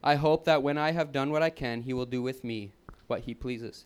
I 0.03 0.15
hope 0.15 0.45
that 0.45 0.61
when 0.61 0.77
I 0.77 0.91
have 0.91 1.11
done 1.11 1.31
what 1.31 1.41
I 1.41 1.49
can, 1.49 1.81
he 1.81 1.93
will 1.93 2.05
do 2.05 2.21
with 2.21 2.43
me 2.43 2.71
what 3.07 3.21
he 3.21 3.33
pleases. 3.33 3.85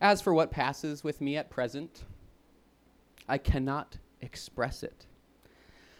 As 0.00 0.20
for 0.20 0.32
what 0.34 0.50
passes 0.50 1.04
with 1.04 1.20
me 1.20 1.36
at 1.36 1.50
present, 1.50 2.04
I 3.28 3.38
cannot 3.38 3.98
express 4.20 4.82
it. 4.82 5.06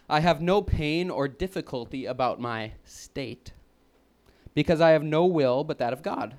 I 0.09 0.19
have 0.19 0.41
no 0.41 0.61
pain 0.61 1.09
or 1.09 1.27
difficulty 1.27 2.05
about 2.05 2.39
my 2.39 2.73
state, 2.83 3.53
because 4.53 4.81
I 4.81 4.91
have 4.91 5.03
no 5.03 5.25
will 5.25 5.63
but 5.63 5.77
that 5.79 5.93
of 5.93 6.03
God 6.03 6.35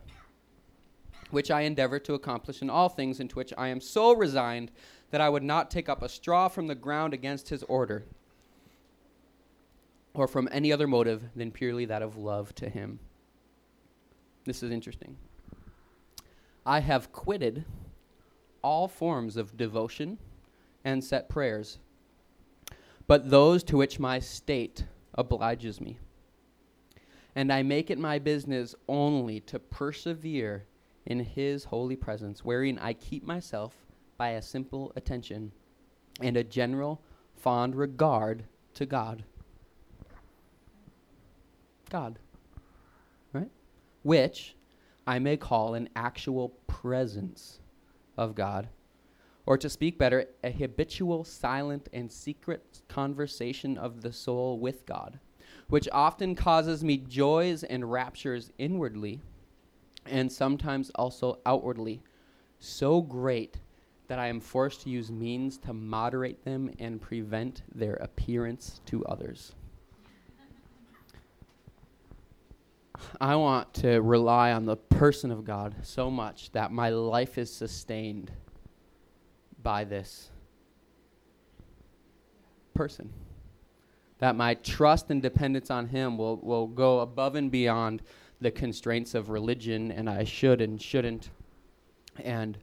which 1.35 1.51
I 1.51 1.63
endeavor 1.63 1.99
to 1.99 2.15
accomplish 2.15 2.63
in 2.63 2.71
all 2.71 2.89
things 2.89 3.19
into 3.19 3.35
which 3.35 3.53
I 3.59 3.67
am 3.69 3.81
so 3.81 4.15
resigned 4.15 4.71
that 5.11 5.21
I 5.21 5.29
would 5.29 5.43
not 5.43 5.69
take 5.69 5.89
up 5.89 6.01
a 6.01 6.09
straw 6.09 6.47
from 6.47 6.69
the 6.69 6.77
ground 6.77 7.13
against 7.13 7.49
his 7.49 7.65
order, 7.65 8.05
or 10.15 10.29
from 10.29 10.49
any 10.53 10.73
other 10.73 10.87
motive 10.87 11.25
than 11.35 11.51
purely 11.51 11.85
that 11.87 12.03
of 12.03 12.17
love 12.17 12.55
to 12.55 12.69
him. 12.69 13.01
This 14.45 14.63
is 14.63 14.71
interesting. 14.71 15.17
I 16.65 16.79
have 16.79 17.13
quitted 17.13 17.65
all 18.63 18.87
forms 18.87 19.37
of 19.37 19.57
devotion 19.57 20.19
and 20.85 21.03
set 21.03 21.29
prayers, 21.29 21.79
but 23.07 23.31
those 23.31 23.63
to 23.65 23.77
which 23.77 24.01
my 24.01 24.19
state 24.19 24.85
obliges 25.15 25.81
me. 25.81 25.99
And 27.37 27.53
I 27.53 27.63
make 27.63 27.91
it 27.91 27.99
my 27.99 28.19
business 28.19 28.75
only 28.89 29.41
to 29.41 29.59
persevere 29.59 30.67
in 31.07 31.21
his 31.21 31.65
holy 31.65 31.97
presence, 31.97 32.45
wherein 32.45 32.79
I 32.79 32.93
keep 32.95 33.25
myself 33.25 33.75
by 34.17 34.31
a 34.31 34.43
simple 34.43 34.93
attention 34.97 35.53
and 36.21 36.37
a 36.37 36.45
general 36.45 37.03
fond 37.35 37.75
regard 37.75 38.45
to 38.75 38.87
God. 38.87 39.25
God. 41.91 42.19
Right? 43.33 43.51
Which 44.03 44.55
I 45.07 45.19
may 45.19 45.37
call 45.37 45.75
an 45.75 45.89
actual 45.95 46.51
presence 46.67 47.59
of 48.17 48.35
God. 48.35 48.69
Or 49.47 49.59
to 49.59 49.69
speak 49.69 49.99
better, 49.99 50.27
a 50.43 50.51
habitual, 50.51 51.25
silent, 51.25 51.89
and 51.93 52.11
secret 52.11 52.81
conversation 52.89 53.77
of 53.77 54.01
the 54.01 54.13
soul 54.13 54.59
with 54.59 54.87
God, 54.87 55.19
which 55.69 55.89
often 55.93 56.35
causes 56.35 56.83
me 56.83 56.97
joys 56.97 57.63
and 57.63 57.91
raptures 57.91 58.51
inwardly 58.59 59.21
and 60.07 60.31
sometimes 60.31 60.91
also 60.95 61.39
outwardly, 61.47 62.03
so 62.59 63.01
great 63.01 63.59
that 64.07 64.19
I 64.19 64.27
am 64.27 64.41
forced 64.41 64.83
to 64.83 64.91
use 64.91 65.11
means 65.11 65.57
to 65.59 65.73
moderate 65.73 66.45
them 66.45 66.71
and 66.79 67.01
prevent 67.01 67.63
their 67.75 67.95
appearance 67.95 68.81
to 68.87 69.05
others. 69.07 69.55
I 73.21 73.35
want 73.37 73.73
to 73.75 74.01
rely 74.01 74.53
on 74.53 74.67
the 74.67 74.77
person 74.77 75.31
of 75.31 75.45
God 75.45 75.75
so 75.83 76.11
much 76.11 76.53
that 76.53 76.71
my 76.71 76.91
life 76.91 77.39
is 77.39 77.53
sustained 77.53 78.31
by 79.65 79.83
this 79.83 80.31
person. 82.75 83.13
That 84.19 84.37
my 84.37 84.55
trust 84.55 85.11
and 85.11 85.21
dependence 85.21 85.73
on 85.73 85.89
Him 85.89 86.17
will, 86.17 86.37
will 86.37 86.69
go 86.69 87.01
above 87.01 87.35
and 87.35 87.51
beyond 87.51 88.03
the 88.41 88.53
constraints 88.53 89.15
of 89.15 89.31
religion 89.31 89.91
and 89.91 90.09
I 90.09 90.25
should 90.25 90.61
and 90.61 90.81
shouldn't 90.81 91.31
and 92.23 92.59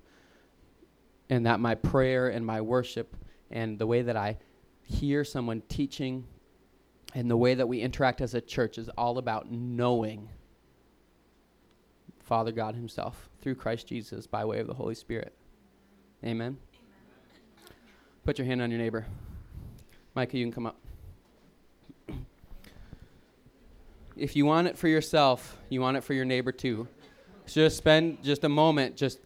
and 1.30 1.46
that 1.46 1.60
my 1.60 1.76
prayer 1.76 2.28
and 2.28 2.46
my 2.46 2.62
worship 2.62 3.16
and 3.50 3.80
the 3.80 3.88
way 3.88 4.02
that 4.02 4.16
I 4.18 4.38
hear 4.84 5.24
someone 5.24 5.62
teaching 5.70 6.26
and 7.16 7.32
the 7.32 7.38
way 7.38 7.54
that 7.56 7.68
we 7.68 7.82
interact 7.82 8.22
as 8.22 8.34
a 8.34 8.42
church 8.42 8.78
is 8.78 8.90
all 8.90 9.18
about 9.18 9.50
knowing 9.50 10.30
Father 12.20 12.52
God 12.52 12.76
himself 12.76 13.30
through 13.42 13.56
Christ 13.56 13.88
Jesus 13.88 14.28
by 14.28 14.46
way 14.46 14.60
of 14.60 14.68
the 14.68 14.74
Holy 14.74 14.96
Spirit. 14.96 15.34
Amen. 16.24 16.58
Put 18.24 18.38
your 18.38 18.46
hand 18.46 18.62
on 18.62 18.70
your 18.70 18.80
neighbor. 18.80 19.06
Micah, 20.16 20.38
you 20.38 20.46
can 20.46 20.52
come 20.52 20.68
up. 20.68 20.78
if 24.22 24.36
you 24.36 24.46
want 24.46 24.68
it 24.68 24.78
for 24.78 24.88
yourself, 24.88 25.58
you 25.70 25.82
want 25.82 25.98
it 25.98 26.04
for 26.04 26.14
your 26.14 26.26
neighbor 26.26 26.52
too. 26.52 26.88
So 27.48 27.62
just 27.62 27.76
spend 27.76 28.24
just 28.24 28.44
a 28.44 28.50
moment, 28.50 28.96
just 28.96 29.20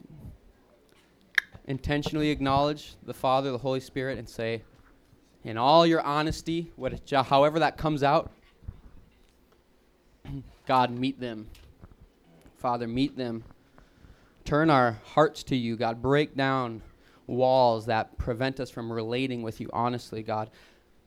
intentionally 1.66 2.30
acknowledge 2.30 2.96
the 3.04 3.14
Father, 3.14 3.52
the 3.52 3.58
Holy 3.58 3.82
Spirit, 3.82 4.18
and 4.18 4.28
say, 4.28 4.62
in 5.44 5.58
all 5.58 5.86
your 5.86 6.02
honesty, 6.02 6.72
what, 6.78 7.12
however 7.12 7.60
that 7.60 7.78
comes 7.78 8.04
out, 8.04 8.32
God, 10.66 10.92
meet 10.92 11.20
them. 11.20 11.50
Father, 12.58 12.88
meet 12.88 13.18
them. 13.18 13.44
Turn 14.46 14.70
our 14.70 14.98
hearts 15.08 15.44
to 15.44 15.58
you, 15.58 15.76
God. 15.76 16.02
Break 16.02 16.38
down 16.38 16.82
walls 17.28 17.86
that 17.88 18.18
prevent 18.18 18.60
us 18.60 18.70
from 18.70 18.92
relating 18.92 19.42
with 19.42 19.60
you 19.60 19.70
honestly, 19.74 20.24
God 20.24 20.50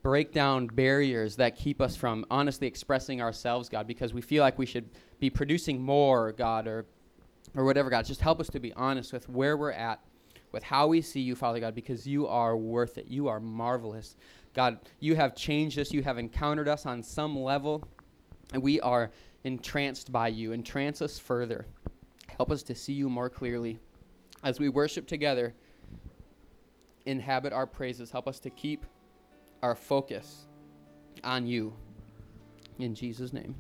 break 0.02 0.32
down 0.32 0.66
barriers 0.66 1.36
that 1.36 1.56
keep 1.56 1.80
us 1.80 1.96
from 1.96 2.24
honestly 2.30 2.66
expressing 2.66 3.20
ourselves, 3.20 3.68
God, 3.68 3.86
because 3.86 4.14
we 4.14 4.20
feel 4.20 4.42
like 4.42 4.58
we 4.58 4.66
should 4.66 4.88
be 5.18 5.30
producing 5.30 5.82
more, 5.82 6.32
God, 6.32 6.66
or 6.66 6.86
or 7.54 7.64
whatever, 7.64 7.90
God. 7.90 8.04
Just 8.04 8.20
help 8.20 8.40
us 8.40 8.48
to 8.50 8.60
be 8.60 8.72
honest 8.74 9.12
with 9.12 9.28
where 9.28 9.56
we're 9.56 9.72
at, 9.72 10.00
with 10.52 10.62
how 10.62 10.86
we 10.86 11.00
see 11.00 11.20
you, 11.20 11.34
Father 11.34 11.60
God, 11.60 11.74
because 11.74 12.06
you 12.06 12.26
are 12.26 12.56
worth 12.56 12.98
it. 12.98 13.06
You 13.08 13.28
are 13.28 13.40
marvelous. 13.40 14.16
God, 14.54 14.78
you 15.00 15.16
have 15.16 15.34
changed 15.34 15.78
us. 15.78 15.92
You 15.92 16.02
have 16.02 16.18
encountered 16.18 16.68
us 16.68 16.86
on 16.86 17.02
some 17.02 17.38
level, 17.38 17.82
and 18.52 18.62
we 18.62 18.80
are 18.80 19.10
entranced 19.44 20.12
by 20.12 20.28
you. 20.28 20.52
Entrance 20.52 21.00
us 21.00 21.18
further. 21.18 21.66
Help 22.36 22.50
us 22.50 22.62
to 22.64 22.74
see 22.74 22.92
you 22.92 23.08
more 23.08 23.30
clearly. 23.30 23.78
As 24.44 24.60
we 24.60 24.68
worship 24.68 25.06
together, 25.06 25.54
inhabit 27.09 27.52
our 27.52 27.66
praises. 27.66 28.11
Help 28.11 28.28
us 28.28 28.38
to 28.40 28.50
keep 28.50 28.84
our 29.62 29.74
focus 29.74 30.46
on 31.24 31.46
you. 31.46 31.72
In 32.78 32.94
Jesus' 32.94 33.32
name. 33.32 33.54